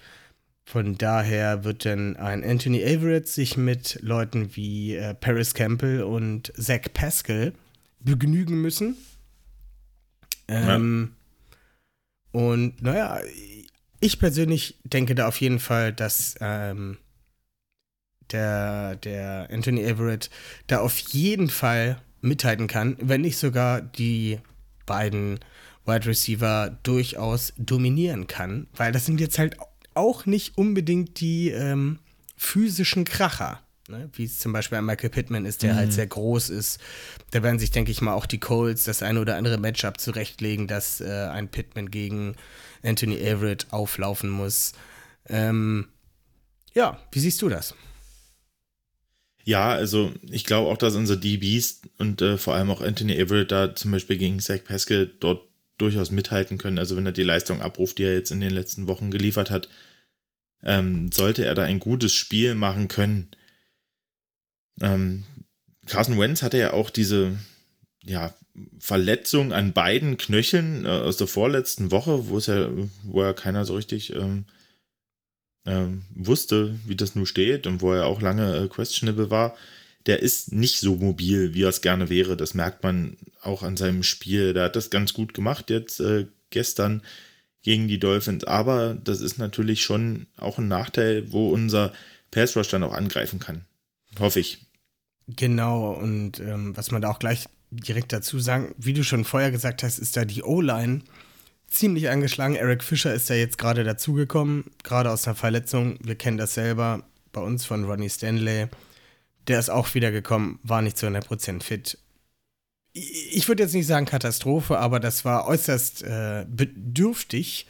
Von 0.63 0.97
daher 0.97 1.63
wird 1.63 1.85
dann 1.85 2.17
ein 2.17 2.43
Anthony 2.43 2.83
Averett 2.83 3.27
sich 3.27 3.57
mit 3.57 3.97
Leuten 4.01 4.55
wie 4.55 4.95
äh, 4.95 5.15
Paris 5.15 5.55
Campbell 5.55 6.03
und 6.03 6.53
Zach 6.55 6.81
Pascal 6.93 7.53
begnügen 7.99 8.61
müssen. 8.61 8.95
Ähm, 10.47 11.13
ja 11.15 11.20
Und 12.31 12.81
naja, 12.81 13.19
ich 13.99 14.19
persönlich 14.19 14.79
denke 14.83 15.15
da 15.15 15.27
auf 15.27 15.39
jeden 15.41 15.59
Fall, 15.59 15.93
dass 15.93 16.35
ähm, 16.39 16.97
der, 18.31 18.95
der 18.95 19.49
Anthony 19.51 19.83
Everett 19.83 20.29
da 20.67 20.79
auf 20.79 20.97
jeden 20.97 21.49
Fall 21.49 22.01
mithalten 22.21 22.67
kann, 22.67 22.97
wenn 22.99 23.21
nicht 23.21 23.37
sogar 23.37 23.81
die 23.81 24.39
beiden 24.85 25.39
Wide 25.85 26.05
Receiver 26.05 26.77
durchaus 26.83 27.53
dominieren 27.57 28.27
kann, 28.27 28.67
weil 28.75 28.91
das 28.91 29.05
sind 29.05 29.19
jetzt 29.19 29.39
halt 29.39 29.57
auch 29.93 30.25
nicht 30.25 30.57
unbedingt 30.57 31.19
die 31.19 31.49
ähm, 31.49 31.99
physischen 32.37 33.05
Kracher. 33.05 33.61
Ne? 33.91 34.09
Wie 34.13 34.23
es 34.23 34.39
zum 34.39 34.53
Beispiel 34.53 34.77
ein 34.77 34.85
Michael 34.85 35.09
Pittman 35.09 35.45
ist, 35.45 35.61
der 35.61 35.71
halt 35.71 35.77
mhm. 35.77 35.81
halt 35.81 35.93
sehr 35.93 36.07
groß 36.07 36.49
ist. 36.49 36.79
Da 37.31 37.43
werden 37.43 37.59
sich, 37.59 37.71
denke 37.71 37.91
ich 37.91 38.01
mal, 38.01 38.13
auch 38.13 38.25
die 38.25 38.39
Colts 38.39 38.83
das 38.83 39.03
eine 39.03 39.21
oder 39.21 39.35
andere 39.35 39.57
Matchup 39.57 39.99
zurechtlegen, 39.99 40.67
dass 40.67 41.01
äh, 41.01 41.27
ein 41.31 41.49
Pittman 41.49 41.91
gegen 41.91 42.35
Anthony 42.83 43.17
Everett 43.17 43.67
auflaufen 43.71 44.29
muss. 44.29 44.73
Ähm, 45.27 45.89
ja, 46.73 46.97
wie 47.11 47.19
siehst 47.19 47.41
du 47.41 47.49
das? 47.49 47.75
Ja, 49.43 49.71
also 49.71 50.11
ich 50.29 50.45
glaube 50.45 50.69
auch, 50.69 50.77
dass 50.77 50.95
unsere 50.95 51.19
DBs 51.19 51.81
und 51.97 52.21
äh, 52.21 52.37
vor 52.37 52.55
allem 52.55 52.69
auch 52.69 52.81
Anthony 52.81 53.13
Everett 53.15 53.51
da 53.51 53.75
zum 53.75 53.91
Beispiel 53.91 54.17
gegen 54.17 54.39
Zach 54.39 54.63
Pascal 54.63 55.09
dort 55.19 55.47
durchaus 55.77 56.11
mithalten 56.11 56.57
können. 56.57 56.77
Also 56.77 56.95
wenn 56.95 57.05
er 57.05 57.11
die 57.11 57.23
Leistung 57.23 57.61
abruft, 57.61 57.97
die 57.97 58.03
er 58.03 58.13
jetzt 58.13 58.31
in 58.31 58.39
den 58.39 58.51
letzten 58.51 58.87
Wochen 58.87 59.09
geliefert 59.09 59.49
hat, 59.49 59.67
ähm, 60.63 61.11
sollte 61.11 61.43
er 61.43 61.55
da 61.55 61.63
ein 61.63 61.79
gutes 61.79 62.13
Spiel 62.13 62.53
machen 62.53 62.87
können. 62.87 63.29
Ähm, 64.79 65.23
Carson 65.85 66.19
Wentz 66.19 66.41
hatte 66.41 66.57
ja 66.57 66.73
auch 66.73 66.89
diese 66.89 67.37
ja, 68.03 68.33
Verletzung 68.79 69.53
an 69.53 69.73
beiden 69.73 70.17
Knöcheln 70.17 70.85
äh, 70.85 70.89
aus 70.89 71.17
der 71.17 71.27
vorletzten 71.27 71.91
Woche, 71.91 72.27
wo 72.29 72.37
es 72.37 72.47
ja, 72.47 72.69
wo 73.03 73.23
ja 73.23 73.33
keiner 73.33 73.65
so 73.65 73.75
richtig 73.75 74.13
ähm, 74.15 74.45
ähm, 75.65 76.03
wusste, 76.15 76.79
wie 76.85 76.95
das 76.95 77.15
nun 77.15 77.25
steht 77.25 77.67
und 77.67 77.81
wo 77.81 77.93
er 77.93 78.05
auch 78.05 78.21
lange 78.21 78.57
äh, 78.57 78.67
questionable 78.67 79.29
war, 79.29 79.55
der 80.05 80.21
ist 80.21 80.51
nicht 80.51 80.79
so 80.79 80.95
mobil, 80.95 81.53
wie 81.53 81.63
er 81.63 81.69
es 81.69 81.81
gerne 81.81 82.09
wäre. 82.09 82.35
Das 82.35 82.53
merkt 82.53 82.83
man 82.83 83.17
auch 83.41 83.61
an 83.61 83.77
seinem 83.77 84.03
Spiel. 84.03 84.53
Der 84.53 84.63
hat 84.63 84.75
das 84.75 84.89
ganz 84.89 85.13
gut 85.13 85.33
gemacht 85.33 85.69
jetzt 85.69 85.99
äh, 85.99 86.25
gestern 86.49 87.03
gegen 87.61 87.87
die 87.87 87.99
Dolphins. 87.99 88.43
Aber 88.43 88.95
das 88.95 89.21
ist 89.21 89.37
natürlich 89.37 89.83
schon 89.83 90.25
auch 90.37 90.57
ein 90.57 90.67
Nachteil, 90.67 91.31
wo 91.31 91.49
unser 91.51 91.93
Pass 92.31 92.55
Rush 92.55 92.69
dann 92.69 92.83
auch 92.83 92.93
angreifen 92.93 93.39
kann. 93.39 93.65
Hoffe 94.19 94.39
ich. 94.39 94.65
Genau, 95.27 95.91
und 95.91 96.39
ähm, 96.39 96.75
was 96.75 96.91
man 96.91 97.01
da 97.01 97.09
auch 97.09 97.19
gleich 97.19 97.45
direkt 97.71 98.11
dazu 98.11 98.39
sagen, 98.39 98.75
wie 98.77 98.93
du 98.93 99.03
schon 99.03 99.23
vorher 99.23 99.51
gesagt 99.51 99.83
hast, 99.83 99.97
ist 99.97 100.17
da 100.17 100.25
die 100.25 100.43
O-Line 100.43 101.01
ziemlich 101.67 102.09
angeschlagen. 102.09 102.55
Eric 102.55 102.83
Fischer 102.83 103.13
ist 103.13 103.29
ja 103.29 103.35
jetzt 103.35 103.57
gerade 103.57 103.83
dazugekommen, 103.83 104.65
gerade 104.83 105.09
aus 105.09 105.25
einer 105.25 105.35
Verletzung. 105.35 105.97
Wir 106.03 106.15
kennen 106.15 106.37
das 106.37 106.53
selber 106.53 107.03
bei 107.31 107.41
uns 107.41 107.65
von 107.65 107.85
Ronnie 107.85 108.09
Stanley. 108.09 108.67
Der 109.47 109.59
ist 109.59 109.69
auch 109.69 109.93
wieder 109.95 110.11
gekommen, 110.11 110.59
war 110.63 110.81
nicht 110.81 110.97
zu 110.97 111.07
100% 111.07 111.63
fit. 111.63 111.97
Ich 112.93 113.47
würde 113.47 113.63
jetzt 113.63 113.73
nicht 113.73 113.87
sagen 113.87 114.05
Katastrophe, 114.05 114.77
aber 114.77 114.99
das 114.99 115.23
war 115.23 115.47
äußerst 115.47 116.03
äh, 116.03 116.45
bedürftig, 116.49 117.67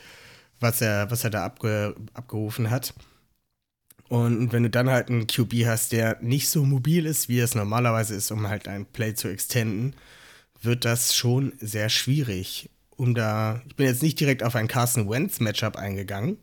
was 0.60 0.82
er, 0.82 1.12
was 1.12 1.24
er 1.24 1.30
da 1.30 1.46
abge, 1.46 1.96
abgerufen 2.14 2.72
hat. 2.72 2.96
Und 4.12 4.52
wenn 4.52 4.64
du 4.64 4.70
dann 4.70 4.90
halt 4.90 5.08
einen 5.08 5.26
QB 5.26 5.66
hast, 5.66 5.94
der 5.94 6.18
nicht 6.22 6.50
so 6.50 6.66
mobil 6.66 7.06
ist, 7.06 7.30
wie 7.30 7.40
es 7.40 7.56
normalerweise 7.56 8.14
ist, 8.14 8.30
um 8.32 8.50
halt 8.50 8.68
ein 8.68 8.86
Play 8.86 9.14
zu 9.14 9.30
extenden, 9.30 9.96
wird 10.62 10.84
das 10.84 11.16
schon 11.16 11.54
sehr 11.62 11.88
schwierig 11.88 12.70
um 13.02 13.16
da, 13.16 13.64
ich 13.68 13.76
bin 13.76 13.88
jetzt 13.88 14.04
nicht 14.04 14.20
direkt 14.20 14.44
auf 14.44 14.56
ein 14.56 14.68
Carson 14.68 15.10
Wentz 15.10 15.40
Matchup 15.40 15.76
eingegangen, 15.76 16.38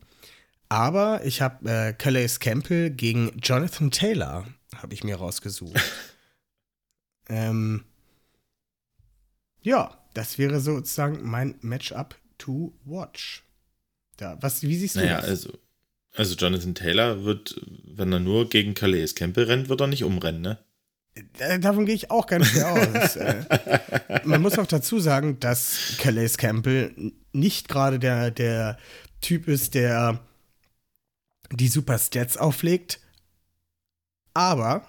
aber 0.68 1.24
ich 1.24 1.40
habe 1.40 1.70
äh, 1.70 1.92
Calais 1.92 2.40
Campbell 2.40 2.90
gegen 2.90 3.38
Jonathan 3.38 3.92
Taylor 3.92 4.44
habe 4.74 4.92
ich 4.92 5.04
mir 5.04 5.14
rausgesucht. 5.14 5.80
ähm, 7.28 7.84
ja, 9.60 9.96
das 10.14 10.38
wäre 10.38 10.58
sozusagen 10.58 11.20
mein 11.22 11.54
Matchup 11.60 12.16
to 12.38 12.72
watch. 12.84 13.44
Da, 14.16 14.36
was, 14.40 14.62
wie 14.62 14.76
siehst 14.76 14.96
du 14.96 15.00
naja, 15.00 15.20
das? 15.20 15.28
Also, 15.28 15.58
also 16.16 16.34
Jonathan 16.34 16.74
Taylor 16.74 17.24
wird, 17.24 17.60
wenn 17.84 18.12
er 18.12 18.20
nur 18.20 18.48
gegen 18.48 18.74
Calais 18.74 19.14
Campbell 19.14 19.44
rennt, 19.44 19.68
wird 19.68 19.80
er 19.80 19.86
nicht 19.86 20.04
umrennen, 20.04 20.40
ne? 20.40 20.58
Davon 21.60 21.86
gehe 21.86 21.94
ich 21.94 22.10
auch 22.10 22.26
ganz 22.26 22.48
schwer 22.48 22.72
aus. 22.72 23.16
Äh. 24.08 24.20
Man 24.24 24.40
muss 24.40 24.58
auch 24.58 24.66
dazu 24.66 25.00
sagen, 25.00 25.40
dass 25.40 25.96
Calais 25.98 26.36
Campbell 26.36 27.12
nicht 27.32 27.68
gerade 27.68 27.98
der, 27.98 28.30
der 28.30 28.78
Typ 29.20 29.48
ist, 29.48 29.74
der 29.74 30.20
die 31.50 31.68
super 31.68 31.98
Stats 31.98 32.36
auflegt, 32.36 33.00
aber 34.34 34.86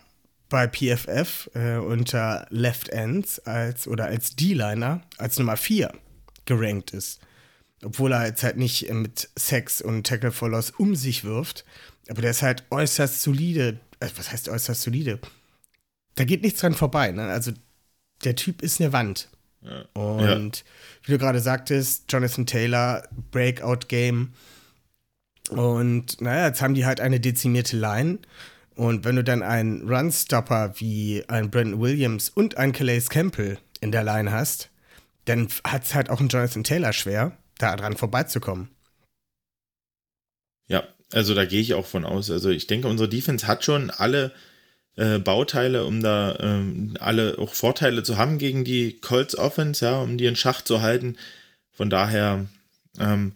bei 0.49 0.67
PFF 0.67 1.49
äh, 1.53 1.77
unter 1.77 2.47
Left 2.49 2.89
Ends 2.89 3.39
als 3.39 3.87
oder 3.87 4.05
als 4.05 4.35
D-Liner 4.35 5.01
als 5.17 5.39
Nummer 5.39 5.57
4 5.57 5.91
gerankt 6.45 6.91
ist. 6.91 7.19
Obwohl 7.83 8.11
er 8.11 8.25
jetzt 8.25 8.43
halt 8.43 8.57
nicht 8.57 8.91
mit 8.91 9.29
Sex 9.37 9.81
und 9.81 10.05
Tackle 10.05 10.31
for 10.31 10.49
Loss 10.49 10.71
um 10.71 10.95
sich 10.95 11.23
wirft. 11.23 11.65
Aber 12.09 12.21
der 12.21 12.31
ist 12.31 12.41
halt 12.41 12.63
äußerst 12.69 13.21
solide. 13.21 13.79
Äh, 13.99 14.09
was 14.15 14.31
heißt 14.31 14.49
äußerst 14.49 14.81
solide? 14.81 15.19
da 16.19 16.25
geht 16.25 16.43
nichts 16.43 16.59
dran 16.59 16.73
vorbei. 16.73 17.11
Ne? 17.11 17.23
Also 17.23 17.51
der 18.25 18.35
Typ 18.35 18.61
ist 18.61 18.81
eine 18.81 18.91
Wand. 18.91 19.29
Ja. 19.61 19.85
Und 19.93 20.57
ja. 20.57 20.63
wie 21.03 21.11
du 21.13 21.17
gerade 21.17 21.39
sagtest, 21.39 22.11
Jonathan 22.11 22.45
Taylor, 22.45 23.07
Breakout 23.31 23.87
Game. 23.87 24.33
Und 25.49 26.19
naja, 26.19 26.47
jetzt 26.47 26.61
haben 26.61 26.73
die 26.73 26.85
halt 26.85 26.99
eine 26.99 27.21
dezimierte 27.21 27.77
Line. 27.77 28.19
Und 28.75 29.05
wenn 29.05 29.15
du 29.15 29.23
dann 29.23 29.41
einen 29.41 29.89
Runstopper 29.89 30.73
wie 30.77 31.23
ein 31.29 31.49
Brandon 31.49 31.79
Williams 31.79 32.29
und 32.29 32.57
einen 32.57 32.73
Calais 32.73 33.07
Campbell 33.09 33.57
in 33.79 33.93
der 33.93 34.03
Line 34.03 34.31
hast, 34.31 34.69
dann 35.23 35.47
hat 35.63 35.85
es 35.85 35.95
halt 35.95 36.09
auch 36.09 36.19
ein 36.19 36.27
Jonathan 36.27 36.65
Taylor 36.65 36.91
schwer, 36.91 37.37
da 37.59 37.75
dran 37.75 37.95
vorbeizukommen. 37.95 38.69
Ja, 40.67 40.87
also 41.11 41.35
da 41.35 41.45
gehe 41.45 41.61
ich 41.61 41.75
auch 41.75 41.85
von 41.85 42.05
aus. 42.05 42.31
Also 42.31 42.49
ich 42.49 42.65
denke, 42.65 42.87
unsere 42.87 43.09
Defense 43.09 43.45
hat 43.47 43.63
schon 43.63 43.91
alle 43.91 44.33
äh, 44.95 45.19
Bauteile, 45.19 45.85
um 45.85 46.01
da 46.01 46.37
ähm, 46.39 46.95
alle 46.99 47.37
auch 47.37 47.53
Vorteile 47.53 48.03
zu 48.03 48.17
haben 48.17 48.37
gegen 48.37 48.63
die 48.63 48.99
Colts 48.99 49.37
Offense, 49.37 49.85
ja, 49.85 50.01
um 50.01 50.17
die 50.17 50.25
in 50.25 50.35
Schach 50.35 50.61
zu 50.61 50.81
halten. 50.81 51.17
Von 51.71 51.89
daher 51.89 52.47
ähm, 52.99 53.33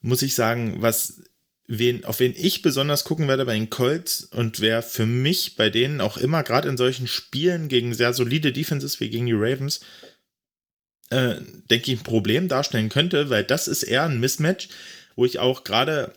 muss 0.00 0.22
ich 0.22 0.34
sagen, 0.34 0.76
was 0.80 1.22
wen, 1.66 2.04
auf 2.04 2.20
wen 2.20 2.34
ich 2.36 2.62
besonders 2.62 3.04
gucken 3.04 3.28
werde 3.28 3.44
bei 3.44 3.54
den 3.54 3.70
Colts 3.70 4.24
und 4.24 4.60
wer 4.60 4.82
für 4.82 5.06
mich 5.06 5.56
bei 5.56 5.70
denen 5.70 6.00
auch 6.00 6.16
immer, 6.16 6.42
gerade 6.42 6.68
in 6.68 6.76
solchen 6.76 7.06
Spielen 7.06 7.68
gegen 7.68 7.94
sehr 7.94 8.12
solide 8.12 8.52
Defenses 8.52 9.00
wie 9.00 9.10
gegen 9.10 9.26
die 9.26 9.32
Ravens, 9.32 9.80
äh, 11.10 11.36
denke 11.70 11.92
ich, 11.92 12.00
ein 12.00 12.04
Problem 12.04 12.48
darstellen 12.48 12.88
könnte, 12.88 13.30
weil 13.30 13.44
das 13.44 13.68
ist 13.68 13.82
eher 13.82 14.04
ein 14.04 14.20
Mismatch, 14.20 14.68
wo 15.16 15.24
ich 15.24 15.38
auch 15.38 15.64
gerade 15.64 16.12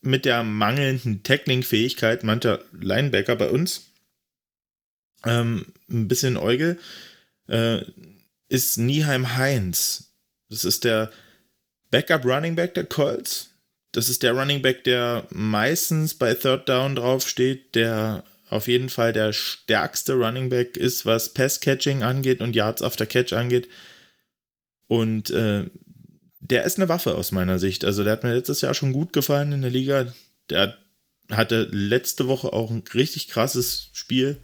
mit 0.00 0.24
der 0.24 0.42
mangelnden 0.42 1.22
Tackling-Fähigkeit 1.22 2.24
mancher 2.24 2.60
Linebacker 2.72 3.36
bei 3.36 3.48
uns 3.48 3.86
ähm, 5.24 5.66
ein 5.88 6.08
bisschen 6.08 6.36
Euge, 6.36 6.78
äh, 7.48 7.80
ist 8.48 8.78
Nieheim 8.78 9.36
Heinz. 9.36 10.12
Das 10.50 10.64
ist 10.64 10.84
der 10.84 11.10
Backup 11.90 12.24
Running 12.24 12.54
Back 12.54 12.74
der 12.74 12.84
Colts. 12.84 13.50
Das 13.92 14.08
ist 14.08 14.22
der 14.22 14.32
Running 14.32 14.62
Back, 14.62 14.84
der 14.84 15.26
meistens 15.30 16.14
bei 16.14 16.34
Third 16.34 16.68
Down 16.68 16.96
draufsteht, 16.96 17.74
der 17.74 18.24
auf 18.50 18.68
jeden 18.68 18.88
Fall 18.88 19.12
der 19.12 19.32
stärkste 19.32 20.14
Running 20.14 20.48
Back 20.48 20.76
ist, 20.76 21.06
was 21.06 21.32
Pass 21.32 21.60
Catching 21.60 22.02
angeht 22.02 22.40
und 22.40 22.54
Yards 22.54 22.82
after 22.82 23.06
Catch 23.06 23.32
angeht. 23.32 23.68
Und 24.86 25.30
äh, 25.30 25.70
der 26.40 26.64
ist 26.64 26.78
eine 26.78 26.88
Waffe 26.88 27.14
aus 27.14 27.32
meiner 27.32 27.58
Sicht. 27.58 27.84
Also 27.84 28.04
der 28.04 28.12
hat 28.12 28.24
mir 28.24 28.34
letztes 28.34 28.60
Jahr 28.60 28.74
schon 28.74 28.92
gut 28.92 29.12
gefallen 29.12 29.52
in 29.52 29.62
der 29.62 29.70
Liga. 29.70 30.12
Der 30.50 30.76
hatte 31.30 31.68
letzte 31.70 32.28
Woche 32.28 32.52
auch 32.52 32.70
ein 32.70 32.84
richtig 32.92 33.28
krasses 33.28 33.88
Spiel 33.92 34.40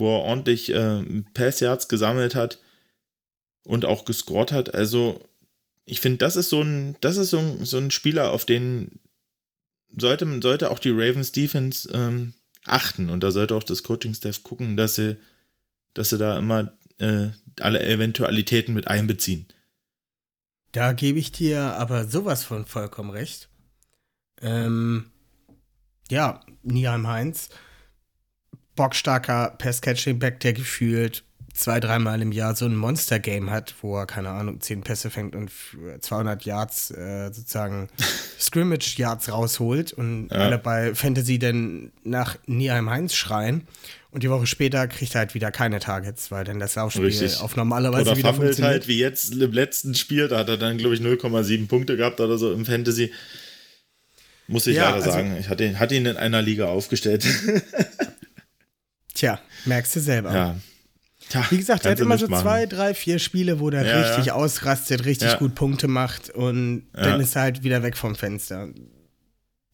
wo 0.00 0.16
er 0.16 0.24
ordentlich 0.24 0.72
äh, 0.74 1.02
Pass-Yards 1.34 1.86
gesammelt 1.86 2.34
hat 2.34 2.58
und 3.62 3.84
auch 3.84 4.04
gescored 4.04 4.50
hat. 4.50 4.74
Also, 4.74 5.28
ich 5.84 6.00
finde, 6.00 6.18
das 6.18 6.34
ist 6.34 6.48
so 6.48 6.62
ein, 6.62 6.96
das 7.00 7.16
ist 7.16 7.30
so 7.30 7.38
ein, 7.38 7.64
so 7.64 7.76
ein 7.76 7.90
Spieler, 7.92 8.32
auf 8.32 8.44
den 8.44 8.98
sollte, 9.96 10.26
sollte 10.42 10.70
auch 10.70 10.78
die 10.78 10.90
Ravens 10.90 11.32
Defense 11.32 11.88
ähm, 11.92 12.34
achten 12.64 13.10
und 13.10 13.22
da 13.22 13.30
sollte 13.30 13.54
auch 13.54 13.62
das 13.62 13.82
Coaching-Staff 13.82 14.42
gucken, 14.42 14.76
dass 14.76 14.94
sie, 14.94 15.16
dass 15.94 16.10
sie 16.10 16.18
da 16.18 16.38
immer 16.38 16.72
äh, 16.98 17.28
alle 17.62 17.84
Eventualitäten 17.86 18.74
mit 18.74 18.88
einbeziehen. 18.88 19.46
Da 20.72 20.92
gebe 20.92 21.18
ich 21.18 21.32
dir 21.32 21.60
aber 21.76 22.04
sowas 22.06 22.44
von 22.44 22.64
vollkommen 22.64 23.10
recht. 23.10 23.48
Ähm, 24.40 25.10
ja, 26.10 26.40
Niam 26.62 27.06
Heinz 27.06 27.48
bockstarker 28.76 29.56
Pass-Catching-Back, 29.58 30.40
der 30.40 30.52
gefühlt 30.54 31.24
zwei, 31.52 31.80
dreimal 31.80 32.22
im 32.22 32.32
Jahr 32.32 32.54
so 32.54 32.64
ein 32.64 32.76
Monster-Game 32.76 33.50
hat, 33.50 33.74
wo 33.82 33.98
er, 33.98 34.06
keine 34.06 34.30
Ahnung, 34.30 34.60
zehn 34.60 34.82
Pässe 34.82 35.10
fängt 35.10 35.34
und 35.34 35.50
200 36.00 36.44
Yards 36.44 36.90
äh, 36.92 37.30
sozusagen 37.32 37.88
Scrimmage-Yards 38.38 39.30
rausholt 39.32 39.92
und 39.92 40.28
Ja. 40.30 40.38
alle 40.38 40.58
bei 40.58 40.94
Fantasy 40.94 41.38
dann 41.38 41.92
nach 42.04 42.38
Nieheim 42.46 42.88
Heinz 42.88 43.14
schreien. 43.14 43.66
Und 44.12 44.22
die 44.24 44.30
Woche 44.30 44.46
später 44.46 44.88
kriegt 44.88 45.14
er 45.14 45.20
halt 45.20 45.34
wieder 45.34 45.52
keine 45.52 45.78
Targets, 45.78 46.30
weil 46.32 46.42
dann 46.44 46.58
das 46.58 46.74
Laufspiel 46.74 47.04
Richtig. 47.04 47.38
auf 47.40 47.54
normale 47.56 47.92
Weise 47.92 48.10
Oder 48.10 48.16
wieder 48.16 48.34
fummelt 48.34 48.48
funktioniert. 48.56 48.72
halt 48.80 48.88
wie 48.88 48.98
jetzt 48.98 49.32
im 49.34 49.52
letzten 49.52 49.94
Spiel, 49.94 50.26
da 50.26 50.38
hat 50.38 50.48
er 50.48 50.56
dann, 50.56 50.78
glaube 50.78 50.94
ich, 50.96 51.00
0,7 51.00 51.68
Punkte 51.68 51.96
gehabt 51.96 52.18
oder 52.20 52.36
so 52.36 52.52
im 52.52 52.66
Fantasy. 52.66 53.12
Muss 54.48 54.66
ich 54.66 54.76
Ja, 54.76 54.86
leider 54.90 54.96
also- 54.96 55.10
sagen. 55.12 55.36
Ich 55.38 55.48
hatte, 55.48 55.64
ihn- 55.64 55.78
hatte 55.78 55.94
ihn 55.94 56.06
in 56.06 56.16
einer 56.16 56.42
Liga 56.42 56.66
aufgestellt. 56.66 57.24
Tja, 59.14 59.38
merkst 59.64 59.96
du 59.96 60.00
selber. 60.00 60.32
ja. 60.34 60.56
Tja, 61.28 61.46
Wie 61.50 61.58
gesagt, 61.58 61.84
er 61.84 61.92
hat 61.92 62.00
immer 62.00 62.18
so 62.18 62.26
machen. 62.26 62.42
zwei, 62.42 62.66
drei, 62.66 62.92
vier 62.94 63.20
Spiele, 63.20 63.60
wo 63.60 63.70
der 63.70 63.84
Ja, 63.86 64.00
richtig 64.08 64.26
ja. 64.26 64.32
ausrastet, 64.34 65.04
richtig 65.04 65.38
gut 65.38 65.54
Punkte 65.54 65.86
macht 65.86 66.30
und 66.30 66.88
dann 66.92 67.20
ist 67.20 67.36
er 67.36 67.42
halt 67.42 67.62
wieder 67.62 67.84
weg 67.84 67.96
vom 67.96 68.16
Fenster. 68.16 68.68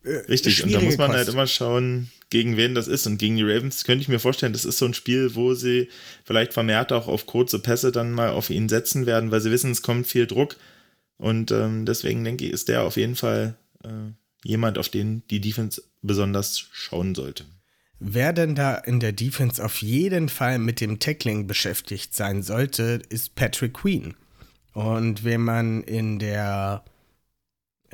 Äh, 0.06 0.18
Richtig, 0.28 0.62
und 0.62 0.72
da 0.72 0.80
muss 0.80 0.96
man 0.96 1.08
Kost. 1.08 1.18
halt 1.18 1.28
immer 1.28 1.46
schauen, 1.46 2.10
gegen 2.30 2.56
wen 2.56 2.74
das 2.74 2.88
ist. 2.88 3.06
Und 3.06 3.18
gegen 3.18 3.36
die 3.36 3.42
Ravens 3.42 3.84
könnte 3.84 4.02
ich 4.02 4.08
mir 4.08 4.20
vorstellen, 4.20 4.52
das 4.52 4.64
ist 4.64 4.78
so 4.78 4.86
ein 4.86 4.94
Spiel, 4.94 5.34
wo 5.34 5.54
sie 5.54 5.88
vielleicht 6.24 6.52
vermehrt 6.52 6.92
auch 6.92 7.08
auf 7.08 7.26
kurze 7.26 7.58
Pässe 7.58 7.92
dann 7.92 8.12
mal 8.12 8.30
auf 8.30 8.50
ihn 8.50 8.68
setzen 8.68 9.06
werden, 9.06 9.30
weil 9.30 9.40
sie 9.40 9.50
wissen, 9.50 9.72
es 9.72 9.82
kommt 9.82 10.06
viel 10.06 10.26
Druck. 10.26 10.56
Und 11.18 11.50
ähm, 11.50 11.86
deswegen 11.86 12.24
denke 12.24 12.44
ich, 12.44 12.52
ist 12.52 12.68
der 12.68 12.82
auf 12.82 12.96
jeden 12.96 13.16
Fall 13.16 13.56
äh, 13.82 14.12
jemand, 14.44 14.78
auf 14.78 14.88
den 14.88 15.22
die 15.28 15.40
Defense 15.40 15.82
besonders 16.02 16.68
schauen 16.72 17.14
sollte. 17.14 17.44
Wer 17.98 18.32
denn 18.32 18.54
da 18.54 18.74
in 18.74 19.00
der 19.00 19.12
Defense 19.12 19.64
auf 19.64 19.80
jeden 19.80 20.28
Fall 20.28 20.58
mit 20.58 20.80
dem 20.80 20.98
Tackling 20.98 21.46
beschäftigt 21.46 22.14
sein 22.14 22.42
sollte, 22.42 23.00
ist 23.08 23.34
Patrick 23.34 23.74
Queen. 23.74 24.14
Und 24.74 25.24
wen 25.24 25.40
man 25.40 25.82
in 25.82 26.18
der 26.18 26.84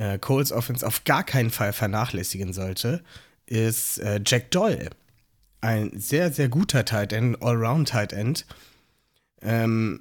äh, 0.03 0.19
Coles 0.19 0.51
Offense 0.51 0.87
auf 0.87 1.05
gar 1.05 1.23
keinen 1.23 1.51
Fall 1.51 1.73
vernachlässigen 1.73 2.53
sollte, 2.53 3.03
ist 3.47 3.99
äh, 3.99 4.21
Jack 4.27 4.51
Doyle. 4.51 4.91
Ein 5.61 5.93
sehr, 5.95 6.33
sehr 6.33 6.49
guter 6.49 6.85
Tight 6.85 7.13
End, 7.13 7.41
Allround 7.41 7.91
Tight 7.91 8.13
End. 8.13 8.45
Ähm, 9.41 10.01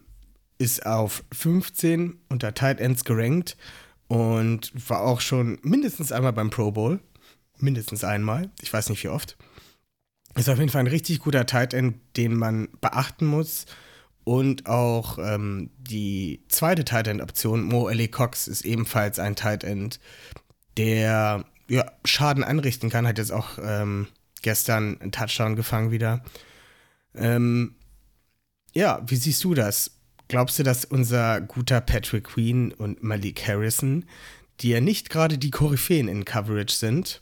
ist 0.58 0.86
auf 0.86 1.24
15 1.32 2.20
unter 2.30 2.54
Tight 2.54 2.80
Ends 2.80 3.04
gerankt 3.04 3.58
und 4.08 4.72
war 4.89 5.02
auch 5.02 5.22
schon 5.22 5.60
mindestens 5.62 6.12
einmal 6.12 6.34
beim 6.34 6.49
Pro 6.49 6.72
Bowl. 6.72 6.99
Mindestens 7.60 8.04
einmal. 8.04 8.49
Ich 8.62 8.74
weiß 8.74 8.89
nicht 8.89 9.04
wie 9.04 9.10
oft. 9.10 9.38
Ist 10.36 10.49
auf 10.49 10.58
jeden 10.58 10.70
Fall 10.70 10.82
ein 10.82 10.88
richtig 10.88 11.20
guter 11.20 11.45
Tight 11.45 11.74
End, 11.74 11.95
den 12.18 12.36
man 12.36 12.70
beachten 12.80 13.26
muss. 13.26 13.66
Und 14.24 14.67
auch 14.67 15.17
ähm, 15.17 15.72
die 15.78 16.43
zweite 16.47 16.86
Tight 16.86 17.07
End 17.07 17.22
Option, 17.22 17.63
Mo 17.63 17.89
Ellie 17.89 18.07
Cox, 18.07 18.47
ist 18.47 18.65
ebenfalls 18.65 19.17
ein 19.19 19.36
Tight 19.36 19.63
End, 19.63 19.99
der 20.78 21.45
ja, 21.67 21.91
Schaden 22.05 22.43
anrichten 22.43 22.89
kann. 22.89 23.07
Hat 23.07 23.17
jetzt 23.17 23.32
auch 23.32 23.57
ähm, 23.61 24.07
gestern 24.41 24.99
einen 25.01 25.11
Touchdown 25.11 25.55
gefangen 25.55 25.91
wieder. 25.91 26.24
Ähm, 27.15 27.76
ja, 28.74 29.01
wie 29.05 29.15
siehst 29.15 29.43
du 29.43 29.53
das? 29.53 29.91
Glaubst 30.28 30.59
du, 30.59 30.63
dass 30.63 30.86
unser 30.86 31.41
guter 31.41 31.82
Patrick 31.82 32.26
Queen 32.26 32.72
und 32.72 33.03
Malik 33.03 33.45
Harrison, 33.47 34.05
die 34.61 34.69
ja 34.69 34.80
nicht 34.80 35.09
gerade 35.09 35.38
die 35.38 35.51
Koryphäen 35.51 36.07
in 36.07 36.26
Coverage 36.26 36.76
sind, 36.76 37.22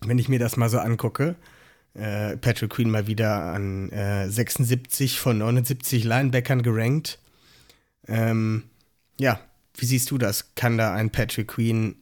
wenn 0.00 0.18
ich 0.18 0.28
mir 0.28 0.38
das 0.38 0.56
mal 0.56 0.68
so 0.68 0.78
angucke, 0.78 1.36
äh, 1.94 2.36
Patrick 2.36 2.70
Queen 2.70 2.90
mal 2.90 3.06
wieder 3.06 3.44
an 3.44 3.90
äh, 3.90 4.28
76 4.28 5.18
von 5.18 5.38
79 5.38 6.04
Linebackern 6.04 6.62
gerankt. 6.62 7.18
Ähm, 8.06 8.64
ja, 9.18 9.40
wie 9.76 9.86
siehst 9.86 10.10
du 10.10 10.18
das? 10.18 10.54
Kann 10.54 10.78
da 10.78 10.94
ein 10.94 11.10
Patrick 11.10 11.48
Queen 11.48 11.96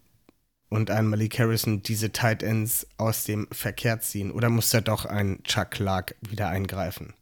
und 0.68 0.90
ein 0.90 1.06
Malik 1.06 1.38
Harrison 1.38 1.82
diese 1.82 2.12
Tight 2.12 2.42
Ends 2.42 2.86
aus 2.96 3.24
dem 3.24 3.46
Verkehr 3.52 4.00
ziehen? 4.00 4.30
Oder 4.30 4.48
muss 4.48 4.70
da 4.70 4.80
doch 4.80 5.04
ein 5.04 5.42
Chuck 5.44 5.72
Clark 5.72 6.14
wieder 6.22 6.48
eingreifen? 6.48 7.14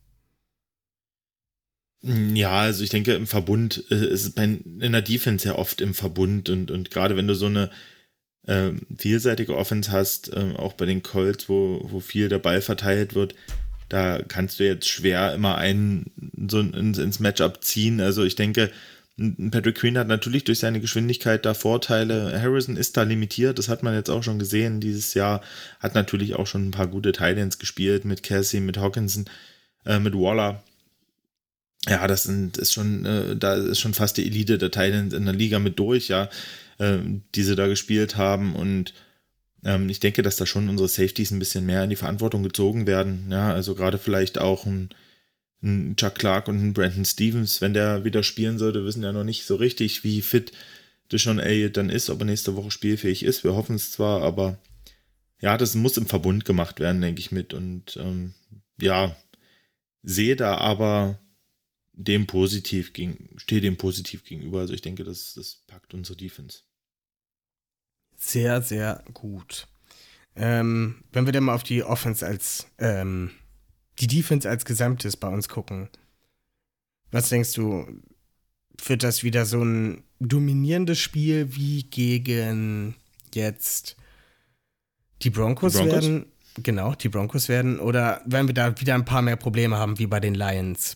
Ja, 2.03 2.61
also 2.61 2.83
ich 2.83 2.91
denke, 2.91 3.13
im 3.15 3.27
Verbund 3.27 3.85
äh, 3.91 4.07
ist 4.07 4.27
es 4.27 4.35
in 4.35 4.93
der 4.93 5.03
Defense 5.03 5.47
ja 5.47 5.57
oft 5.57 5.83
im 5.83 5.93
Verbund 5.93 6.49
und, 6.49 6.71
und 6.71 6.91
gerade 6.91 7.17
wenn 7.17 7.27
du 7.27 7.35
so 7.35 7.47
eine 7.47 7.71
ähm, 8.47 8.81
vielseitige 8.97 9.57
Offense 9.57 9.93
hast, 9.93 10.31
ähm, 10.35 10.57
auch 10.57 10.73
bei 10.73 10.87
den 10.87 11.03
Colts, 11.03 11.49
wo, 11.49 11.81
wo 11.85 12.01
viel 12.01 12.29
der 12.29 12.39
Ball 12.39 12.63
verteilt 12.63 13.15
wird, 13.15 13.35
da 13.89 14.23
kannst 14.23 14.61
du 14.61 14.65
jetzt 14.65 14.89
schwer 14.89 15.35
immer 15.35 15.59
einen 15.59 16.11
so 16.49 16.61
ins, 16.61 16.99
ins 16.99 17.21
Matchup 17.21 17.63
ziehen. 17.63 18.01
Also 18.01 18.25
ich 18.25 18.37
denke, 18.37 18.71
Patrick 19.51 19.77
Queen 19.77 19.99
hat 19.99 20.09
natürlich 20.09 20.45
durch 20.45 20.61
seine 20.61 20.81
Geschwindigkeit 20.81 21.45
da 21.45 21.53
Vorteile. 21.53 22.41
Harrison 22.41 22.77
ist 22.77 22.97
da 22.97 23.03
limitiert, 23.03 23.59
das 23.59 23.69
hat 23.69 23.83
man 23.83 23.95
jetzt 23.95 24.09
auch 24.09 24.23
schon 24.23 24.39
gesehen 24.39 24.81
dieses 24.81 25.13
Jahr. 25.15 25.43
Hat 25.81 25.95
natürlich 25.95 26.37
auch 26.37 26.47
schon 26.47 26.69
ein 26.69 26.71
paar 26.71 26.87
gute 26.87 27.13
Titans 27.13 27.59
gespielt 27.59 28.05
mit 28.05 28.23
Cassie, 28.23 28.61
mit 28.61 28.79
Hawkinson, 28.79 29.27
äh, 29.85 29.99
mit 29.99 30.15
Waller. 30.15 30.63
Ja, 31.89 32.07
das 32.07 32.23
sind, 32.23 32.57
ist 32.59 32.73
schon, 32.73 33.05
äh, 33.05 33.37
da 33.37 33.55
ist 33.55 33.81
schon 33.81 33.93
fast 33.95 34.17
die 34.17 34.27
Elite 34.27 34.57
der 34.57 34.71
Titans 34.71 35.13
in 35.13 35.25
der 35.25 35.35
Liga 35.35 35.59
mit 35.59 35.79
durch, 35.79 36.09
ja, 36.09 36.31
äh, 36.81 36.99
die 37.35 37.43
sie 37.43 37.55
da 37.55 37.69
gespielt 37.69 38.17
haben. 38.17 38.57
Und 38.57 38.95
ähm, 39.65 39.89
ich 39.89 40.01
denke, 40.01 40.23
dass 40.23 40.37
da 40.37 40.47
schon 40.47 40.69
unsere 40.69 40.89
Safeties 40.89 41.31
ein 41.31 41.39
bisschen 41.39 41.67
mehr 41.67 41.85
in 41.85 41.91
die 41.91 41.97
Verantwortung 41.97 42.43
gezogen 42.43 42.87
werden. 42.87 43.29
Ja, 43.31 43.53
also 43.53 43.75
gerade 43.75 43.99
vielleicht 43.99 44.39
auch 44.39 44.67
ein, 44.67 44.89
ein 45.63 45.95
Chuck 45.97 46.15
Clark 46.17 46.49
und 46.49 46.61
ein 46.61 46.73
Brandon 46.73 47.05
Stevens, 47.05 47.61
wenn 47.61 47.75
der 47.75 48.05
wieder 48.05 48.23
spielen 48.23 48.59
sollte, 48.59 48.85
wissen 48.85 49.03
ja 49.03 49.13
noch 49.13 49.25
nicht 49.25 49.45
so 49.45 49.57
richtig, 49.57 50.03
wie 50.05 50.23
fit 50.23 50.53
Deshaun 51.13 51.39
Elliott 51.39 51.77
dann 51.77 51.91
ist, 51.91 52.09
ob 52.09 52.21
er 52.21 52.25
nächste 52.25 52.57
Woche 52.57 52.71
spielfähig 52.71 53.25
ist. 53.25 53.45
Wir 53.45 53.55
hoffen 53.55 53.77
es 53.77 53.93
zwar, 53.93 54.23
aber 54.23 54.59
ja, 55.41 55.59
das 55.59 55.75
muss 55.75 55.97
im 55.97 56.07
Verbund 56.07 56.45
gemacht 56.45 56.81
werden, 56.81 57.01
denke 57.01 57.21
ich 57.21 57.33
mit. 57.33 57.53
Und 57.53 57.97
ähm, 57.97 58.35
ja, 58.81 59.17
sehe 60.03 60.37
da 60.37 60.57
aber 60.57 61.19
dem 61.93 62.27
positiv 62.27 62.93
gegen, 62.93 63.29
stehe 63.37 63.61
dem 63.61 63.77
positiv 63.77 64.25
gegenüber. 64.25 64.61
Also 64.61 64.73
ich 64.73 64.83
denke, 64.83 65.05
das, 65.05 65.35
das 65.35 65.65
packt 65.67 65.93
unsere 65.93 66.17
Defense. 66.17 66.61
Sehr, 68.23 68.61
sehr 68.61 69.03
gut. 69.15 69.67
Ähm, 70.37 71.03
wenn 71.11 71.25
wir 71.25 71.33
dann 71.33 71.45
mal 71.45 71.55
auf 71.55 71.63
die 71.63 71.83
Offense 71.83 72.25
als, 72.25 72.67
ähm, 72.79 73.31
die 73.99 74.07
Defense 74.07 74.49
als 74.49 74.65
Gesamtes 74.65 75.17
bei 75.17 75.29
uns 75.29 75.49
gucken, 75.49 75.89
was 77.11 77.31
denkst 77.31 77.55
du, 77.55 77.87
wird 78.85 79.03
das 79.03 79.23
wieder 79.25 79.47
so 79.47 79.63
ein 79.65 80.05
dominierendes 80.21 80.99
Spiel 80.99 81.57
wie 81.57 81.83
gegen 81.85 82.95
jetzt 83.35 83.97
die 85.23 85.31
Broncos, 85.31 85.73
Die 85.73 85.79
Broncos? 85.79 85.93
werden? 86.03 86.27
Genau, 86.63 86.95
die 86.95 87.09
Broncos 87.09 87.49
werden. 87.49 87.81
Oder 87.81 88.23
werden 88.27 88.49
wir 88.49 88.55
da 88.55 88.79
wieder 88.81 88.95
ein 88.95 89.05
paar 89.05 89.23
mehr 89.23 89.37
Probleme 89.37 89.77
haben 89.79 89.99
wie 89.99 90.07
bei 90.07 90.21
den 90.21 90.35
Lions? 90.35 90.95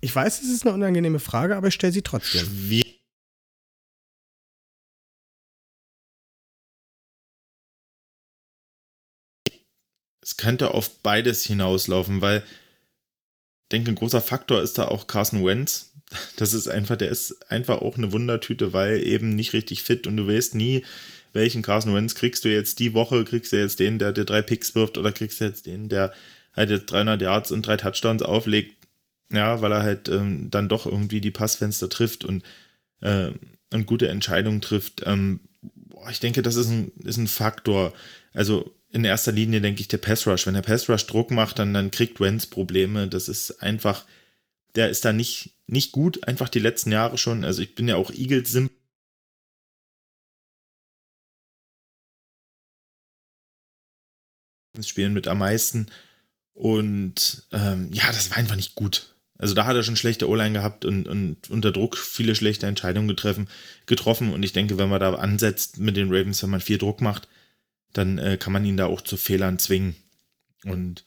Ich 0.00 0.14
weiß, 0.14 0.42
es 0.42 0.48
ist 0.48 0.66
eine 0.66 0.74
unangenehme 0.74 1.18
Frage, 1.20 1.56
aber 1.56 1.68
ich 1.68 1.74
stelle 1.74 1.92
sie 1.92 2.02
trotzdem. 2.02 2.44
Schwierig. 2.44 2.97
Es 10.28 10.36
könnte 10.36 10.74
auf 10.74 10.90
beides 10.98 11.46
hinauslaufen, 11.46 12.20
weil 12.20 12.40
ich 12.40 13.68
denke, 13.72 13.90
ein 13.90 13.94
großer 13.94 14.20
Faktor 14.20 14.60
ist 14.60 14.76
da 14.76 14.86
auch 14.86 15.06
Carson 15.06 15.42
Wentz. 15.42 15.94
Das 16.36 16.52
ist 16.52 16.68
einfach, 16.68 16.96
der 16.96 17.08
ist 17.08 17.50
einfach 17.50 17.80
auch 17.80 17.96
eine 17.96 18.12
Wundertüte, 18.12 18.74
weil 18.74 19.02
eben 19.02 19.34
nicht 19.34 19.54
richtig 19.54 19.82
fit 19.82 20.06
und 20.06 20.18
du 20.18 20.28
weißt 20.28 20.54
nie, 20.54 20.84
welchen 21.32 21.62
Carson 21.62 21.94
Wentz 21.94 22.14
kriegst 22.14 22.44
du 22.44 22.50
jetzt 22.50 22.78
die 22.78 22.92
Woche, 22.92 23.24
kriegst 23.24 23.52
du 23.52 23.56
jetzt 23.56 23.80
den, 23.80 23.98
der 23.98 24.12
dir 24.12 24.26
drei 24.26 24.42
Picks 24.42 24.74
wirft 24.74 24.98
oder 24.98 25.12
kriegst 25.12 25.40
du 25.40 25.46
jetzt 25.46 25.64
den, 25.64 25.88
der 25.88 26.12
halt 26.54 26.68
jetzt 26.68 26.92
300 26.92 27.22
Yards 27.22 27.50
und 27.50 27.66
drei 27.66 27.78
Touchdowns 27.78 28.22
auflegt. 28.22 28.76
Ja, 29.32 29.62
weil 29.62 29.72
er 29.72 29.82
halt 29.82 30.10
ähm, 30.10 30.50
dann 30.50 30.68
doch 30.68 30.84
irgendwie 30.84 31.22
die 31.22 31.30
Passfenster 31.30 31.88
trifft 31.88 32.26
und, 32.26 32.42
äh, 33.00 33.30
und 33.72 33.86
gute 33.86 34.08
Entscheidungen 34.08 34.60
trifft. 34.60 35.04
Ähm, 35.06 35.40
boah, 35.62 36.10
ich 36.10 36.20
denke, 36.20 36.42
das 36.42 36.56
ist 36.56 36.68
ein, 36.68 36.92
ist 37.02 37.16
ein 37.16 37.28
Faktor. 37.28 37.94
Also 38.34 38.74
in 38.90 39.04
erster 39.04 39.32
Linie 39.32 39.60
denke 39.60 39.80
ich 39.80 39.88
der 39.88 39.98
Pass 39.98 40.26
Rush. 40.26 40.46
Wenn 40.46 40.54
der 40.54 40.62
Pass 40.62 40.88
Rush 40.88 41.06
Druck 41.06 41.30
macht, 41.30 41.58
dann, 41.58 41.74
dann 41.74 41.90
kriegt 41.90 42.20
Wentz 42.20 42.46
Probleme. 42.46 43.08
Das 43.08 43.28
ist 43.28 43.62
einfach, 43.62 44.06
der 44.74 44.88
ist 44.88 45.04
da 45.04 45.12
nicht, 45.12 45.50
nicht 45.66 45.92
gut, 45.92 46.26
einfach 46.26 46.48
die 46.48 46.58
letzten 46.58 46.92
Jahre 46.92 47.18
schon. 47.18 47.44
Also 47.44 47.62
ich 47.62 47.74
bin 47.74 47.88
ja 47.88 47.96
auch 47.96 48.10
Eagles 48.10 48.50
Sim. 48.50 48.70
Spielen 54.80 55.12
mit 55.12 55.26
am 55.26 55.38
meisten. 55.38 55.86
Und 56.54 57.46
ähm, 57.52 57.90
ja, 57.92 58.06
das 58.06 58.30
war 58.30 58.38
einfach 58.38 58.56
nicht 58.56 58.74
gut. 58.74 59.14
Also 59.36 59.54
da 59.54 59.66
hat 59.66 59.76
er 59.76 59.82
schon 59.82 59.96
schlechte 59.96 60.28
O-Line 60.28 60.52
gehabt 60.52 60.84
und, 60.84 61.06
und 61.06 61.50
unter 61.50 61.72
Druck 61.72 61.96
viele 61.96 62.34
schlechte 62.34 62.66
Entscheidungen 62.66 63.08
getroffen, 63.08 63.48
getroffen. 63.86 64.32
Und 64.32 64.44
ich 64.44 64.52
denke, 64.52 64.78
wenn 64.78 64.88
man 64.88 65.00
da 65.00 65.14
ansetzt 65.14 65.78
mit 65.78 65.96
den 65.96 66.08
Ravens, 66.08 66.42
wenn 66.42 66.50
man 66.50 66.60
viel 66.60 66.78
Druck 66.78 67.00
macht, 67.00 67.28
dann 67.98 68.18
äh, 68.18 68.38
kann 68.38 68.52
man 68.52 68.64
ihn 68.64 68.76
da 68.76 68.86
auch 68.86 69.00
zu 69.00 69.16
Fehlern 69.16 69.58
zwingen. 69.58 69.96
Und 70.64 71.04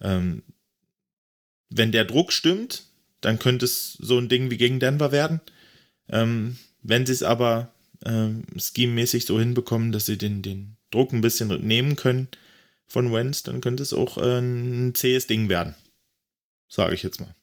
ähm, 0.00 0.42
wenn 1.68 1.92
der 1.92 2.04
Druck 2.04 2.32
stimmt, 2.32 2.84
dann 3.20 3.38
könnte 3.38 3.66
es 3.66 3.92
so 3.92 4.18
ein 4.18 4.28
Ding 4.28 4.50
wie 4.50 4.56
gegen 4.56 4.80
Denver 4.80 5.12
werden. 5.12 5.40
Ähm, 6.08 6.58
wenn 6.82 7.06
sie 7.06 7.12
es 7.12 7.22
aber 7.22 7.72
ähm, 8.04 8.44
scheme-mäßig 8.56 9.26
so 9.26 9.38
hinbekommen, 9.38 9.92
dass 9.92 10.06
sie 10.06 10.18
den, 10.18 10.42
den 10.42 10.76
Druck 10.90 11.12
ein 11.12 11.20
bisschen 11.20 11.48
nehmen 11.66 11.96
können 11.96 12.28
von 12.86 13.12
Wentz, 13.12 13.42
dann 13.42 13.60
könnte 13.60 13.82
es 13.82 13.92
auch 13.92 14.18
äh, 14.18 14.38
ein 14.38 14.94
zähes 14.94 15.26
Ding 15.26 15.48
werden. 15.48 15.74
Sage 16.68 16.94
ich 16.94 17.02
jetzt 17.02 17.20
mal. 17.20 17.34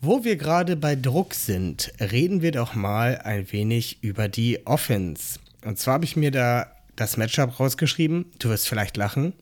Wo 0.00 0.22
wir 0.22 0.36
gerade 0.36 0.76
bei 0.76 0.96
Druck 0.96 1.34
sind, 1.34 1.92
reden 1.98 2.42
wir 2.42 2.52
doch 2.52 2.74
mal 2.74 3.18
ein 3.18 3.50
wenig 3.52 4.02
über 4.02 4.28
die 4.28 4.66
Offense. 4.66 5.38
Und 5.64 5.78
zwar 5.78 5.94
habe 5.94 6.04
ich 6.04 6.16
mir 6.16 6.30
da 6.30 6.70
das 6.96 7.16
Matchup 7.16 7.58
rausgeschrieben. 7.58 8.30
Du 8.38 8.50
wirst 8.50 8.68
vielleicht 8.68 8.96
lachen. 8.96 9.32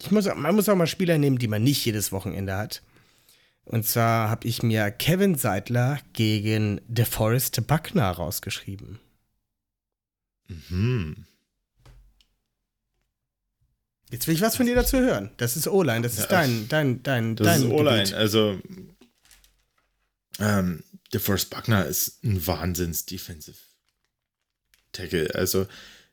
Ich 0.00 0.10
muss, 0.10 0.26
man 0.26 0.54
muss 0.54 0.68
auch 0.68 0.76
mal 0.76 0.86
Spieler 0.86 1.18
nehmen, 1.18 1.38
die 1.38 1.48
man 1.48 1.62
nicht 1.62 1.84
jedes 1.84 2.12
Wochenende 2.12 2.56
hat. 2.56 2.82
Und 3.64 3.86
zwar 3.86 4.28
habe 4.28 4.46
ich 4.46 4.62
mir 4.62 4.90
Kevin 4.90 5.36
Seidler 5.36 5.98
gegen 6.12 6.80
DeForest 6.86 7.66
Buckner 7.66 8.10
rausgeschrieben. 8.10 9.00
Mhm. 10.48 11.26
Jetzt 14.10 14.26
will 14.26 14.34
ich 14.34 14.42
was 14.42 14.56
von 14.56 14.66
dir 14.66 14.74
dazu 14.74 14.98
hören. 14.98 15.30
Das 15.38 15.56
ist 15.56 15.66
O-Line, 15.66 16.02
das 16.02 16.12
ist 16.14 16.30
Ja, 16.30 16.42
dein, 16.42 16.68
dein, 16.68 17.02
dein, 17.02 17.36
Das 17.36 17.46
dein 17.46 17.62
ist 17.62 17.72
O-Line. 17.72 18.16
Also, 18.16 18.60
ähm, 20.38 20.84
DeForest 21.12 21.50
Buckner 21.50 21.86
ist 21.86 22.22
ein 22.22 22.46
Wahnsinns-Defensive 22.46 23.56
Tackle. 24.94 25.34
Also, 25.34 25.66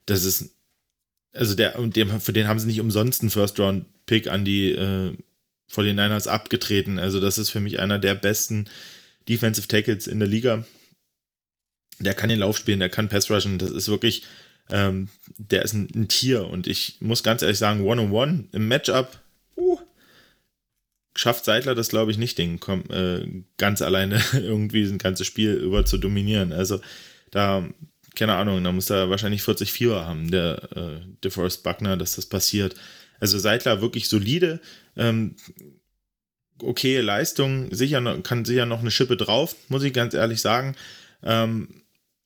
das 0.05 0.25
ist, 0.25 0.51
also 1.33 1.55
der, 1.55 1.79
und 1.79 1.95
dem, 1.95 2.19
für 2.19 2.33
den 2.33 2.47
haben 2.47 2.59
sie 2.59 2.67
nicht 2.67 2.81
umsonst 2.81 3.21
einen 3.21 3.29
First-Round-Pick 3.29 4.27
an 4.27 4.43
die 4.43 4.71
äh, 4.71 5.15
49ers 5.71 6.27
abgetreten. 6.27 6.99
Also, 6.99 7.19
das 7.19 7.37
ist 7.37 7.49
für 7.49 7.61
mich 7.61 7.79
einer 7.79 7.99
der 7.99 8.15
besten 8.15 8.67
Defensive 9.29 9.67
Tackles 9.67 10.07
in 10.07 10.19
der 10.19 10.27
Liga. 10.27 10.65
Der 11.99 12.13
kann 12.13 12.29
den 12.29 12.39
Lauf 12.39 12.57
spielen, 12.57 12.79
der 12.79 12.89
kann 12.89 13.09
Pass 13.09 13.29
rushen. 13.29 13.59
Das 13.59 13.69
ist 13.69 13.87
wirklich, 13.87 14.23
ähm, 14.69 15.09
der 15.37 15.63
ist 15.63 15.73
ein, 15.73 15.87
ein 15.95 16.07
Tier. 16.07 16.47
Und 16.47 16.67
ich 16.67 16.97
muss 16.99 17.23
ganz 17.23 17.41
ehrlich 17.41 17.59
sagen, 17.59 17.81
One-on-One 17.81 18.45
im 18.51 18.67
Matchup, 18.67 19.19
uh, 19.55 19.79
schafft 21.15 21.45
Seidler 21.45 21.75
das, 21.75 21.89
glaube 21.89 22.11
ich, 22.11 22.17
nicht, 22.17 22.37
den 22.37 22.59
äh, 22.89 23.43
ganz 23.57 23.81
alleine 23.81 24.21
irgendwie 24.33 24.83
ein 24.83 24.97
ganzes 24.97 25.27
Spiel 25.27 25.53
über 25.53 25.85
zu 25.85 25.97
dominieren. 25.97 26.53
Also 26.53 26.81
da, 27.31 27.67
keine 28.15 28.35
Ahnung, 28.35 28.63
da 28.63 28.71
muss 28.71 28.89
er 28.89 29.09
wahrscheinlich 29.09 29.43
40 29.43 29.71
Vierer 29.71 30.05
haben, 30.05 30.31
der 30.31 30.69
äh, 30.75 30.99
DeForest 31.23 31.63
Buckner, 31.63 31.97
dass 31.97 32.15
das 32.15 32.25
passiert. 32.25 32.75
Also 33.19 33.39
Seidler 33.39 33.81
wirklich 33.81 34.09
solide, 34.09 34.59
ähm, 34.97 35.35
okay 36.61 36.99
Leistung, 36.99 37.73
sicher 37.73 38.01
noch, 38.01 38.21
kann 38.23 38.45
sicher 38.45 38.65
noch 38.65 38.79
eine 38.79 38.91
Schippe 38.91 39.17
drauf, 39.17 39.55
muss 39.69 39.83
ich 39.83 39.93
ganz 39.93 40.13
ehrlich 40.13 40.41
sagen. 40.41 40.75
Ähm, 41.23 41.83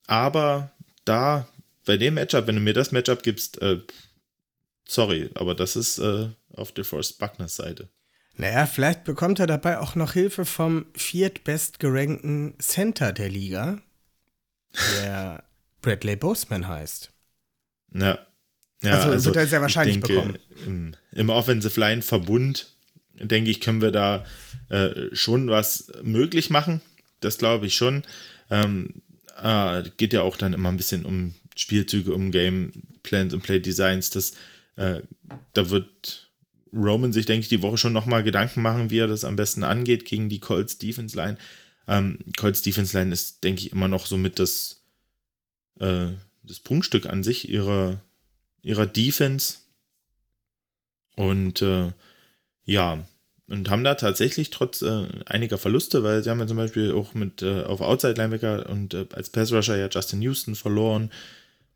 aber 0.07 0.71
da, 1.03 1.47
bei 1.85 1.97
dem 1.97 2.15
Matchup, 2.15 2.47
wenn 2.47 2.55
du 2.55 2.61
mir 2.61 2.73
das 2.73 2.91
Matchup 2.91 3.23
gibst, 3.23 3.61
äh, 3.61 3.81
sorry, 4.87 5.29
aber 5.35 5.53
das 5.55 5.75
ist 5.75 5.99
äh, 5.99 6.29
auf 6.53 6.71
DeForest 6.71 7.19
Buckners 7.19 7.55
Seite. 7.55 7.89
Naja, 8.37 8.65
vielleicht 8.65 9.05
bekommt 9.05 9.39
er 9.39 9.47
dabei 9.47 9.79
auch 9.79 9.95
noch 9.95 10.13
Hilfe 10.13 10.45
vom 10.45 10.87
viertbestgerankten 10.93 12.55
Center 12.59 13.13
der 13.13 13.29
Liga, 13.29 13.81
der 15.01 15.43
Bradley 15.85 16.15
Boseman 16.15 16.67
heißt. 16.67 17.11
Ja. 17.93 18.17
ja 18.81 18.91
Also 18.91 19.25
wird 19.25 19.35
er 19.35 19.45
sehr 19.45 19.59
ich 19.59 19.61
wahrscheinlich 19.61 19.99
denke, 19.99 20.13
bekommen. 20.13 20.37
Im, 20.65 20.95
im 21.11 21.29
Offensive 21.29 21.79
Line 21.79 22.01
Verbund, 22.01 22.73
denke 23.13 23.51
ich, 23.51 23.61
können 23.61 23.81
wir 23.81 23.91
da 23.91 24.25
äh, 24.69 25.13
schon 25.13 25.47
was 25.47 25.91
möglich 26.01 26.49
machen. 26.49 26.81
Das 27.19 27.37
glaube 27.37 27.67
ich 27.67 27.75
schon. 27.75 28.03
Ähm, 28.49 29.03
äh, 29.41 29.83
geht 29.97 30.11
ja 30.11 30.23
auch 30.23 30.37
dann 30.37 30.53
immer 30.53 30.69
ein 30.69 30.77
bisschen 30.77 31.05
um 31.05 31.35
Spielzüge, 31.55 32.15
um 32.15 32.31
Game 32.31 32.71
Plans 33.03 33.35
und 33.35 33.43
Play 33.43 33.59
Designs. 33.59 34.09
Das, 34.09 34.33
äh, 34.77 35.01
da 35.53 35.69
wird 35.69 36.31
Roman 36.73 37.13
sich, 37.13 37.27
denke 37.27 37.41
ich, 37.41 37.49
die 37.49 37.61
Woche 37.61 37.77
schon 37.77 37.93
nochmal 37.93 38.23
Gedanken 38.23 38.63
machen, 38.63 38.89
wie 38.89 38.97
er 38.97 39.07
das 39.07 39.23
am 39.23 39.35
besten 39.35 39.63
angeht 39.63 40.05
gegen 40.05 40.29
die 40.29 40.39
Colts 40.39 40.79
Defense 40.79 41.15
Line. 41.15 41.37
Ähm, 41.87 42.17
Colts 42.37 42.63
Defense 42.63 42.97
Line 42.97 43.13
ist, 43.13 43.43
denke 43.43 43.61
ich, 43.61 43.71
immer 43.71 43.87
noch 43.87 44.07
so 44.07 44.17
mit 44.17 44.39
das, 44.39 44.74
äh, 45.79 46.07
das 46.43 46.59
Prunkstück 46.59 47.07
an 47.07 47.23
sich 47.23 47.49
ihrer, 47.49 48.01
ihrer 48.61 48.85
Defense. 48.85 49.59
Und 51.15 51.61
äh, 51.61 51.91
ja, 52.65 53.05
und 53.47 53.69
haben 53.69 53.83
da 53.83 53.95
tatsächlich 53.95 54.49
trotz 54.49 54.81
äh, 54.81 55.07
einiger 55.25 55.57
Verluste, 55.57 56.03
weil 56.03 56.23
sie 56.23 56.29
haben 56.29 56.39
ja 56.39 56.47
zum 56.47 56.57
Beispiel 56.57 56.91
auch 56.91 57.13
mit 57.13 57.41
äh, 57.41 57.63
auf 57.63 57.81
Outside 57.81 58.15
Linebacker 58.15 58.69
und 58.69 58.93
äh, 58.93 59.05
als 59.13 59.29
Pass 59.29 59.51
Rusher 59.51 59.77
ja 59.77 59.87
Justin 59.89 60.21
Houston 60.21 60.55
verloren 60.55 61.11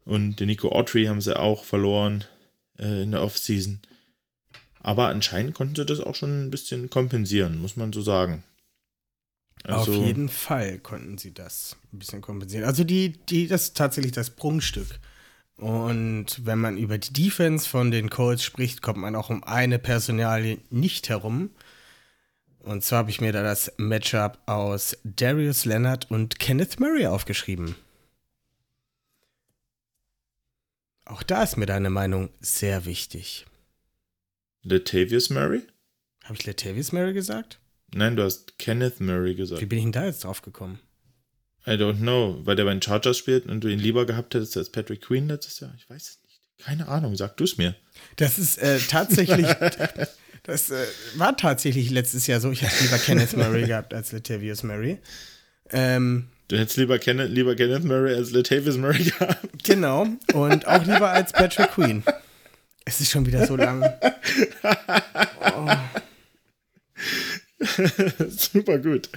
und 0.06 0.39
den 0.39 0.47
Nico 0.47 0.72
Autry 0.72 1.06
haben 1.06 1.22
sie 1.22 1.38
auch 1.38 1.64
verloren 1.64 2.24
äh, 2.80 3.04
in 3.04 3.12
der 3.12 3.22
Offseason. 3.22 3.80
Aber 4.82 5.10
anscheinend 5.10 5.54
konnten 5.54 5.76
sie 5.76 5.86
das 5.86 6.00
auch 6.00 6.16
schon 6.16 6.47
ein 6.47 6.52
bisschen 6.52 6.89
kompensieren, 6.89 7.62
muss 7.62 7.76
man 7.76 7.93
so 7.93 8.02
sagen. 8.02 8.43
Also, 9.64 9.91
Auf 9.91 10.05
jeden 10.05 10.30
Fall 10.30 10.80
konnten 10.80 11.18
sie 11.18 11.34
das 11.34 11.76
ein 11.93 11.99
bisschen 11.99 12.22
kompensieren. 12.22 12.66
Also 12.66 12.84
die, 12.84 13.14
die, 13.26 13.47
das 13.47 13.64
ist 13.64 13.78
tatsächlich 13.78 14.14
das 14.14 14.30
Prunkstück. 14.30 14.99
Und 15.57 16.45
wenn 16.45 16.60
man 16.60 16.78
über 16.78 16.97
die 16.97 17.12
Defense 17.12 17.68
von 17.68 17.91
den 17.91 18.10
Colts 18.10 18.43
spricht, 18.43 18.82
kommt 18.82 18.99
man 18.99 19.16
auch 19.16 19.30
um 19.30 19.43
eine 19.43 19.78
Personalie 19.78 20.60
nicht 20.70 21.10
herum. 21.10 21.49
Und 22.60 22.84
zwar 22.84 22.99
habe 22.99 23.10
ich 23.10 23.20
mir 23.20 23.34
da 23.34 23.43
das 23.43 23.74
Matchup 23.78 24.39
aus 24.45 24.97
Darius 25.03 25.66
Leonard 25.66 26.10
und 26.10 26.39
Kenneth 26.39 26.80
Murray 26.80 27.07
aufgeschrieben. 27.07 27.76
Auch 31.05 31.24
da 31.24 31.43
ist 31.43 31.57
mir 31.57 31.66
deine 31.66 31.89
Meinung 31.89 32.30
sehr 32.39 32.86
wichtig. 32.86 33.45
Latavius 34.62 35.30
Murray? 35.30 35.64
Habe 36.24 36.36
ich 36.36 36.45
Latavius 36.45 36.91
Murray 36.91 37.14
gesagt? 37.14 37.60
Nein, 37.94 38.16
du 38.16 38.24
hast 38.24 38.58
Kenneth 38.60 39.00
Murray 39.00 39.36
gesagt. 39.36 39.62
Wie 39.62 39.66
bin 39.66 39.80
ich 39.80 39.86
denn 39.86 39.92
da 39.94 40.06
jetzt 40.06 40.24
drauf 40.24 40.42
gekommen? 40.42 40.80
I 41.68 41.72
don't 41.72 41.98
know, 42.00 42.40
weil 42.46 42.56
der 42.56 42.64
bei 42.66 42.72
den 42.72 42.82
Chargers 42.82 43.18
spielt 43.18 43.46
und 43.46 43.62
du 43.64 43.68
ihn 43.68 43.80
lieber 43.80 44.06
gehabt 44.06 44.34
hättest 44.34 44.56
als 44.58 44.72
Patrick 44.72 45.02
Queen 45.02 45.28
letztes 45.28 45.60
Jahr. 45.60 45.74
Ich 45.78 45.90
weiß 45.90 46.02
es 46.02 46.20
nicht. 46.24 46.42
Keine 46.58 46.88
Ahnung, 46.88 47.16
sag 47.16 47.38
du 47.38 47.44
es 47.44 47.58
mir. 47.58 47.76
Das 48.16 48.38
ist 48.40 48.58
äh, 48.58 48.80
tatsächlich, 48.80 49.48
das 50.44 50.70
äh, 50.72 50.86
war 51.16 51.36
tatsächlich 51.38 51.90
letztes 51.90 52.28
Jahr 52.28 52.40
so. 52.40 52.52
Ich 52.52 52.62
hätte 52.62 52.84
lieber 52.84 52.98
Kenneth 52.98 53.36
Murray 53.36 53.64
gehabt 53.68 53.94
als 53.94 54.12
Latavius 54.12 54.64
Murray. 54.64 55.00
Ähm, 55.72 56.30
Du 56.48 56.58
hättest 56.58 56.78
lieber 56.78 56.98
Kenneth, 56.98 57.30
lieber 57.30 57.56
Kenneth 57.56 57.84
Murray 57.84 58.16
als 58.16 58.32
Latavius 58.32 58.76
Murray 58.78 59.04
gehabt. 59.04 59.64
genau. 59.64 60.08
Und 60.34 60.68
auch 60.68 60.84
lieber 60.84 61.10
als 61.12 61.32
Patrick 61.32 61.72
Queen. 61.74 62.04
Es 62.86 63.00
ist 63.02 63.12
schon 63.12 63.26
wieder 63.28 63.46
so 63.46 63.56
lang. 63.56 63.84
Super 68.30 68.80
gut. 68.80 69.10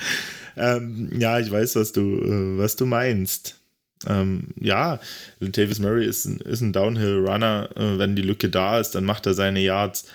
Ähm, 0.57 1.11
ja, 1.19 1.39
ich 1.39 1.51
weiß, 1.51 1.77
was 1.77 1.93
du, 1.93 2.01
äh, 2.01 2.59
was 2.59 2.77
du 2.77 2.87
meinst. 2.87 3.59
Ähm, 4.07 4.49
ja, 4.59 5.01
Latavius 5.41 5.79
Murray 5.79 6.07
ist 6.07 6.25
ein, 6.25 6.39
ist 6.39 6.61
ein 6.61 6.73
Downhill-Runner. 6.73 7.71
Äh, 7.77 7.99
wenn 7.99 8.17
die 8.17 8.23
Lücke 8.23 8.49
da 8.49 8.81
ist, 8.81 8.95
dann 8.95 9.05
macht 9.05 9.27
er 9.27 9.35
seine 9.35 9.61
Yards. 9.61 10.07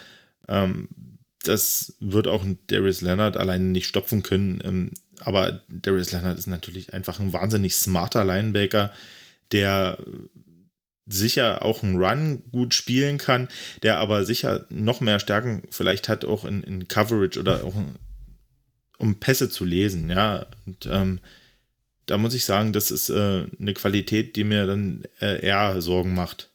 Ähm, 0.48 0.90
das 1.44 1.94
wird 2.00 2.28
auch 2.28 2.44
Darius 2.68 3.02
Leonard 3.02 3.38
alleine 3.38 3.64
nicht 3.64 3.88
stopfen 3.88 4.24
können. 4.24 4.62
Ähm, 4.64 4.92
aber 5.22 5.62
Darius 5.70 6.12
Leonard 6.12 6.38
ist 6.38 6.48
natürlich 6.48 6.94
einfach 6.94 7.20
ein 7.20 7.34
wahnsinnig 7.34 7.76
smarter 7.76 8.26
Linebacker, 8.26 8.92
der 9.52 9.98
sicher 11.10 11.64
auch 11.64 11.84
einen 11.84 12.04
Run 12.04 12.44
gut 12.52 12.74
spielen 12.74 13.18
kann, 13.18 13.48
der 13.82 13.98
aber 13.98 14.26
sicher 14.26 14.66
noch 14.70 15.00
mehr 15.00 15.20
Stärken 15.20 15.64
vielleicht 15.72 16.10
hat, 16.10 16.26
auch 16.26 16.44
in, 16.44 16.64
in 16.64 16.88
Coverage 16.90 17.40
oder 17.40 17.64
auch 17.64 17.74
um 18.98 19.20
Pässe 19.20 19.50
zu 19.50 19.66
lesen, 19.66 20.10
ja. 20.10 20.46
Und 20.66 20.88
ähm, 20.92 21.20
da 22.06 22.18
muss 22.18 22.34
ich 22.34 22.46
sagen, 22.46 22.74
das 22.74 22.92
ist 22.92 23.10
äh, 23.10 23.46
eine 23.60 23.74
Qualität, 23.74 24.36
die 24.36 24.44
mir 24.44 24.66
dann 24.66 25.04
äh, 25.20 25.46
eher 25.46 25.82
Sorgen 25.82 26.16
macht. 26.16 26.52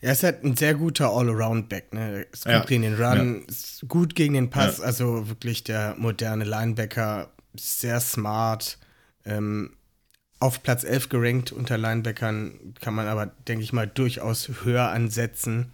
Er 0.00 0.12
ist 0.12 0.22
halt 0.22 0.42
ein 0.44 0.56
sehr 0.56 0.74
guter 0.74 1.10
All-Around-Back. 1.10 1.92
Ne? 1.92 2.22
Ist 2.32 2.44
gut 2.44 2.52
Ja, 2.52 2.64
gegen 2.64 2.82
den 2.82 2.94
Run, 2.94 3.44
ist 3.46 3.86
gut 3.86 4.14
gegen 4.14 4.32
den 4.32 4.48
Pass. 4.48 4.80
Also 4.80 5.28
wirklich 5.28 5.62
der 5.62 5.94
moderne 5.98 6.44
Linebacker, 6.44 7.30
sehr 7.54 8.00
smart. 8.00 8.78
Ähm, 9.26 9.76
auf 10.38 10.62
Platz 10.62 10.84
11 10.84 11.10
gerankt 11.10 11.52
unter 11.52 11.76
Linebackern 11.76 12.74
kann 12.80 12.94
man 12.94 13.06
aber, 13.08 13.26
denke 13.26 13.62
ich 13.62 13.74
mal, 13.74 13.86
durchaus 13.86 14.50
höher 14.64 14.88
ansetzen. 14.88 15.70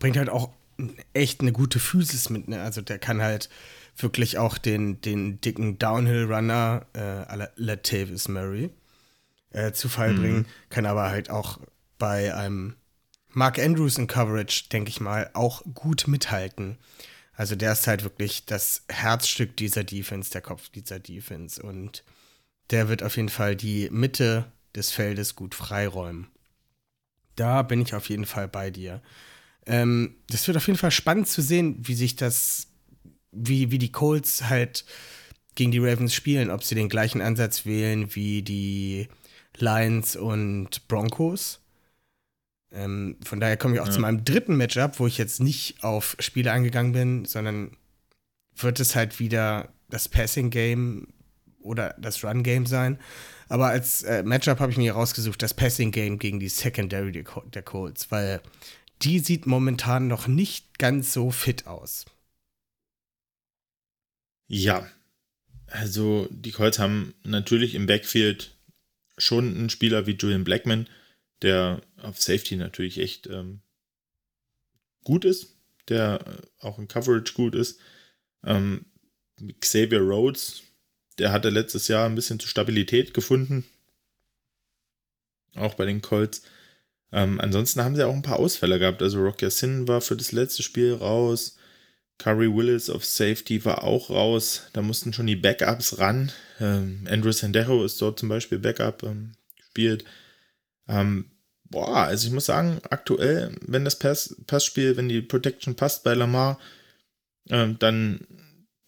Bringt 0.00 0.16
halt 0.16 0.28
auch 0.28 0.50
echt 1.12 1.40
eine 1.40 1.52
gute 1.52 1.78
Physis 1.78 2.30
mit. 2.30 2.48
Ne? 2.48 2.60
Also 2.60 2.82
der 2.82 2.98
kann 2.98 3.22
halt 3.22 3.48
wirklich 3.96 4.38
auch 4.38 4.58
den, 4.58 5.00
den 5.00 5.40
dicken 5.40 5.78
Downhill-Runner 5.78 6.86
äh, 6.94 7.36
la 7.36 7.48
Latavius 7.56 8.28
Murray 8.28 8.70
äh, 9.50 9.72
zu 9.72 9.88
Fall 9.88 10.14
bringen. 10.14 10.46
Kann 10.70 10.86
aber 10.86 11.10
halt 11.10 11.30
auch 11.30 11.58
bei 11.98 12.34
einem 12.34 12.74
Mark 13.30 13.58
Andrews 13.58 13.98
in 13.98 14.06
Coverage, 14.06 14.64
denke 14.72 14.90
ich 14.90 15.00
mal, 15.00 15.30
auch 15.34 15.62
gut 15.74 16.06
mithalten. 16.06 16.78
Also 17.36 17.56
der 17.56 17.72
ist 17.72 17.86
halt 17.86 18.04
wirklich 18.04 18.46
das 18.46 18.84
Herzstück 18.88 19.56
dieser 19.56 19.84
Defense, 19.84 20.30
der 20.30 20.40
Kopf 20.40 20.68
dieser 20.68 21.00
Defense. 21.00 21.62
Und 21.62 22.04
der 22.70 22.88
wird 22.88 23.02
auf 23.02 23.16
jeden 23.16 23.28
Fall 23.28 23.56
die 23.56 23.88
Mitte 23.90 24.52
des 24.74 24.90
Feldes 24.90 25.34
gut 25.34 25.54
freiräumen. 25.54 26.28
Da 27.36 27.62
bin 27.62 27.80
ich 27.80 27.94
auf 27.94 28.08
jeden 28.08 28.26
Fall 28.26 28.48
bei 28.48 28.70
dir. 28.70 29.02
Ähm, 29.66 30.16
das 30.28 30.46
wird 30.46 30.56
auf 30.56 30.66
jeden 30.66 30.78
Fall 30.78 30.90
spannend 30.90 31.28
zu 31.28 31.42
sehen, 31.42 31.76
wie 31.80 31.94
sich 31.94 32.16
das, 32.16 32.68
wie, 33.34 33.70
wie 33.70 33.78
die 33.78 33.92
Colts 33.92 34.48
halt 34.48 34.84
gegen 35.54 35.70
die 35.70 35.78
Ravens 35.78 36.14
spielen, 36.14 36.50
ob 36.50 36.64
sie 36.64 36.74
den 36.74 36.88
gleichen 36.88 37.20
Ansatz 37.20 37.64
wählen 37.64 38.14
wie 38.14 38.42
die 38.42 39.08
Lions 39.56 40.16
und 40.16 40.88
Broncos. 40.88 41.60
Ähm, 42.72 43.16
von 43.24 43.38
daher 43.38 43.56
komme 43.56 43.74
ich 43.74 43.80
auch 43.80 43.86
ja. 43.86 43.92
zu 43.92 44.00
meinem 44.00 44.24
dritten 44.24 44.56
Matchup, 44.56 44.98
wo 44.98 45.06
ich 45.06 45.16
jetzt 45.16 45.40
nicht 45.40 45.82
auf 45.84 46.16
Spiele 46.18 46.50
eingegangen 46.50 46.92
bin, 46.92 47.24
sondern 47.24 47.76
wird 48.56 48.80
es 48.80 48.96
halt 48.96 49.20
wieder 49.20 49.68
das 49.88 50.08
Passing 50.08 50.50
Game 50.50 51.08
oder 51.60 51.94
das 51.98 52.24
Run 52.24 52.42
Game 52.42 52.66
sein. 52.66 52.98
Aber 53.48 53.68
als 53.68 54.02
äh, 54.02 54.22
Matchup 54.22 54.58
habe 54.58 54.72
ich 54.72 54.78
mir 54.78 54.94
rausgesucht, 54.94 55.40
das 55.42 55.54
Passing 55.54 55.92
Game 55.92 56.18
gegen 56.18 56.40
die 56.40 56.48
Secondary 56.48 57.24
der 57.52 57.62
Colts, 57.62 58.10
weil 58.10 58.40
die 59.02 59.18
sieht 59.18 59.46
momentan 59.46 60.08
noch 60.08 60.26
nicht 60.26 60.78
ganz 60.78 61.12
so 61.12 61.30
fit 61.30 61.66
aus. 61.66 62.06
Ja, 64.56 64.88
also 65.66 66.28
die 66.30 66.52
Colts 66.52 66.78
haben 66.78 67.12
natürlich 67.24 67.74
im 67.74 67.86
Backfield 67.86 68.56
schon 69.18 69.48
einen 69.48 69.68
Spieler 69.68 70.06
wie 70.06 70.12
Julian 70.12 70.44
Blackman, 70.44 70.88
der 71.42 71.82
auf 72.00 72.22
Safety 72.22 72.54
natürlich 72.54 72.98
echt 72.98 73.26
ähm, 73.26 73.62
gut 75.02 75.24
ist, 75.24 75.56
der 75.88 76.24
äh, 76.24 76.64
auch 76.64 76.78
in 76.78 76.86
Coverage 76.86 77.34
gut 77.34 77.56
ist. 77.56 77.80
Ähm, 78.44 78.84
Xavier 79.58 80.02
Rhodes, 80.02 80.62
der 81.18 81.32
hatte 81.32 81.50
letztes 81.50 81.88
Jahr 81.88 82.06
ein 82.06 82.14
bisschen 82.14 82.38
zu 82.38 82.46
Stabilität 82.46 83.12
gefunden. 83.12 83.64
Auch 85.56 85.74
bei 85.74 85.84
den 85.84 86.00
Colts. 86.00 86.42
Ähm, 87.10 87.40
ansonsten 87.40 87.82
haben 87.82 87.96
sie 87.96 88.06
auch 88.06 88.14
ein 88.14 88.22
paar 88.22 88.38
Ausfälle 88.38 88.78
gehabt. 88.78 89.02
Also 89.02 89.20
Rocky 89.20 89.50
Sin 89.50 89.88
war 89.88 90.00
für 90.00 90.16
das 90.16 90.30
letzte 90.30 90.62
Spiel 90.62 90.94
raus. 90.94 91.58
Curry 92.18 92.54
Willis 92.54 92.90
auf 92.90 93.04
Safety 93.04 93.64
war 93.64 93.84
auch 93.84 94.10
raus. 94.10 94.68
Da 94.72 94.82
mussten 94.82 95.12
schon 95.12 95.26
die 95.26 95.36
Backups 95.36 95.98
ran. 95.98 96.32
Ähm, 96.60 97.06
Andrew 97.08 97.32
Sandero 97.32 97.84
ist 97.84 98.00
dort 98.00 98.18
zum 98.18 98.28
Beispiel 98.28 98.58
Backup 98.58 99.02
ähm, 99.02 99.32
gespielt. 99.56 100.04
Ähm, 100.88 101.30
boah, 101.64 101.96
also 101.96 102.26
ich 102.26 102.32
muss 102.32 102.46
sagen, 102.46 102.80
aktuell, 102.90 103.56
wenn 103.66 103.84
das 103.84 103.98
Pass, 103.98 104.36
Passspiel, 104.46 104.96
wenn 104.96 105.08
die 105.08 105.22
Protection 105.22 105.74
passt 105.74 106.04
bei 106.04 106.14
Lamar, 106.14 106.58
äh, 107.48 107.68
dann 107.78 108.26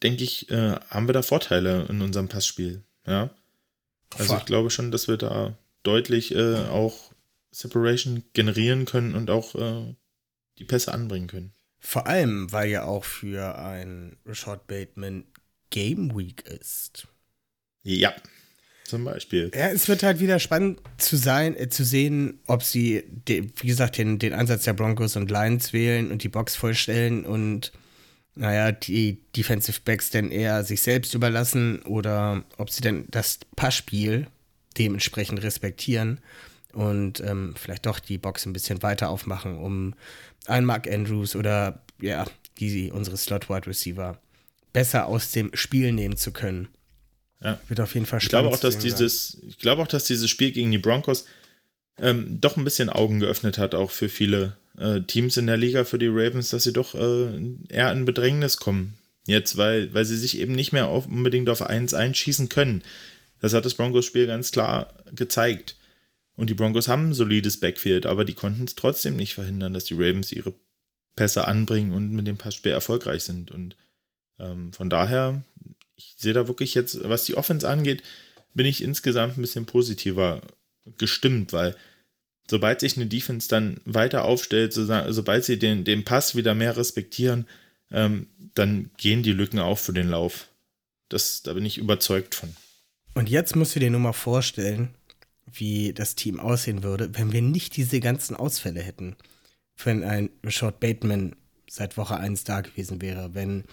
denke 0.02 0.24
ich, 0.24 0.50
äh, 0.50 0.76
haben 0.88 1.08
wir 1.08 1.12
da 1.12 1.22
Vorteile 1.22 1.86
in 1.88 2.02
unserem 2.02 2.28
Passspiel. 2.28 2.84
Ja. 3.06 3.30
Also 4.16 4.36
ich 4.36 4.44
glaube 4.44 4.70
schon, 4.70 4.92
dass 4.92 5.08
wir 5.08 5.16
da 5.16 5.58
deutlich 5.82 6.34
äh, 6.34 6.66
auch 6.66 7.12
Separation 7.50 8.22
generieren 8.34 8.84
können 8.84 9.14
und 9.14 9.30
auch 9.30 9.54
äh, 9.54 9.94
die 10.58 10.64
Pässe 10.64 10.92
anbringen 10.92 11.26
können. 11.26 11.52
Vor 11.78 12.06
allem, 12.06 12.50
weil 12.52 12.70
ja 12.70 12.84
auch 12.84 13.04
für 13.04 13.58
ein 13.58 14.16
Rashad 14.26 14.66
Bateman 14.66 15.24
Game 15.70 16.16
Week 16.16 16.42
ist. 16.46 17.06
Ja, 17.82 18.14
zum 18.84 19.04
Beispiel. 19.04 19.50
Ja, 19.54 19.68
es 19.68 19.88
wird 19.88 20.02
halt 20.02 20.20
wieder 20.20 20.38
spannend 20.38 20.80
zu 20.98 21.16
sein, 21.16 21.56
äh, 21.56 21.68
zu 21.68 21.84
sehen, 21.84 22.40
ob 22.46 22.62
sie, 22.62 23.04
de, 23.06 23.48
wie 23.60 23.66
gesagt, 23.66 23.98
den, 23.98 24.18
den 24.18 24.32
Ansatz 24.32 24.64
der 24.64 24.74
Broncos 24.74 25.16
und 25.16 25.30
Lions 25.30 25.72
wählen 25.72 26.10
und 26.10 26.22
die 26.22 26.28
Box 26.28 26.56
vollstellen 26.56 27.24
und 27.24 27.72
naja, 28.34 28.70
die 28.70 29.18
Defensive 29.34 29.80
Backs 29.84 30.10
dann 30.10 30.30
eher 30.30 30.62
sich 30.62 30.82
selbst 30.82 31.14
überlassen 31.14 31.82
oder 31.82 32.44
ob 32.58 32.70
sie 32.70 32.82
dann 32.82 33.06
das 33.08 33.38
Passspiel 33.56 34.26
dementsprechend 34.78 35.42
respektieren 35.42 36.20
und 36.76 37.20
ähm, 37.20 37.54
vielleicht 37.56 37.86
doch 37.86 37.98
die 37.98 38.18
Box 38.18 38.44
ein 38.44 38.52
bisschen 38.52 38.82
weiter 38.82 39.08
aufmachen, 39.08 39.56
um 39.56 39.94
einen 40.46 40.66
Mark 40.66 40.86
Andrews 40.86 41.34
oder 41.34 41.80
ja, 42.02 42.26
die, 42.58 42.92
unsere 42.92 43.16
Slot-Wide 43.16 43.66
Receiver 43.66 44.20
besser 44.74 45.06
aus 45.06 45.32
dem 45.32 45.50
Spiel 45.54 45.92
nehmen 45.92 46.18
zu 46.18 46.32
können. 46.32 46.68
Ja. 47.42 47.58
Wird 47.68 47.80
auf 47.80 47.94
jeden 47.94 48.04
Fall 48.04 48.20
ich 48.22 48.28
glaube 48.28 48.50
auch, 48.50 48.60
dass 48.60 48.76
dieses, 48.76 49.38
Ich 49.48 49.58
glaube 49.58 49.80
auch, 49.80 49.88
dass 49.88 50.04
dieses 50.04 50.28
Spiel 50.28 50.52
gegen 50.52 50.70
die 50.70 50.76
Broncos 50.76 51.24
ähm, 51.98 52.42
doch 52.42 52.58
ein 52.58 52.64
bisschen 52.64 52.90
Augen 52.90 53.20
geöffnet 53.20 53.56
hat, 53.56 53.74
auch 53.74 53.90
für 53.90 54.10
viele 54.10 54.58
äh, 54.78 55.00
Teams 55.00 55.38
in 55.38 55.46
der 55.46 55.56
Liga, 55.56 55.84
für 55.84 55.98
die 55.98 56.08
Ravens, 56.08 56.50
dass 56.50 56.64
sie 56.64 56.74
doch 56.74 56.94
äh, 56.94 57.40
eher 57.70 57.90
in 57.90 58.04
Bedrängnis 58.04 58.58
kommen. 58.58 58.98
Jetzt, 59.26 59.56
weil, 59.56 59.94
weil 59.94 60.04
sie 60.04 60.18
sich 60.18 60.38
eben 60.38 60.52
nicht 60.52 60.72
mehr 60.72 60.88
auf, 60.88 61.06
unbedingt 61.06 61.48
auf 61.48 61.62
1 61.62 61.94
einschießen 61.94 62.50
können. 62.50 62.82
Das 63.40 63.54
hat 63.54 63.64
das 63.64 63.74
Broncos-Spiel 63.74 64.26
ganz 64.26 64.50
klar 64.50 64.92
gezeigt. 65.14 65.76
Und 66.36 66.50
die 66.50 66.54
Broncos 66.54 66.88
haben 66.88 67.10
ein 67.10 67.14
solides 67.14 67.60
Backfield, 67.60 68.06
aber 68.06 68.24
die 68.24 68.34
konnten 68.34 68.64
es 68.64 68.74
trotzdem 68.74 69.16
nicht 69.16 69.34
verhindern, 69.34 69.72
dass 69.72 69.84
die 69.84 69.94
Ravens 69.94 70.32
ihre 70.32 70.54
Pässe 71.16 71.48
anbringen 71.48 71.92
und 71.92 72.12
mit 72.12 72.26
dem 72.26 72.36
Passspiel 72.36 72.72
erfolgreich 72.72 73.22
sind. 73.24 73.50
Und 73.50 73.74
ähm, 74.38 74.72
von 74.72 74.90
daher 74.90 75.42
ich 75.96 76.14
sehe 76.16 76.34
da 76.34 76.46
wirklich 76.46 76.74
jetzt, 76.74 77.02
was 77.08 77.24
die 77.24 77.36
Offense 77.36 77.68
angeht, 77.68 78.02
bin 78.54 78.66
ich 78.66 78.82
insgesamt 78.82 79.36
ein 79.36 79.42
bisschen 79.42 79.66
positiver 79.66 80.42
gestimmt, 80.98 81.52
weil 81.52 81.74
sobald 82.48 82.80
sich 82.80 82.96
eine 82.96 83.06
Defense 83.06 83.48
dann 83.48 83.80
weiter 83.84 84.24
aufstellt, 84.24 84.72
so, 84.72 84.86
sobald 85.12 85.44
sie 85.44 85.58
den, 85.58 85.84
den 85.84 86.04
Pass 86.04 86.36
wieder 86.36 86.54
mehr 86.54 86.76
respektieren, 86.76 87.46
ähm, 87.90 88.28
dann 88.54 88.90
gehen 88.96 89.22
die 89.22 89.32
Lücken 89.32 89.58
auf 89.58 89.80
für 89.80 89.92
den 89.92 90.08
Lauf. 90.08 90.48
Das, 91.08 91.42
da 91.42 91.54
bin 91.54 91.64
ich 91.64 91.78
überzeugt 91.78 92.34
von. 92.34 92.54
Und 93.14 93.28
jetzt 93.28 93.56
musst 93.56 93.74
du 93.74 93.80
dir 93.80 93.90
nur 93.90 94.00
mal 94.00 94.12
vorstellen, 94.12 94.94
wie 95.50 95.92
das 95.92 96.14
Team 96.14 96.40
aussehen 96.40 96.82
würde, 96.82 97.10
wenn 97.14 97.32
wir 97.32 97.42
nicht 97.42 97.76
diese 97.76 98.00
ganzen 98.00 98.36
Ausfälle 98.36 98.80
hätten. 98.80 99.16
Wenn 99.82 100.02
ein 100.02 100.30
Rashad 100.44 100.80
Bateman 100.80 101.36
seit 101.68 101.96
Woche 101.96 102.16
1 102.16 102.44
da 102.44 102.60
gewesen 102.60 103.00
wäre, 103.02 103.34
wenn 103.34 103.64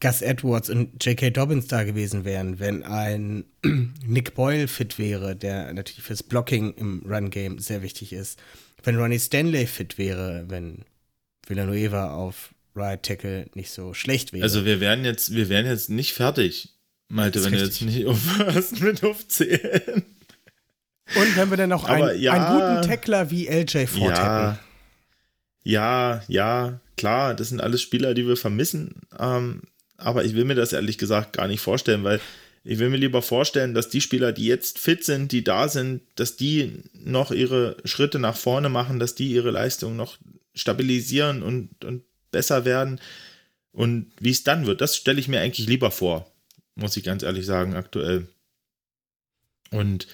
Gus 0.00 0.22
Edwards 0.22 0.70
und 0.70 1.04
J.K. 1.04 1.30
Dobbins 1.30 1.66
da 1.66 1.82
gewesen 1.82 2.24
wären, 2.24 2.60
wenn 2.60 2.84
ein 2.84 3.44
Nick 4.06 4.34
Boyle 4.34 4.68
fit 4.68 4.98
wäre, 4.98 5.34
der 5.34 5.72
natürlich 5.72 6.02
fürs 6.02 6.22
Blocking 6.22 6.74
im 6.74 7.02
Run-Game 7.04 7.58
sehr 7.58 7.82
wichtig 7.82 8.12
ist, 8.12 8.38
wenn 8.84 8.96
Ronnie 8.96 9.18
Stanley 9.18 9.66
fit 9.66 9.98
wäre, 9.98 10.44
wenn 10.48 10.84
Villanueva 11.46 12.14
auf 12.14 12.54
Right 12.76 13.02
Tackle 13.02 13.50
nicht 13.54 13.70
so 13.70 13.92
schlecht 13.92 14.32
wäre. 14.32 14.44
Also 14.44 14.64
wir 14.64 14.80
wären 14.80 15.04
jetzt, 15.04 15.34
wir 15.34 15.48
wären 15.48 15.66
jetzt 15.66 15.90
nicht 15.90 16.12
fertig, 16.12 16.74
Malte, 17.08 17.42
wenn 17.44 17.54
du 17.54 17.58
jetzt 17.58 17.82
nicht 17.82 18.06
aufhörst 18.06 18.80
mit 18.80 19.02
aufzählen. 19.02 20.04
Und 21.14 21.36
wenn 21.36 21.50
wir 21.50 21.56
dann 21.56 21.70
noch 21.70 21.84
einen, 21.84 22.20
ja, 22.20 22.32
einen, 22.32 22.54
guten 22.54 22.88
Tackler 22.88 23.30
wie 23.30 23.46
LJ 23.48 23.86
Ford 23.86 24.16
ja, 24.16 24.48
hätten. 24.48 24.58
Ja, 25.62 26.22
ja, 26.28 26.80
klar, 26.96 27.34
das 27.34 27.48
sind 27.48 27.60
alles 27.60 27.82
Spieler, 27.82 28.14
die 28.14 28.26
wir 28.26 28.36
vermissen. 28.36 29.00
Ähm, 29.18 29.62
aber 29.96 30.24
ich 30.24 30.34
will 30.34 30.44
mir 30.44 30.54
das 30.54 30.72
ehrlich 30.72 30.98
gesagt 30.98 31.34
gar 31.34 31.48
nicht 31.48 31.60
vorstellen, 31.60 32.04
weil 32.04 32.20
ich 32.64 32.78
will 32.78 32.90
mir 32.90 32.98
lieber 32.98 33.22
vorstellen, 33.22 33.74
dass 33.74 33.88
die 33.88 34.00
Spieler, 34.00 34.32
die 34.32 34.46
jetzt 34.46 34.78
fit 34.78 35.04
sind, 35.04 35.32
die 35.32 35.42
da 35.42 35.68
sind, 35.68 36.02
dass 36.16 36.36
die 36.36 36.82
noch 36.92 37.30
ihre 37.30 37.76
Schritte 37.84 38.18
nach 38.18 38.36
vorne 38.36 38.68
machen, 38.68 38.98
dass 38.98 39.14
die 39.14 39.28
ihre 39.28 39.50
Leistung 39.50 39.96
noch 39.96 40.18
stabilisieren 40.54 41.42
und, 41.42 41.84
und 41.84 42.02
besser 42.30 42.64
werden. 42.64 43.00
Und 43.72 44.12
wie 44.20 44.30
es 44.30 44.44
dann 44.44 44.66
wird, 44.66 44.80
das 44.80 44.96
stelle 44.96 45.20
ich 45.20 45.28
mir 45.28 45.40
eigentlich 45.40 45.66
lieber 45.66 45.90
vor, 45.90 46.30
muss 46.74 46.96
ich 46.96 47.04
ganz 47.04 47.22
ehrlich 47.22 47.46
sagen, 47.46 47.74
aktuell. 47.74 48.28
Und 49.70 50.06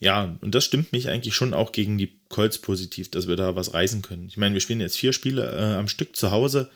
ja, 0.00 0.36
und 0.40 0.54
das 0.54 0.64
stimmt 0.64 0.92
mich 0.92 1.10
eigentlich 1.10 1.34
schon 1.34 1.52
auch 1.52 1.72
gegen 1.72 1.98
die 1.98 2.18
Colts 2.30 2.58
positiv, 2.58 3.10
dass 3.10 3.28
wir 3.28 3.36
da 3.36 3.54
was 3.54 3.74
reißen 3.74 4.00
können. 4.00 4.26
Ich 4.28 4.38
meine, 4.38 4.54
wir 4.54 4.60
spielen 4.62 4.80
jetzt 4.80 4.96
vier 4.96 5.12
Spiele 5.12 5.52
äh, 5.52 5.76
am 5.76 5.88
Stück 5.88 6.16
zu 6.16 6.30
Hause. 6.30 6.70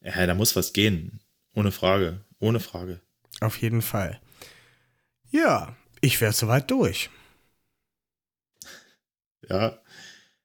Ja, 0.00 0.26
da 0.26 0.34
muss 0.34 0.56
was 0.56 0.72
gehen. 0.72 1.20
Ohne 1.54 1.72
Frage. 1.72 2.24
Ohne 2.40 2.58
Frage. 2.58 3.02
Auf 3.40 3.60
jeden 3.60 3.82
Fall. 3.82 4.18
Ja, 5.30 5.76
ich 6.00 6.20
wäre 6.22 6.32
soweit 6.32 6.70
durch. 6.70 7.10
Ja. 9.46 9.78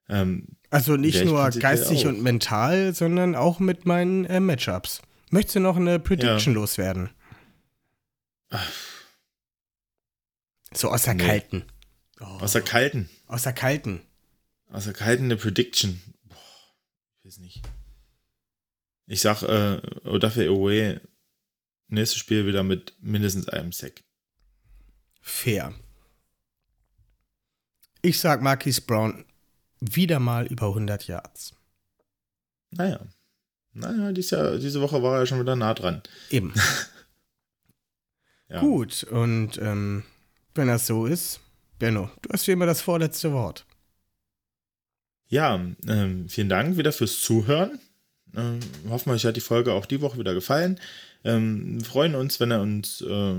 Ähm, 0.09 0.57
also 0.69 0.97
nicht 0.97 1.23
nur 1.23 1.49
geistig 1.51 2.05
und 2.05 2.21
mental, 2.21 2.93
sondern 2.93 3.33
auch 3.33 3.59
mit 3.59 3.85
meinen 3.85 4.25
äh, 4.25 4.41
Matchups. 4.41 5.01
Möchtest 5.29 5.55
du 5.55 5.59
noch 5.61 5.77
eine 5.77 5.99
Prediction 5.99 6.53
ja. 6.53 6.59
loswerden? 6.59 7.11
Ach. 8.49 8.71
So 10.73 10.89
aus 10.89 11.03
der 11.03 11.13
nee. 11.13 11.25
kalten. 11.25 11.63
Oh. 12.23 12.39
Aus 12.39 12.53
der 12.53 12.61
kalten. 12.61 13.09
Aus 13.27 13.43
der 13.43 13.53
kalten. 13.53 14.01
Aus 14.69 14.85
der 14.85 14.93
kalten 14.93 15.25
eine 15.25 15.35
Prediction. 15.35 16.01
Boah, 16.23 16.37
ich 17.19 17.25
weiß 17.25 17.37
nicht. 17.39 17.61
Ich 19.07 19.21
sag, 19.21 19.43
äh, 19.43 19.81
Odafe 20.05 20.49
Owe, 20.49 21.01
nächstes 21.87 22.19
Spiel 22.19 22.45
wieder 22.47 22.63
mit 22.63 22.95
mindestens 23.01 23.49
einem 23.49 23.71
Sack. 23.73 24.03
Fair. 25.21 25.73
Ich 28.01 28.19
sag, 28.19 28.41
Marquis 28.41 28.79
Brown 28.79 29.25
wieder 29.79 30.19
mal 30.19 30.47
über 30.47 30.67
100 30.67 31.07
Yards. 31.07 31.53
Naja. 32.71 33.05
Naja, 33.73 34.11
dies 34.11 34.29
Jahr, 34.29 34.57
diese 34.57 34.81
Woche 34.81 35.01
war 35.03 35.19
er 35.19 35.25
schon 35.25 35.39
wieder 35.41 35.55
nah 35.55 35.73
dran. 35.73 36.01
Eben. 36.29 36.53
Ja. 38.49 38.59
Gut, 38.59 39.03
und 39.05 39.57
ähm, 39.57 40.03
wenn 40.53 40.67
das 40.67 40.85
so 40.85 41.07
ist, 41.07 41.39
Benno, 41.83 42.09
du 42.21 42.29
hast 42.31 42.47
wie 42.47 42.53
immer 42.53 42.65
das 42.65 42.79
vorletzte 42.79 43.33
Wort. 43.33 43.65
Ja, 45.27 45.55
ähm, 45.85 46.29
vielen 46.29 46.47
Dank 46.47 46.77
wieder 46.77 46.93
fürs 46.93 47.19
Zuhören. 47.19 47.77
Ähm, 48.33 48.61
hoffen 48.87 49.09
wir, 49.09 49.15
euch 49.15 49.25
hat 49.25 49.35
die 49.35 49.41
Folge 49.41 49.73
auch 49.73 49.85
die 49.85 49.99
Woche 49.99 50.17
wieder 50.17 50.33
gefallen. 50.33 50.79
Ähm, 51.25 51.79
wir 51.79 51.85
freuen 51.85 52.15
uns, 52.15 52.39
wenn 52.39 52.53
ihr 52.53 52.61
uns 52.61 53.01
äh, 53.01 53.35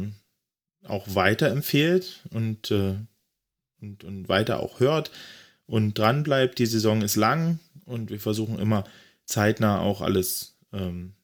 auch 0.86 1.06
weiterempfehlt 1.14 2.20
und, 2.32 2.70
äh, 2.70 2.96
und, 3.80 4.04
und 4.04 4.28
weiter 4.28 4.60
auch 4.60 4.78
hört 4.78 5.10
und 5.64 5.98
dran 5.98 6.22
bleibt. 6.22 6.58
Die 6.58 6.66
Saison 6.66 7.00
ist 7.00 7.16
lang 7.16 7.60
und 7.86 8.10
wir 8.10 8.20
versuchen 8.20 8.58
immer 8.58 8.84
zeitnah 9.24 9.80
auch 9.80 10.02
alles 10.02 10.58
ähm, 10.74 11.14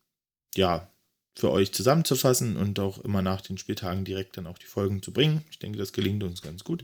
ja, 0.55 0.89
für 1.35 1.51
euch 1.51 1.73
zusammenzufassen 1.73 2.57
und 2.57 2.81
auch 2.81 2.99
immer 3.05 3.21
nach 3.21 3.43
den 3.43 3.59
Spieltagen 3.59 4.07
direkt 4.07 4.39
dann 4.39 4.47
auch 4.47 4.57
die 4.57 4.65
Folgen 4.65 5.03
zu 5.03 5.13
bringen. 5.13 5.45
Ich 5.51 5.59
denke, 5.59 5.77
das 5.77 5.93
gelingt 5.93 6.23
uns 6.23 6.41
ganz 6.41 6.65
gut. 6.65 6.83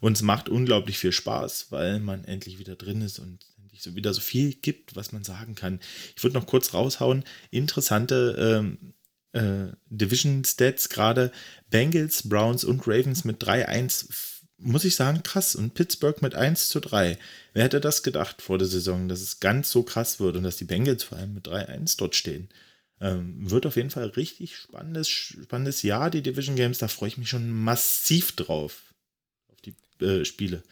Und 0.00 0.16
es 0.16 0.22
macht 0.22 0.48
unglaublich 0.48 0.98
viel 0.98 1.12
Spaß, 1.12 1.66
weil 1.70 2.00
man 2.00 2.24
endlich 2.24 2.58
wieder 2.58 2.76
drin 2.76 3.02
ist 3.02 3.18
und 3.18 3.46
endlich 3.58 3.82
so 3.82 3.94
wieder 3.94 4.12
so 4.12 4.20
viel 4.20 4.54
gibt, 4.54 4.96
was 4.96 5.12
man 5.12 5.24
sagen 5.24 5.54
kann. 5.54 5.80
Ich 6.16 6.22
würde 6.22 6.34
noch 6.34 6.46
kurz 6.46 6.74
raushauen, 6.74 7.24
interessante 7.50 8.36
ähm, 8.38 8.94
äh, 9.36 9.72
Division-Stats 9.90 10.88
gerade. 10.88 11.30
Bengals, 11.70 12.28
Browns 12.28 12.64
und 12.64 12.86
Ravens 12.86 13.24
mit 13.24 13.42
3-1, 13.42 14.06
muss 14.58 14.84
ich 14.84 14.96
sagen, 14.96 15.22
krass. 15.22 15.54
Und 15.54 15.74
Pittsburgh 15.74 16.20
mit 16.22 16.34
1 16.34 16.68
zu 16.68 16.80
3. 16.80 17.18
Wer 17.52 17.64
hätte 17.64 17.80
das 17.80 18.02
gedacht 18.02 18.42
vor 18.42 18.58
der 18.58 18.68
Saison, 18.68 19.08
dass 19.08 19.20
es 19.20 19.40
ganz 19.40 19.70
so 19.70 19.82
krass 19.82 20.20
wird 20.20 20.36
und 20.36 20.42
dass 20.42 20.56
die 20.56 20.64
Bengals 20.64 21.04
vor 21.04 21.18
allem 21.18 21.34
mit 21.34 21.46
3-1 21.46 21.96
dort 21.98 22.14
stehen? 22.14 22.48
Ähm, 22.98 23.50
wird 23.50 23.66
auf 23.66 23.76
jeden 23.76 23.90
Fall 23.90 24.06
richtig 24.06 24.56
spannendes, 24.56 25.08
spannendes 25.08 25.82
Jahr, 25.82 26.10
die 26.10 26.22
Division 26.22 26.56
Games. 26.56 26.78
Da 26.78 26.88
freue 26.88 27.08
ich 27.08 27.18
mich 27.18 27.28
schon 27.28 27.50
massiv 27.50 28.32
drauf. 28.32 28.94
Äh, 30.00 30.24
Spiele. 30.24 30.62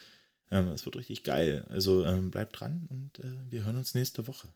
Ähm, 0.50 0.68
es 0.68 0.84
wird 0.84 0.96
richtig 0.96 1.24
geil. 1.24 1.64
Also 1.70 2.04
ähm, 2.04 2.30
bleibt 2.30 2.60
dran 2.60 2.86
und 2.90 3.18
äh, 3.18 3.32
wir 3.50 3.64
hören 3.64 3.76
uns 3.76 3.94
nächste 3.94 4.26
Woche. 4.26 4.48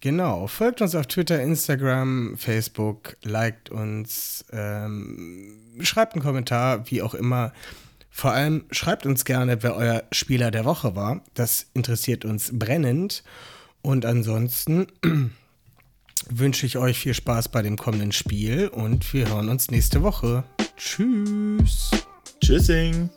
Genau, 0.00 0.46
folgt 0.46 0.80
uns 0.80 0.94
auf 0.94 1.06
Twitter, 1.06 1.42
Instagram, 1.42 2.36
Facebook, 2.38 3.18
liked 3.22 3.68
uns, 3.68 4.46
ähm, 4.50 5.76
schreibt 5.80 6.14
einen 6.14 6.22
Kommentar, 6.22 6.90
wie 6.90 7.02
auch 7.02 7.12
immer. 7.12 7.52
Vor 8.08 8.32
allem 8.32 8.64
schreibt 8.70 9.04
uns 9.04 9.26
gerne, 9.26 9.62
wer 9.62 9.76
euer 9.76 10.04
Spieler 10.10 10.50
der 10.50 10.64
Woche 10.64 10.96
war. 10.96 11.22
Das 11.34 11.66
interessiert 11.74 12.24
uns 12.24 12.50
brennend. 12.58 13.22
Und 13.82 14.06
ansonsten 14.06 14.86
wünsche 16.30 16.66
ich 16.66 16.78
euch 16.78 16.98
viel 16.98 17.14
Spaß 17.14 17.50
bei 17.50 17.62
dem 17.62 17.76
kommenden 17.76 18.12
Spiel 18.12 18.68
und 18.68 19.12
wir 19.12 19.28
hören 19.28 19.48
uns 19.48 19.70
nächste 19.70 20.02
Woche. 20.02 20.44
Tschüss. 20.76 21.90
Tschüssing. 22.40 23.10